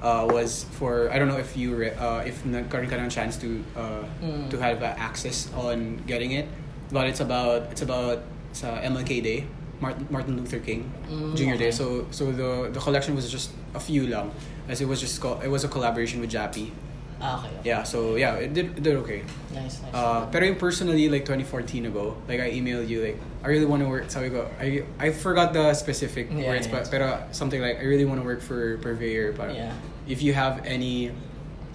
uh, 0.03 0.27
was 0.29 0.67
for, 0.75 1.07
I 1.09 1.17
don't 1.17 1.27
know 1.31 1.39
if 1.39 1.55
you, 1.55 1.73
re- 1.75 1.95
uh, 1.95 2.19
if 2.27 2.43
nagkaroon 2.43 2.89
ka 2.91 2.99
ng 2.99 3.09
chance 3.09 3.37
to, 3.39 3.63
uh, 3.79 4.03
Mm. 4.21 4.49
to 4.51 4.57
have 4.59 4.83
uh, 4.83 4.91
access 4.99 5.47
on 5.55 6.03
getting 6.05 6.31
it. 6.35 6.45
But 6.91 7.07
it's 7.07 7.19
about, 7.23 7.71
it's 7.71 7.81
about 7.81 8.21
sa 8.57 8.81
MLK 8.81 9.21
Day, 9.21 9.45
Martin, 9.77 10.07
Martin 10.09 10.33
Luther 10.33 10.57
King 10.57 10.89
Mm, 11.05 11.37
Junior 11.37 11.57
Day. 11.57 11.69
So, 11.69 12.09
so 12.09 12.31
the, 12.33 12.73
the 12.73 12.79
collection 12.81 13.13
was 13.13 13.29
just 13.29 13.53
a 13.77 13.79
few 13.79 14.09
lang. 14.09 14.33
As 14.67 14.81
it 14.81 14.87
was 14.89 14.99
just, 14.99 15.21
co- 15.21 15.39
it 15.39 15.47
was 15.47 15.63
a 15.63 15.69
collaboration 15.69 16.19
with 16.19 16.33
Jappy. 16.33 16.73
ah, 17.21 17.37
okay, 17.41 17.49
okay. 17.49 17.65
Yeah, 17.69 17.81
so 17.81 18.13
yeah, 18.13 18.37
it 18.37 18.53
did, 18.53 18.77
it 18.77 18.83
did 18.85 18.93
okay. 19.01 19.25
nice 19.49 19.81
nice 19.81 19.89
Uh, 19.93 20.29
pero 20.29 20.45
yung 20.45 20.57
personally, 20.61 21.09
like 21.09 21.25
2014 21.25 21.89
ago, 21.89 22.13
like 22.29 22.37
I 22.41 22.53
emailed 22.53 22.85
you, 22.89 23.01
like, 23.01 23.17
I 23.41 23.49
really 23.49 23.65
want 23.65 23.81
to 23.81 23.89
work, 23.89 24.05
sabi 24.13 24.29
ko, 24.29 24.45
I, 24.61 24.85
I 25.01 25.09
forgot 25.09 25.49
the 25.53 25.73
specific 25.73 26.29
Yeah, 26.29 26.45
words, 26.45 26.69
yeah. 26.69 26.73
but 26.77 26.83
pero 26.93 27.05
something 27.33 27.57
like, 27.57 27.81
I 27.81 27.85
really 27.89 28.05
want 28.05 28.21
to 28.21 28.25
work 28.27 28.41
for 28.45 28.77
Purveyor, 28.85 29.33
but 29.33 29.49
Yeah. 29.57 29.73
if 30.05 30.21
you 30.21 30.37
have 30.37 30.61
any, 30.61 31.09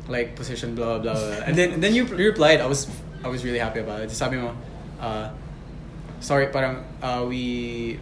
like, 0.06 0.38
position, 0.38 0.74
blah, 0.78 1.02
blah, 1.02 1.14
blah. 1.14 1.42
and 1.46 1.58
then, 1.58 1.74
and 1.74 1.82
then 1.82 1.90
you 1.94 2.06
replied, 2.06 2.62
I 2.62 2.66
was, 2.70 2.86
I 3.24 3.28
was 3.30 3.42
really 3.42 3.58
happy 3.58 3.82
about 3.82 4.02
it. 4.06 4.14
Sabi 4.14 4.38
mo, 4.38 4.54
uh, 5.02 5.26
sorry, 6.22 6.46
parang, 6.48 6.86
uh, 7.02 7.26
we, 7.26 7.98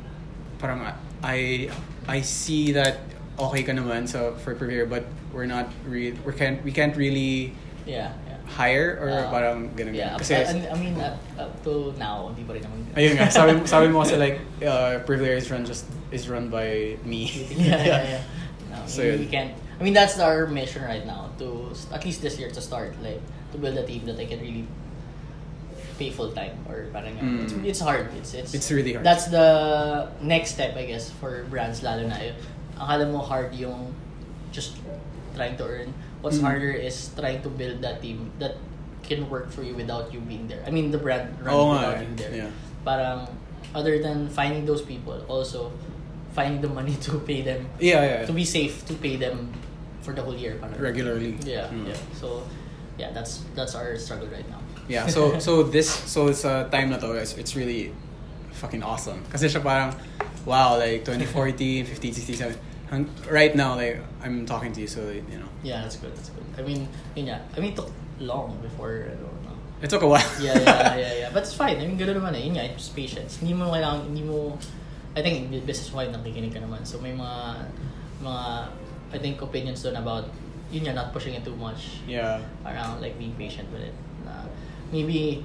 parang, 0.60 0.84
I, 1.24 1.70
I 2.06 2.20
see 2.20 2.72
that 2.76 3.00
okay 3.40 3.64
ka 3.64 3.72
naman 3.72 4.04
so, 4.06 4.36
for 4.44 4.54
Purveyor, 4.54 4.86
but 4.86 5.04
we're 5.32 5.48
not, 5.48 5.72
re- 5.88 6.12
we 6.12 6.32
can't, 6.36 6.60
we 6.62 6.72
can't 6.72 6.94
really 6.96 7.56
yeah 7.88 8.12
yeah 8.28 8.36
hire, 8.44 9.00
or 9.00 9.08
Uh, 9.08 9.30
parang 9.32 9.72
ganun. 9.72 9.96
yeah 9.96 10.18
Kasi, 10.20 10.36
I, 10.36 10.68
I 10.68 10.76
mean 10.76 11.00
up, 11.00 11.16
up 11.40 11.48
to 11.64 11.96
now 11.96 12.28
hindi 12.28 12.44
pa 12.44 12.52
rin 12.58 12.62
naman 12.68 12.78
Ayun 12.92 13.14
nga, 13.16 13.32
sabi, 13.32 13.56
sabi 13.72 13.88
mo 13.88 14.04
kasi 14.04 14.20
like, 14.20 14.38
uh, 14.60 15.00
Privilege 15.08 15.40
is 15.40 15.48
run 15.48 15.64
just, 15.64 15.88
is 16.12 16.28
run 16.28 16.52
by 16.52 17.00
me. 17.08 17.30
yeah, 17.56 17.80
yeah, 17.80 18.02
yeah. 18.20 18.22
No, 18.68 18.84
So, 18.84 19.00
we, 19.02 19.24
we 19.24 19.28
can't. 19.32 19.56
I 19.80 19.82
mean, 19.82 19.96
that's 19.96 20.20
our 20.20 20.44
mission 20.46 20.84
right 20.84 21.06
now 21.08 21.32
to 21.40 21.72
at 21.88 22.04
least 22.04 22.20
this 22.20 22.36
year 22.36 22.52
to 22.52 22.60
start 22.60 22.92
like 23.00 23.22
to 23.50 23.56
build 23.56 23.80
a 23.80 23.86
team 23.88 24.04
that 24.04 24.20
I 24.20 24.28
can 24.28 24.38
really 24.44 24.68
pay 26.00 26.08
full 26.08 26.32
time 26.32 26.56
or 26.64 26.88
parang 26.96 27.12
Mm. 27.20 27.44
it's, 27.44 27.52
it's 27.76 27.80
hard. 27.84 28.08
It's 28.16 28.32
it's 28.32 28.56
It's 28.56 28.72
really 28.72 28.96
hard. 28.96 29.04
That's 29.04 29.28
the 29.28 30.08
next 30.24 30.56
step 30.56 30.72
I 30.80 30.88
guess 30.88 31.12
for 31.20 31.44
brands 31.52 31.84
lalo 31.84 32.08
na 32.08 32.16
yun. 32.16 32.36
Akala 32.80 33.04
mo 33.12 33.20
hard 33.20 33.52
yung 33.52 33.92
just 34.48 34.80
trying 35.36 35.60
to 35.60 35.64
earn. 35.68 35.92
What's 36.24 36.40
Mm. 36.40 36.48
harder 36.48 36.72
is 36.72 37.12
trying 37.12 37.44
to 37.44 37.52
build 37.52 37.84
that 37.84 38.00
team 38.00 38.32
that 38.40 38.56
can 39.04 39.28
work 39.28 39.52
for 39.52 39.60
you 39.60 39.76
without 39.76 40.08
you 40.08 40.24
being 40.24 40.48
there. 40.48 40.64
I 40.64 40.72
mean, 40.72 40.88
the 40.88 41.00
brand 41.00 41.36
runs 41.44 41.52
Oo 41.52 41.76
without 41.76 42.00
you 42.00 42.12
there. 42.16 42.32
Yeah. 42.48 42.50
Parang 42.80 43.28
other 43.76 44.00
than 44.00 44.32
finding 44.32 44.64
those 44.64 44.80
people, 44.80 45.20
also 45.28 45.68
finding 46.32 46.64
the 46.64 46.72
money 46.72 46.96
to 47.06 47.20
pay 47.28 47.44
them 47.44 47.68
Yeah, 47.76 48.00
yeah. 48.00 48.22
to 48.24 48.32
be 48.32 48.48
safe 48.48 48.88
to 48.88 48.96
pay 48.96 49.20
them 49.20 49.52
for 50.00 50.16
the 50.16 50.24
whole 50.24 50.36
year. 50.36 50.56
Parang. 50.56 50.80
Regularly. 50.80 51.36
Yeah, 51.44 51.68
Mm. 51.68 51.92
yeah. 51.92 52.00
So, 52.16 52.44
yeah, 52.96 53.12
that's 53.12 53.44
that's 53.52 53.76
our 53.76 53.96
struggle 54.00 54.28
right 54.32 54.46
now. 54.48 54.60
Yeah, 54.90 55.06
so 55.06 55.38
so 55.46 55.62
this 55.62 55.86
so 55.86 56.34
sa 56.34 56.66
time 56.66 56.90
na 56.90 56.98
to 56.98 57.14
guys, 57.14 57.38
it's 57.38 57.54
really 57.54 57.94
fucking 58.58 58.82
awesome. 58.82 59.22
Kasi 59.30 59.46
siya 59.46 59.62
parang 59.62 59.94
wow, 60.42 60.74
like 60.74 61.06
2014, 61.06 61.86
15, 61.94 62.12
16, 62.26 62.58
17. 62.90 63.30
Right 63.30 63.54
now 63.54 63.78
like 63.78 64.02
I'm 64.18 64.42
talking 64.42 64.74
to 64.74 64.82
you 64.82 64.90
so 64.90 65.06
you 65.14 65.38
know. 65.38 65.46
Yeah, 65.62 65.86
that's 65.86 65.96
good. 65.96 66.10
That's 66.10 66.34
good. 66.34 66.42
I 66.58 66.66
mean, 66.66 66.90
yun 67.14 67.30
nga. 67.30 67.38
I 67.54 67.62
mean, 67.62 67.72
it 67.72 67.78
took 67.78 67.94
long 68.18 68.58
before. 68.58 69.06
I 69.06 69.14
don't 69.14 69.40
know. 69.46 69.56
It 69.80 69.88
took 69.88 70.02
a 70.02 70.10
while. 70.10 70.26
Yeah, 70.42 70.58
yeah, 70.58 70.96
yeah, 70.96 71.14
yeah. 71.24 71.30
But 71.32 71.48
it's 71.48 71.56
fine. 71.56 71.80
I 71.80 71.86
mean, 71.88 71.96
gano'n 71.96 72.20
naman 72.20 72.36
eh. 72.36 72.44
Yun 72.44 72.58
nga, 72.58 72.68
it's 72.68 72.92
patience. 72.92 73.40
Hindi 73.40 73.56
mo 73.56 73.72
kailangan, 73.72 74.12
hindi 74.12 74.20
mo, 74.20 74.60
I 75.16 75.24
think, 75.24 75.48
business-wide 75.64 76.12
nakikinig 76.12 76.52
ka 76.52 76.60
naman. 76.60 76.84
So, 76.84 77.00
may 77.00 77.16
mga, 77.16 77.64
mga, 78.20 78.44
I 79.08 79.18
think, 79.22 79.40
opinions 79.40 79.80
doon 79.80 79.96
about, 79.96 80.28
yun 80.68 80.84
nga, 80.84 80.92
not 80.92 81.16
pushing 81.16 81.32
it 81.32 81.48
too 81.48 81.56
much. 81.56 82.04
yeah. 82.04 82.44
Around 82.60 83.00
like, 83.00 83.16
being 83.16 83.32
patient 83.40 83.72
with 83.72 83.80
it. 83.88 83.96
Maybe, 84.92 85.42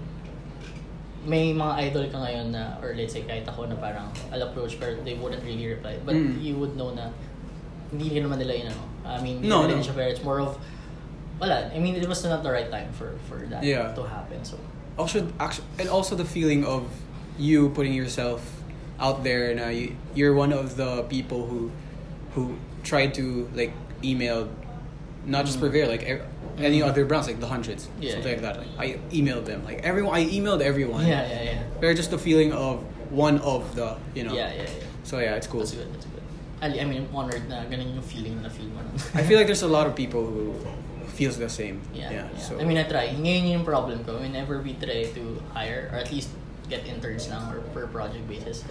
may 1.25 1.53
mga 1.53 1.73
idol 1.89 2.05
ka 2.13 2.17
ngayon 2.21 2.53
na, 2.53 2.77
or 2.81 2.93
let's 2.93 3.13
say, 3.13 3.25
kahit 3.25 3.45
ako 3.49 3.65
na 3.65 3.75
parang, 3.77 4.09
I'll 4.29 4.45
approach, 4.45 4.77
pero 4.79 4.93
they 5.01 5.17
wouldn't 5.17 5.41
really 5.41 5.65
reply. 5.65 5.97
But 6.05 6.13
Mm. 6.13 6.37
you 6.41 6.53
would 6.61 6.77
know 6.77 6.93
na, 6.93 7.09
hindi 7.89 8.13
rin 8.13 8.25
naman 8.29 8.37
nila 8.41 8.53
yun, 8.53 8.67
ano. 8.69 8.83
I 9.05 9.21
mean, 9.21 9.41
hindi 9.41 9.49
No, 9.49 9.65
no. 9.65 9.77
siya, 9.81 9.93
pero 9.97 10.09
it's 10.09 10.21
more 10.25 10.41
of, 10.41 10.57
wala. 11.41 11.69
I 11.73 11.77
mean, 11.81 11.97
it 11.97 12.05
was 12.05 12.21
not 12.25 12.41
the 12.45 12.49
right 12.53 12.69
time 12.69 12.89
for 12.93 13.17
for 13.29 13.41
that 13.49 13.61
Yeah. 13.65 13.93
to 13.97 14.03
happen. 14.05 14.41
So, 14.45 14.57
Also, 14.95 15.27
actually, 15.43 15.67
and 15.75 15.91
also 15.91 16.15
the 16.15 16.23
feeling 16.23 16.63
of 16.63 16.87
you 17.35 17.67
putting 17.75 17.91
yourself 17.91 18.39
out 18.95 19.27
there 19.27 19.51
na 19.51 19.67
you, 19.67 19.91
you're 20.15 20.31
one 20.31 20.55
of 20.55 20.79
the 20.79 21.03
people 21.11 21.51
who 21.51 21.67
who 22.31 22.55
tried 22.79 23.11
to 23.19 23.43
like 23.51 23.75
email 24.07 24.47
not 25.25 25.45
just 25.45 25.57
Mm. 25.57 25.61
Purveyor, 25.61 25.87
like 25.87 26.03
any 26.57 26.81
other 26.81 27.03
brands, 27.05 27.27
like 27.27 27.39
the 27.39 27.47
hundreds, 27.47 27.89
Yeah, 27.99 28.13
something 28.13 28.29
yeah. 28.29 28.35
like 28.35 28.41
that. 28.45 28.55
Like, 28.59 28.71
I 28.79 28.87
emailed 29.11 29.45
them, 29.45 29.65
like 29.65 29.81
everyone. 29.83 30.15
I 30.15 30.25
emailed 30.25 30.61
everyone. 30.61 31.05
yeah, 31.05 31.27
yeah, 31.27 31.43
yeah. 31.43 31.59
Pero 31.81 31.93
just 31.93 32.11
the 32.11 32.17
feeling 32.21 32.53
of 32.53 32.83
one 33.11 33.39
of 33.39 33.75
the 33.75 33.97
you 34.13 34.23
know. 34.23 34.33
Yeah, 34.33 34.53
yeah, 34.53 34.63
yeah. 34.63 34.85
So 35.03 35.19
yeah, 35.19 35.35
it's 35.35 35.47
cool. 35.47 35.61
That's 35.61 35.73
good, 35.75 35.89
that's 35.93 36.05
good. 36.05 36.23
I, 36.61 36.67
I 36.79 36.85
mean, 36.85 37.05
I'm 37.05 37.15
honored 37.15 37.45
na 37.49 37.65
ganun 37.67 37.93
yung 37.93 38.01
feeling 38.05 38.41
na 38.41 38.49
feel 38.49 38.69
mo. 38.71 38.81
I 39.13 39.21
feel 39.27 39.37
like 39.37 39.45
there's 39.51 39.65
a 39.65 39.69
lot 39.69 39.85
of 39.87 39.93
people 39.95 40.23
who 40.25 40.55
feels 41.13 41.37
the 41.37 41.49
same. 41.49 41.81
Yeah, 41.93 42.11
yeah. 42.11 42.37
So 42.39 42.57
I 42.59 42.63
mean, 42.63 42.77
I 42.77 42.83
try. 42.87 43.11
Ngayon 43.11 43.51
yung 43.51 43.65
problem 43.65 44.03
ko. 44.07 44.17
Whenever 44.17 44.61
we 44.63 44.73
try 44.79 45.11
to 45.11 45.23
hire, 45.53 45.91
or 45.91 45.99
at 45.99 46.09
least 46.11 46.29
get 46.71 46.81
interns 46.87 47.29
lang 47.29 47.45
or 47.53 47.61
per 47.75 47.85
project 47.87 48.25
basis. 48.27 48.63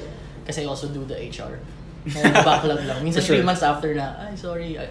Kasi 0.48 0.62
I 0.62 0.66
also 0.66 0.88
do 0.90 1.04
the 1.06 1.14
HR. 1.14 1.60
And 2.04 2.36
backlog 2.44 2.84
lang. 2.84 3.00
Minsan 3.00 3.24
For 3.24 3.32
sure. 3.32 3.36
three 3.40 3.46
months 3.48 3.64
after 3.64 3.96
na, 3.96 4.12
ay, 4.20 4.36
sorry, 4.36 4.76
I, 4.76 4.84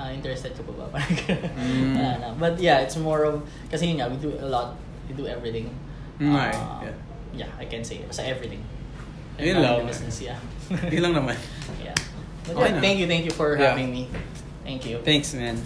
uh, 0.00 0.08
interested 0.08 0.56
ko 0.56 0.64
pa 0.64 0.72
ba? 0.72 0.84
Parang. 0.96 1.12
Mm. 1.60 1.92
Wala 2.00 2.12
na. 2.16 2.28
But 2.32 2.56
yeah, 2.56 2.80
it's 2.80 2.96
more 2.96 3.28
of, 3.28 3.44
kasi 3.68 3.92
yun 3.92 4.00
nga, 4.00 4.08
we 4.08 4.16
do 4.16 4.32
a 4.40 4.48
lot, 4.48 4.72
we 5.04 5.12
do 5.12 5.28
everything. 5.28 5.68
Mm, 6.16 6.32
Uh, 6.32 6.48
yeah. 6.80 6.96
yeah, 7.44 7.50
I 7.60 7.68
can 7.68 7.84
say, 7.84 8.00
basta 8.08 8.24
everything. 8.24 8.64
Yun 9.36 9.60
lang. 9.60 9.84
business, 9.84 10.24
yeah. 10.24 10.40
Yun 10.88 11.12
lang 11.12 11.14
naman. 11.20 11.36
yeah. 11.84 11.92
But 12.48 12.56
Okay 12.56 12.72
yeah, 12.72 12.76
na. 12.76 12.80
thank 12.80 12.96
you, 13.04 13.06
thank 13.06 13.24
you 13.28 13.34
for 13.36 13.52
Yeah. 13.52 13.76
having 13.76 13.92
me. 13.92 14.08
Thank 14.64 14.88
you. 14.88 15.04
Thanks, 15.04 15.36
man. 15.36 15.60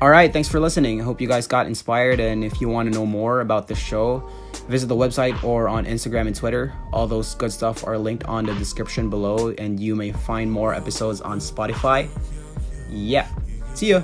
All 0.00 0.10
right, 0.10 0.32
thanks 0.32 0.48
for 0.48 0.60
listening. 0.60 1.00
I 1.00 1.04
hope 1.04 1.20
you 1.20 1.26
guys 1.26 1.48
got 1.48 1.66
inspired. 1.66 2.20
And 2.20 2.44
if 2.44 2.60
you 2.60 2.68
want 2.68 2.88
to 2.88 2.96
know 2.96 3.04
more 3.04 3.40
about 3.40 3.66
the 3.66 3.74
show, 3.74 4.30
visit 4.68 4.86
the 4.86 4.94
website 4.94 5.42
or 5.42 5.68
on 5.68 5.86
Instagram 5.86 6.28
and 6.28 6.36
Twitter. 6.36 6.72
All 6.92 7.08
those 7.08 7.34
good 7.34 7.50
stuff 7.50 7.84
are 7.84 7.98
linked 7.98 8.22
on 8.24 8.46
the 8.46 8.54
description 8.54 9.10
below, 9.10 9.50
and 9.58 9.80
you 9.80 9.96
may 9.96 10.12
find 10.12 10.52
more 10.52 10.72
episodes 10.72 11.20
on 11.20 11.40
Spotify. 11.40 12.08
Yeah. 12.88 13.26
See 13.74 13.90
ya. 13.90 14.02